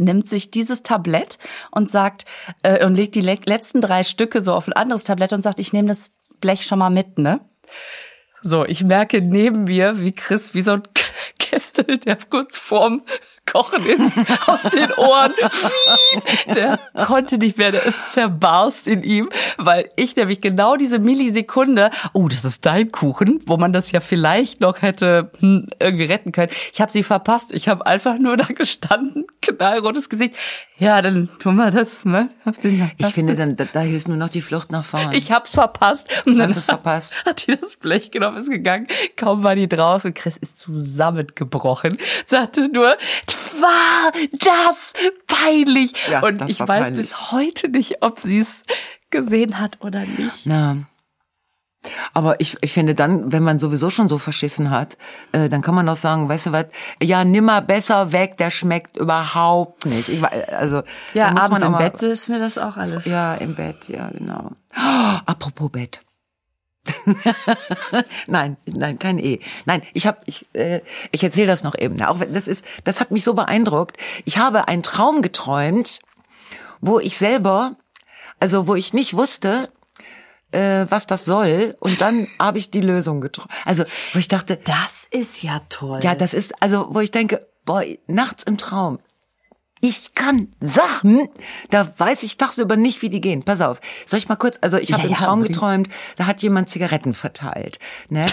nimmt 0.00 0.28
sich 0.28 0.52
dieses 0.52 0.84
Tablett 0.84 1.40
und 1.72 1.90
sagt 1.90 2.24
äh, 2.62 2.86
und 2.86 2.94
legt 2.94 3.16
die 3.16 3.20
le 3.20 3.36
letzten 3.46 3.80
drei 3.80 4.04
Stücke 4.04 4.42
so 4.42 4.54
auf 4.54 4.68
ein 4.68 4.72
anderes 4.72 5.02
Tablett 5.02 5.32
und 5.32 5.42
sagt, 5.42 5.58
ich 5.58 5.72
nehme 5.72 5.88
das 5.88 6.14
Blech 6.40 6.64
schon 6.64 6.78
mal 6.78 6.88
mit, 6.88 7.18
ne? 7.18 7.40
So, 8.42 8.64
ich 8.64 8.84
merke 8.84 9.20
neben 9.20 9.64
mir, 9.64 10.00
wie 10.00 10.12
Chris, 10.12 10.54
wie 10.54 10.60
so 10.60 10.72
ein 10.72 10.82
Kessel, 11.38 11.98
der 11.98 12.16
kurz 12.16 12.56
vorm 12.56 13.02
Kochen 13.50 13.86
ins, 13.86 14.12
aus 14.46 14.62
den 14.62 14.92
Ohren. 14.92 15.32
Der 16.54 16.78
konnte 17.06 17.38
nicht 17.38 17.58
mehr, 17.58 17.72
der 17.72 17.84
ist 17.84 18.12
zerbarst 18.12 18.88
in 18.88 19.02
ihm, 19.02 19.28
weil 19.56 19.88
ich 19.96 20.16
nämlich 20.16 20.40
genau 20.40 20.76
diese 20.76 20.98
Millisekunde, 20.98 21.90
oh, 22.12 22.28
das 22.28 22.44
ist 22.44 22.66
dein 22.66 22.92
Kuchen, 22.92 23.40
wo 23.46 23.56
man 23.56 23.72
das 23.72 23.92
ja 23.92 24.00
vielleicht 24.00 24.60
noch 24.60 24.82
hätte 24.82 25.30
hm, 25.40 25.68
irgendwie 25.78 26.04
retten 26.04 26.32
können. 26.32 26.52
Ich 26.72 26.80
habe 26.80 26.90
sie 26.90 27.02
verpasst. 27.02 27.52
Ich 27.52 27.68
habe 27.68 27.86
einfach 27.86 28.18
nur 28.18 28.36
da 28.36 28.46
gestanden, 28.46 29.26
knallrotes 29.42 30.08
Gesicht. 30.08 30.34
Ja, 30.78 31.02
dann 31.02 31.28
tun 31.40 31.56
wir 31.56 31.72
das, 31.72 32.04
ne? 32.04 32.28
Ich 32.98 33.06
finde, 33.08 33.34
dann, 33.34 33.56
da, 33.56 33.64
da, 33.64 33.80
hilft 33.80 34.06
nur 34.06 34.16
noch 34.16 34.28
die 34.28 34.40
Flucht 34.40 34.70
nach 34.70 34.84
vorne. 34.84 35.16
Ich 35.16 35.32
hab's 35.32 35.54
verpasst. 35.54 36.08
Und 36.24 36.38
dann 36.38 36.50
Hast 36.50 36.56
es 36.56 36.64
verpasst? 36.66 37.14
Hat 37.26 37.46
die 37.46 37.56
das 37.56 37.74
Blech 37.74 38.12
genommen, 38.12 38.36
ist 38.36 38.48
gegangen. 38.48 38.86
Kaum 39.16 39.42
war 39.42 39.56
die 39.56 39.68
draußen. 39.68 40.14
Chris 40.14 40.36
ist 40.36 40.56
zusammengebrochen. 40.56 41.98
Sagte 42.26 42.68
nur, 42.68 42.96
war 43.60 44.12
das 44.32 44.92
peinlich. 45.26 45.92
Ja, 46.08 46.22
und 46.22 46.48
ich 46.48 46.60
weiß 46.60 46.66
peinlich. 46.66 46.96
bis 46.96 47.32
heute 47.32 47.68
nicht, 47.68 48.02
ob 48.02 48.20
sie 48.20 48.40
es 48.40 48.64
gesehen 49.10 49.58
hat 49.58 49.78
oder 49.80 50.04
nicht. 50.04 50.44
Na. 50.44 50.76
Aber 52.12 52.40
ich, 52.40 52.56
ich 52.60 52.72
finde 52.72 52.94
dann, 52.94 53.30
wenn 53.30 53.42
man 53.42 53.58
sowieso 53.58 53.88
schon 53.88 54.08
so 54.08 54.18
verschissen 54.18 54.70
hat, 54.70 54.98
äh, 55.32 55.48
dann 55.48 55.62
kann 55.62 55.74
man 55.74 55.88
auch 55.88 55.96
sagen, 55.96 56.28
weißt 56.28 56.46
du 56.46 56.52
was, 56.52 56.66
ja, 57.00 57.24
nimmer 57.24 57.60
besser 57.60 58.10
weg, 58.10 58.36
der 58.36 58.50
schmeckt 58.50 58.96
überhaupt 58.96 59.86
nicht. 59.86 60.08
Ich, 60.08 60.22
also, 60.24 60.82
ja, 61.14 61.28
abends 61.36 61.62
im 61.62 61.76
Bett 61.76 62.02
ist 62.02 62.28
mir 62.28 62.40
das 62.40 62.58
auch 62.58 62.76
alles. 62.76 63.04
Ja, 63.04 63.34
im 63.34 63.54
Bett, 63.54 63.88
ja, 63.88 64.08
genau. 64.08 64.50
Oh, 64.76 65.18
apropos 65.26 65.70
Bett. 65.70 66.00
nein, 68.26 68.56
nein, 68.66 68.98
kein 68.98 69.18
E. 69.18 69.40
Nein, 69.64 69.82
ich 69.94 70.06
habe, 70.06 70.18
ich, 70.26 70.46
äh, 70.54 70.80
ich 71.12 71.22
erzähle 71.22 71.46
das 71.46 71.62
noch 71.62 71.76
eben. 71.76 72.00
Auch 72.02 72.20
wenn 72.20 72.32
das 72.32 72.48
ist, 72.48 72.64
das 72.84 73.00
hat 73.00 73.10
mich 73.10 73.24
so 73.24 73.34
beeindruckt. 73.34 73.96
Ich 74.24 74.38
habe 74.38 74.68
einen 74.68 74.82
Traum 74.82 75.22
geträumt, 75.22 76.00
wo 76.80 76.98
ich 76.98 77.18
selber, 77.18 77.76
also 78.40 78.66
wo 78.66 78.74
ich 78.74 78.92
nicht 78.92 79.14
wusste, 79.14 79.68
äh, 80.52 80.86
was 80.88 81.06
das 81.06 81.24
soll. 81.24 81.76
Und 81.80 82.00
dann 82.00 82.26
habe 82.38 82.58
ich 82.58 82.70
die 82.70 82.80
Lösung 82.80 83.20
getroffen. 83.20 83.50
Also, 83.64 83.84
wo 84.12 84.18
ich 84.18 84.28
dachte, 84.28 84.56
das 84.56 85.06
ist 85.10 85.42
ja 85.42 85.60
toll. 85.68 86.00
Ja, 86.02 86.14
das 86.14 86.34
ist, 86.34 86.54
also, 86.62 86.86
wo 86.90 87.00
ich 87.00 87.10
denke, 87.10 87.40
boah, 87.64 87.82
nachts 88.06 88.44
im 88.44 88.58
Traum. 88.58 88.98
Ich 89.80 90.14
kann 90.14 90.48
Sachen, 90.60 91.28
da 91.70 91.88
weiß 91.96 92.22
ich 92.22 92.36
tagsüber 92.36 92.76
nicht, 92.76 93.02
wie 93.02 93.10
die 93.10 93.20
gehen. 93.20 93.44
Pass 93.44 93.60
auf. 93.60 93.80
Soll 94.06 94.18
ich 94.18 94.28
mal 94.28 94.36
kurz, 94.36 94.58
also 94.60 94.76
ich 94.76 94.92
habe 94.92 95.04
ja, 95.04 95.08
im 95.10 95.14
Traum 95.14 95.42
ja, 95.42 95.48
geträumt, 95.48 95.88
da 96.16 96.26
hat 96.26 96.42
jemand 96.42 96.70
Zigaretten 96.70 97.14
verteilt. 97.14 97.78
Ne? 98.08 98.26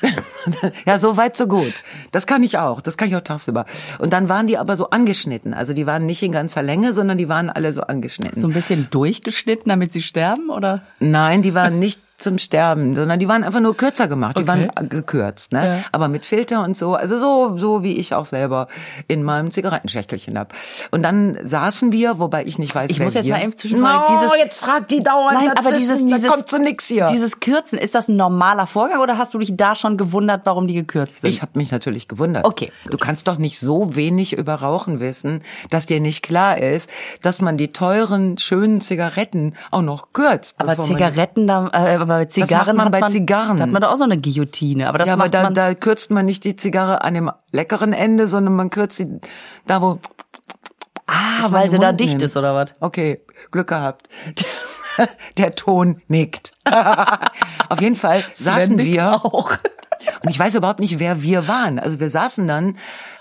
ja, 0.86 0.98
so 0.98 1.16
weit, 1.16 1.36
so 1.36 1.46
gut. 1.46 1.74
Das 2.12 2.26
kann 2.26 2.42
ich 2.42 2.58
auch. 2.58 2.80
Das 2.80 2.96
kann 2.96 3.08
ich 3.08 3.16
auch 3.16 3.22
tagsüber. 3.22 3.66
Und 3.98 4.12
dann 4.12 4.28
waren 4.28 4.46
die 4.46 4.58
aber 4.58 4.76
so 4.76 4.90
angeschnitten. 4.90 5.54
Also 5.54 5.72
die 5.72 5.86
waren 5.86 6.06
nicht 6.06 6.22
in 6.22 6.32
ganzer 6.32 6.62
Länge, 6.62 6.92
sondern 6.92 7.18
die 7.18 7.28
waren 7.28 7.50
alle 7.50 7.72
so 7.72 7.82
angeschnitten. 7.82 8.40
So 8.40 8.46
ein 8.46 8.52
bisschen 8.52 8.88
durchgeschnitten, 8.90 9.68
damit 9.68 9.92
sie 9.92 10.02
sterben, 10.02 10.50
oder? 10.50 10.82
Nein, 11.00 11.42
die 11.42 11.54
waren 11.54 11.78
nicht 11.78 12.00
zum 12.18 12.38
Sterben, 12.38 12.96
sondern 12.96 13.20
die 13.20 13.28
waren 13.28 13.44
einfach 13.44 13.60
nur 13.60 13.76
kürzer 13.76 14.08
gemacht. 14.08 14.36
Die 14.36 14.42
okay. 14.42 14.68
waren 14.76 14.88
gekürzt, 14.88 15.52
ne? 15.52 15.66
Ja. 15.66 15.84
Aber 15.92 16.08
mit 16.08 16.26
Filter 16.26 16.64
und 16.64 16.76
so. 16.76 16.96
Also 16.96 17.16
so, 17.16 17.56
so 17.56 17.84
wie 17.84 17.92
ich 17.92 18.12
auch 18.12 18.24
selber 18.24 18.66
in 19.06 19.22
meinem 19.22 19.52
Zigarettenschächtelchen 19.52 20.36
hab. 20.36 20.52
Und 20.90 21.02
dann 21.02 21.38
saßen 21.44 21.92
wir, 21.92 22.18
wobei 22.18 22.44
ich 22.44 22.58
nicht 22.58 22.74
weiß, 22.74 22.90
ich 22.90 22.98
wer 22.98 23.06
muss 23.06 23.14
jetzt 23.14 23.26
wir. 23.26 23.34
mal 23.34 23.42
eben 23.42 23.56
zwischenfallen. 23.56 24.00
No, 24.00 24.20
dieses, 24.20 24.36
jetzt 24.36 24.58
fragt 24.58 24.90
die 24.90 25.02
dauernd 25.02 25.38
Nein, 25.38 25.52
aber 25.56 25.72
dieses, 25.72 26.04
dieses, 26.04 26.30
kommt 26.30 26.48
zu 26.48 26.58
nix 26.58 26.86
hier. 26.88 27.06
Dieses 27.06 27.38
Kürzen, 27.38 27.78
ist 27.78 27.94
das 27.94 28.08
ein 28.08 28.16
normaler 28.16 28.66
Vorgang 28.66 29.00
oder 29.00 29.16
hast 29.16 29.34
du 29.34 29.38
dich 29.38 29.56
da 29.56 29.76
schon 29.76 29.96
gewundert, 29.96 30.42
warum 30.44 30.66
die 30.66 30.74
gekürzt 30.74 31.20
sind? 31.20 31.30
Ich 31.30 31.40
habe 31.40 31.52
mich 31.54 31.70
natürlich 31.70 32.08
gewundert. 32.08 32.44
Okay. 32.44 32.72
Du 32.90 32.96
kannst 32.98 33.28
doch 33.28 33.38
nicht 33.38 33.60
so 33.60 33.94
wenig 33.94 34.36
über 34.36 34.54
Rauchen 34.54 34.98
wissen, 34.98 35.42
dass 35.70 35.86
dir 35.86 36.00
nicht 36.00 36.22
klar 36.22 36.58
ist, 36.58 36.90
dass 37.22 37.40
man 37.40 37.56
die 37.56 37.68
teuren, 37.68 38.38
schönen 38.38 38.80
Zigaretten 38.80 39.54
auch 39.70 39.82
noch 39.82 40.12
kürzt. 40.12 40.60
Aber 40.60 40.76
Zigaretten, 40.76 41.46
da, 41.46 41.68
äh, 41.68 42.07
aber 42.10 42.28
Zigarren 42.28 42.76
man 42.76 42.90
bei 42.90 43.00
man, 43.00 43.10
Zigarren. 43.10 43.56
Da 43.58 43.64
hat 43.64 43.70
man 43.70 43.82
da 43.82 43.90
auch 43.90 43.96
so 43.96 44.04
eine 44.04 44.18
Guillotine. 44.18 44.88
Aber 44.88 44.98
das 44.98 45.08
ja, 45.08 45.14
aber 45.14 45.28
da, 45.28 45.50
da 45.50 45.74
kürzt 45.74 46.10
man 46.10 46.26
nicht 46.26 46.44
die 46.44 46.56
Zigarre 46.56 47.02
an 47.02 47.14
dem 47.14 47.30
leckeren 47.52 47.92
Ende, 47.92 48.28
sondern 48.28 48.54
man 48.56 48.70
kürzt 48.70 48.96
sie 48.96 49.20
da, 49.66 49.82
wo... 49.82 49.98
Ah, 51.06 51.46
weil 51.50 51.70
sie 51.70 51.78
da 51.78 51.92
dicht 51.92 52.14
nimmt. 52.14 52.22
ist, 52.22 52.36
oder 52.36 52.54
was? 52.54 52.74
Okay, 52.80 53.22
Glück 53.50 53.68
gehabt. 53.68 54.08
Der 55.38 55.54
Ton 55.54 56.02
nickt. 56.08 56.52
Auf 57.68 57.80
jeden 57.80 57.96
Fall 57.96 58.24
saßen 58.32 58.78
wir 58.78 59.24
auch. 59.24 59.52
Und 60.22 60.30
ich 60.30 60.38
weiß 60.38 60.54
überhaupt 60.54 60.80
nicht, 60.80 60.98
wer 60.98 61.22
wir 61.22 61.48
waren. 61.48 61.78
Also 61.78 62.00
wir 62.00 62.10
saßen 62.10 62.46
dann 62.46 62.76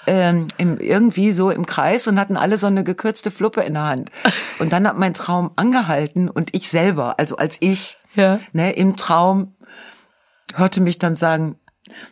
ähm, 0.08 0.48
im, 0.58 0.80
irgendwie 0.80 1.34
so 1.34 1.52
im 1.52 1.66
Kreis 1.66 2.08
und 2.08 2.20
hatten 2.20 2.38
alle 2.38 2.58
so 2.58 2.68
eine 2.68 2.84
gekürzte 2.84 3.30
Fluppe 3.30 3.62
in 3.62 3.74
der 3.74 3.84
Hand. 3.84 4.10
Und 4.60 4.72
dann 4.72 4.88
hat 4.88 4.98
mein 4.98 5.14
Traum 5.14 5.52
angehalten 5.56 6.30
und 6.30 6.56
ich 6.56 6.70
selber, 6.70 7.20
also 7.20 7.36
als 7.36 7.58
ich, 7.60 8.00
ja. 8.16 8.40
ne, 8.54 8.72
im 8.72 8.96
Traum 8.96 9.54
hörte 10.56 10.82
mich 10.82 10.98
dann 10.98 11.14
sagen, 11.14 11.60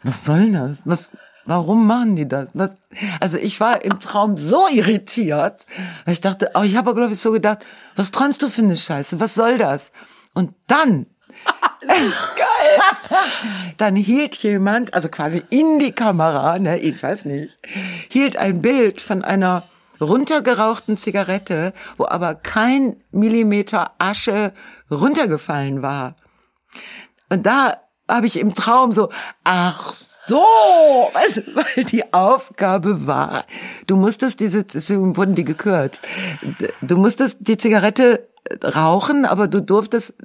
was 0.04 0.26
soll 0.26 0.52
das? 0.52 0.78
Was, 0.86 1.12
warum 1.46 1.88
machen 1.88 2.16
die 2.16 2.28
das? 2.28 2.50
Was? 2.54 2.72
Also 3.20 3.38
ich 3.38 3.60
war 3.60 3.84
im 3.84 4.00
Traum 4.00 4.38
so 4.38 4.68
irritiert, 4.68 5.66
weil 6.06 6.14
ich 6.14 6.22
dachte, 6.22 6.52
oh, 6.54 6.62
ich 6.62 6.76
habe 6.76 6.94
glaube 6.94 7.14
ich 7.14 7.20
so 7.20 7.32
gedacht, 7.32 7.66
was 7.96 8.12
träumst 8.12 8.44
du 8.44 8.50
für 8.50 8.62
eine 8.62 8.78
Scheiße? 8.78 9.20
Was 9.20 9.34
soll 9.34 9.58
das? 9.58 9.92
Und 10.34 10.54
dann 10.68 11.08
das 11.88 12.00
ist 12.00 12.22
geil. 12.36 13.20
Dann 13.78 13.96
hielt 13.96 14.36
jemand, 14.38 14.94
also 14.94 15.10
quasi 15.10 15.44
in 15.50 15.80
die 15.80 15.92
Kamera, 15.92 16.60
ne, 16.60 16.80
ich 16.80 17.02
weiß 17.02 17.26
nicht, 17.26 17.60
hielt 18.10 18.38
ein 18.38 18.62
Bild 18.62 19.02
von 19.02 19.24
einer 19.24 19.64
runtergerauchten 20.02 20.98
Zigarette, 20.98 21.74
wo 21.98 22.06
aber 22.06 22.36
kein 22.36 22.98
Millimeter 23.12 23.92
Asche 23.98 24.54
runtergefallen 24.92 25.82
war. 25.82 26.16
Und 27.30 27.46
da 27.46 27.82
habe 28.08 28.28
ich 28.28 28.40
im 28.40 28.54
Traum 28.54 28.92
so, 28.92 29.10
ach 29.44 29.94
so, 30.28 30.44
weißt 31.14 31.44
weil 31.56 31.84
die 31.86 32.14
Aufgabe 32.14 33.08
war, 33.08 33.46
du 33.88 33.96
musstest 33.96 34.40
diese, 34.40 34.64
deswegen 34.64 35.16
wurden 35.18 35.36
die 35.36 35.46
gekürzt, 35.46 36.08
du 36.82 36.98
musstest 36.98 37.40
die 37.42 37.58
Zigarette 37.58 38.28
rauchen, 38.64 39.26
aber 39.26 39.48
du 39.48 39.62
durftest, 39.62 40.16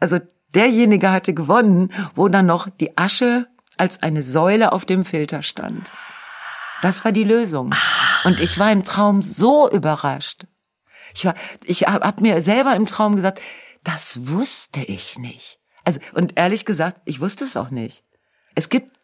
also 0.00 0.18
derjenige 0.54 1.10
hatte 1.10 1.34
gewonnen, 1.34 1.92
wo 2.14 2.28
dann 2.28 2.46
noch 2.46 2.68
die 2.68 2.96
Asche 2.96 3.46
als 3.76 4.02
eine 4.02 4.22
Säule 4.22 4.72
auf 4.72 4.84
dem 4.84 5.04
Filter 5.04 5.42
stand. 5.42 5.92
Das 6.82 7.04
war 7.04 7.12
die 7.12 7.24
Lösung. 7.24 7.74
Und 8.24 8.40
ich 8.40 8.58
war 8.58 8.70
im 8.70 8.84
Traum 8.84 9.22
so 9.22 9.70
überrascht. 9.70 10.46
Ich 11.14 11.24
war, 11.24 11.34
ich 11.64 11.82
habe 11.82 12.22
mir 12.22 12.42
selber 12.42 12.76
im 12.76 12.86
Traum 12.86 13.16
gesagt, 13.16 13.40
das 13.84 14.28
wusste 14.28 14.82
ich 14.82 15.18
nicht. 15.18 15.58
Also, 15.84 16.00
und 16.14 16.38
ehrlich 16.38 16.64
gesagt, 16.64 17.00
ich 17.04 17.20
wusste 17.20 17.44
es 17.44 17.56
auch 17.56 17.70
nicht. 17.70 18.04
Es 18.54 18.68
gibt, 18.68 18.96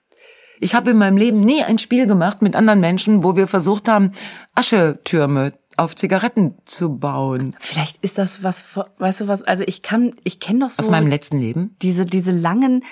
ich 0.60 0.74
habe 0.74 0.90
in 0.90 0.98
meinem 0.98 1.16
Leben 1.16 1.40
nie 1.40 1.64
ein 1.64 1.78
Spiel 1.78 2.06
gemacht 2.06 2.42
mit 2.42 2.54
anderen 2.54 2.80
Menschen, 2.80 3.24
wo 3.24 3.36
wir 3.36 3.46
versucht 3.46 3.88
haben, 3.88 4.12
Aschetürme 4.54 5.54
auf 5.76 5.96
Zigaretten 5.96 6.54
zu 6.64 6.98
bauen. 6.98 7.54
Vielleicht 7.58 8.02
ist 8.02 8.18
das 8.18 8.42
was, 8.42 8.64
weißt 8.98 9.22
du 9.22 9.28
was, 9.28 9.42
also 9.42 9.64
ich 9.66 9.82
kann, 9.82 10.14
ich 10.24 10.40
kenne 10.40 10.60
doch 10.60 10.70
so. 10.70 10.82
Aus 10.82 10.90
meinem 10.90 11.06
letzten 11.06 11.38
Leben? 11.38 11.76
Diese, 11.82 12.06
diese 12.06 12.30
langen 12.30 12.84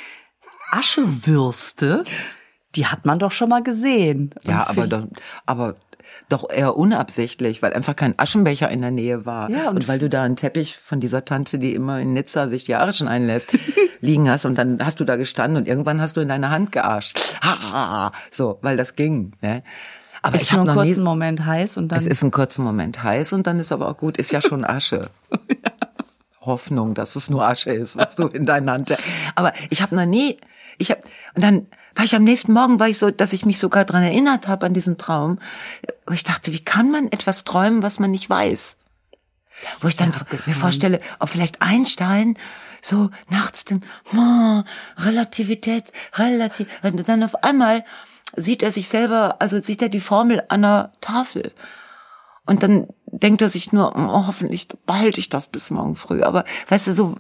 Aschewürste, 0.73 2.05
die 2.75 2.87
hat 2.87 3.05
man 3.05 3.19
doch 3.19 3.33
schon 3.33 3.49
mal 3.49 3.63
gesehen. 3.63 4.35
ja, 4.45 4.67
aber 4.67 4.87
doch, 4.87 5.07
aber 5.47 5.77
doch 6.29 6.49
eher 6.51 6.77
unabsichtlich, 6.77 7.63
weil 7.63 7.73
einfach 7.75 7.97
kein 7.97 8.19
Aschenbecher 8.19 8.71
in 8.71 8.81
der 8.81 8.91
Nähe 8.91 9.27
war. 9.27 9.51
Ja, 9.51 9.69
und, 9.69 9.77
und 9.77 9.89
weil 9.89 9.99
du 9.99 10.09
da 10.09 10.23
einen 10.23 10.37
Teppich 10.37 10.77
von 10.77 11.01
dieser 11.01 11.25
Tante, 11.25 11.59
die 11.59 11.75
immer 11.75 12.01
in 12.01 12.13
Nizza 12.13 12.49
sich 12.49 12.65
die 12.65 12.75
Arischen 12.75 13.09
einlässt, 13.09 13.57
liegen 14.01 14.29
hast 14.29 14.45
und 14.45 14.57
dann 14.57 14.85
hast 14.85 15.01
du 15.01 15.05
da 15.05 15.17
gestanden 15.17 15.59
und 15.59 15.69
irgendwann 15.69 16.01
hast 16.01 16.17
du 16.17 16.21
in 16.21 16.29
deine 16.29 16.51
Hand 16.51 16.73
gearscht. 16.73 17.19
so, 18.31 18.59
weil 18.63 18.77
das 18.77 18.97
ging. 18.97 19.33
Ne? 19.41 19.63
Aber 20.23 20.37
ist 20.37 20.43
ich 20.43 20.53
habe 20.53 20.63
einen 20.63 20.79
kurzen 20.79 21.01
nie, 21.01 21.05
Moment 21.05 21.45
heiß 21.45 21.77
und 21.77 21.89
dann. 21.89 21.99
Es 21.99 22.07
ist 22.07 22.23
ein 22.23 22.31
kurzer 22.31 22.63
Moment 22.63 23.03
heiß 23.03 23.33
und 23.33 23.47
dann 23.47 23.59
ist 23.59 23.73
aber 23.73 23.89
auch 23.89 23.97
gut. 23.97 24.17
Ist 24.17 24.33
ja 24.33 24.41
schon 24.41 24.65
Asche. 24.65 25.11
ja. 25.31 25.73
Hoffnung, 26.41 26.95
dass 26.95 27.17
es 27.17 27.31
nur 27.31 27.47
Asche 27.47 27.71
ist, 27.71 27.97
was 27.97 28.17
du 28.17 28.27
in 28.27 28.47
deiner 28.47 28.73
Hand. 28.73 28.97
Aber 29.35 29.53
ich 29.71 29.83
habe 29.83 29.95
noch 29.95 30.07
nie, 30.07 30.39
ich 30.79 30.91
habe 30.91 31.01
und 31.35 31.43
dann 31.43 31.67
war 31.95 32.05
ich 32.05 32.15
am 32.15 32.25
nächsten 32.25 32.53
Morgen, 32.53 32.81
war 32.81 32.89
ich 32.89 32.99
so, 32.99 33.11
dass 33.11 33.33
ich 33.33 33.45
mich 33.45 33.59
sogar 33.59 33.85
dran 33.85 34.03
erinnert 34.03 34.49
habe 34.49 34.67
an 34.67 34.75
diesen 34.75 34.99
Traum, 34.99 35.39
wo 36.07 36.15
ich 36.15 36.25
dachte, 36.25 36.53
wie 36.53 36.61
kann 36.61 36.91
man 36.91 37.09
etwas 37.09 37.45
träumen, 37.45 37.83
was 37.83 37.99
man 37.99 38.11
nicht 38.11 38.29
weiß? 38.29 38.77
Das 39.73 39.85
wo 39.85 39.89
ich 39.89 39.97
dann 39.97 40.13
mir 40.47 40.55
vorstelle, 40.55 41.01
ob 41.21 41.29
vielleicht 41.29 41.63
Einstein 41.63 42.37
so 42.81 43.11
nachts 43.29 43.65
den 43.65 43.85
oh, 44.17 44.63
Relativität, 44.99 45.93
relativ, 46.17 46.67
und 46.83 47.09
dann 47.09 47.23
auf 47.23 47.45
einmal 47.45 47.85
sieht 48.37 48.63
er 48.63 48.73
sich 48.73 48.89
selber, 48.89 49.37
also 49.41 49.63
sieht 49.63 49.83
er 49.83 49.89
die 49.89 50.01
Formel 50.01 50.43
an 50.49 50.63
der 50.63 50.93
Tafel. 51.01 51.53
Und 52.45 52.63
dann 52.63 52.89
denkt 53.07 53.43
er 53.43 53.49
sich 53.49 53.73
nur, 53.73 53.95
oh, 53.95 54.27
hoffentlich 54.27 54.69
behalte 54.87 55.21
ich 55.21 55.29
das 55.29 55.49
bis 55.49 55.71
morgen 55.71 55.95
früh. 55.95 56.23
Aber 56.23 56.45
weißt 56.69 56.89
du, 56.89 56.93
so, 56.93 57.15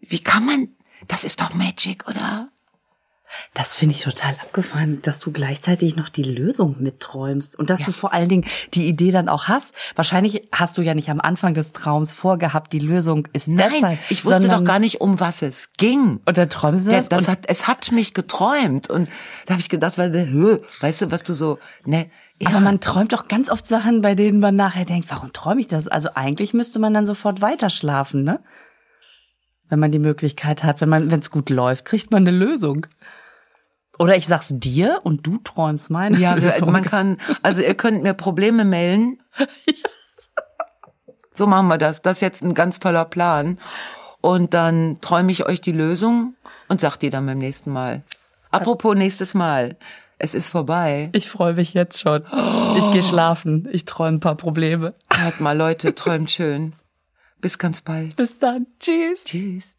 wie 0.00 0.18
kann 0.18 0.44
man, 0.44 0.68
das 1.08 1.24
ist 1.24 1.40
doch 1.40 1.54
Magic, 1.54 2.08
oder? 2.08 2.50
Das 3.54 3.74
finde 3.74 3.94
ich 3.94 4.02
total 4.02 4.32
abgefahren, 4.42 5.00
dass 5.02 5.18
du 5.20 5.30
gleichzeitig 5.32 5.96
noch 5.96 6.08
die 6.08 6.22
Lösung 6.22 6.76
mitträumst 6.80 7.58
und 7.58 7.70
dass 7.70 7.80
Ja. 7.80 7.86
du 7.86 7.92
vor 7.92 8.12
allen 8.12 8.28
Dingen 8.28 8.44
die 8.74 8.88
Idee 8.88 9.10
dann 9.10 9.28
auch 9.28 9.48
hast. 9.48 9.74
Wahrscheinlich 9.94 10.48
hast 10.52 10.78
du 10.78 10.82
ja 10.82 10.94
nicht 10.94 11.10
am 11.10 11.20
Anfang 11.20 11.54
des 11.54 11.72
Traums 11.72 12.12
vorgehabt, 12.12 12.72
die 12.72 12.78
Lösung 12.80 13.28
ist 13.32 13.48
Nein, 13.48 13.70
deshalb. 13.72 13.98
ich 14.08 14.24
wusste 14.24 14.48
doch 14.48 14.64
gar 14.64 14.78
nicht, 14.78 15.00
um 15.00 15.20
was 15.20 15.42
es 15.42 15.72
ging. 15.74 16.20
Und 16.24 16.38
dann 16.38 16.50
träumst 16.50 16.86
du 16.86 16.90
das. 16.90 17.08
das 17.08 17.28
hat, 17.28 17.40
es 17.46 17.66
hat 17.66 17.92
mich 17.92 18.14
geträumt 18.14 18.90
und 18.90 19.08
da 19.46 19.54
habe 19.54 19.60
ich 19.60 19.68
gedacht, 19.68 19.96
weil, 19.98 20.12
weißt 20.80 21.02
du, 21.02 21.10
was 21.12 21.22
du 21.22 21.32
so, 21.34 21.58
ne, 21.84 22.10
ja, 22.42 22.48
Aber 22.48 22.60
man 22.60 22.80
träumt 22.80 23.12
doch 23.12 23.28
ganz 23.28 23.50
oft 23.50 23.68
Sachen, 23.68 24.00
bei 24.00 24.14
denen 24.14 24.40
man 24.40 24.54
nachher 24.54 24.86
denkt, 24.86 25.10
warum 25.10 25.30
träume 25.34 25.60
ich 25.60 25.66
das? 25.68 25.88
Also 25.88 26.10
eigentlich 26.14 26.54
müsste 26.54 26.78
man 26.78 26.94
dann 26.94 27.04
sofort 27.04 27.42
weiter 27.42 27.68
schlafen, 27.68 28.24
ne? 28.24 28.40
Wenn 29.68 29.78
man 29.78 29.92
die 29.92 29.98
Möglichkeit 29.98 30.64
hat, 30.64 30.80
wenn 30.80 30.88
man, 30.88 31.10
wenn 31.10 31.20
es 31.20 31.30
gut 31.30 31.50
läuft, 31.50 31.84
kriegt 31.84 32.10
man 32.10 32.26
eine 32.26 32.36
Lösung. 32.36 32.86
Oder 34.00 34.16
ich 34.16 34.26
sag's 34.26 34.48
dir 34.52 35.00
und 35.04 35.26
du 35.26 35.36
träumst 35.38 35.90
meine 35.90 36.16
ja, 36.18 36.34
wir- 36.36 36.50
Lösung. 36.52 36.72
man 36.72 36.84
kann, 36.84 37.18
also 37.42 37.60
ihr 37.60 37.74
könnt 37.74 38.02
mir 38.02 38.14
Probleme 38.14 38.64
melden. 38.64 39.20
So 41.36 41.46
machen 41.46 41.68
wir 41.68 41.78
das. 41.78 42.02
Das 42.02 42.18
ist 42.18 42.20
jetzt 42.20 42.42
ein 42.44 42.52
ganz 42.52 42.80
toller 42.80 43.06
Plan. 43.06 43.58
Und 44.20 44.52
dann 44.52 45.00
träume 45.00 45.32
ich 45.32 45.46
euch 45.46 45.62
die 45.62 45.72
Lösung 45.72 46.34
und 46.68 46.80
sag 46.82 46.98
die 46.98 47.08
dann 47.08 47.24
beim 47.24 47.38
nächsten 47.38 47.72
Mal. 47.72 48.02
Apropos 48.50 48.94
nächstes 48.94 49.32
Mal. 49.32 49.78
Es 50.18 50.34
ist 50.34 50.50
vorbei. 50.50 51.08
ich 51.12 51.30
freue 51.30 51.54
mich 51.54 51.72
jetzt 51.72 51.98
schon. 52.00 52.24
Ich 52.76 52.90
gehe 52.92 53.02
schlafen. 53.02 53.66
Ich 53.72 53.86
träume 53.86 54.18
ein 54.18 54.20
paar 54.20 54.34
Probleme. 54.34 54.92
Hört 55.10 55.40
mal, 55.40 55.56
Leute, 55.56 55.94
träumt 55.94 56.30
schön. 56.30 56.74
Bis 57.40 57.56
ganz 57.58 57.80
bald. 57.80 58.16
Bis 58.16 58.38
dann. 58.38 58.66
Tschüss. 58.78 59.24
Tschüss. 59.24 59.78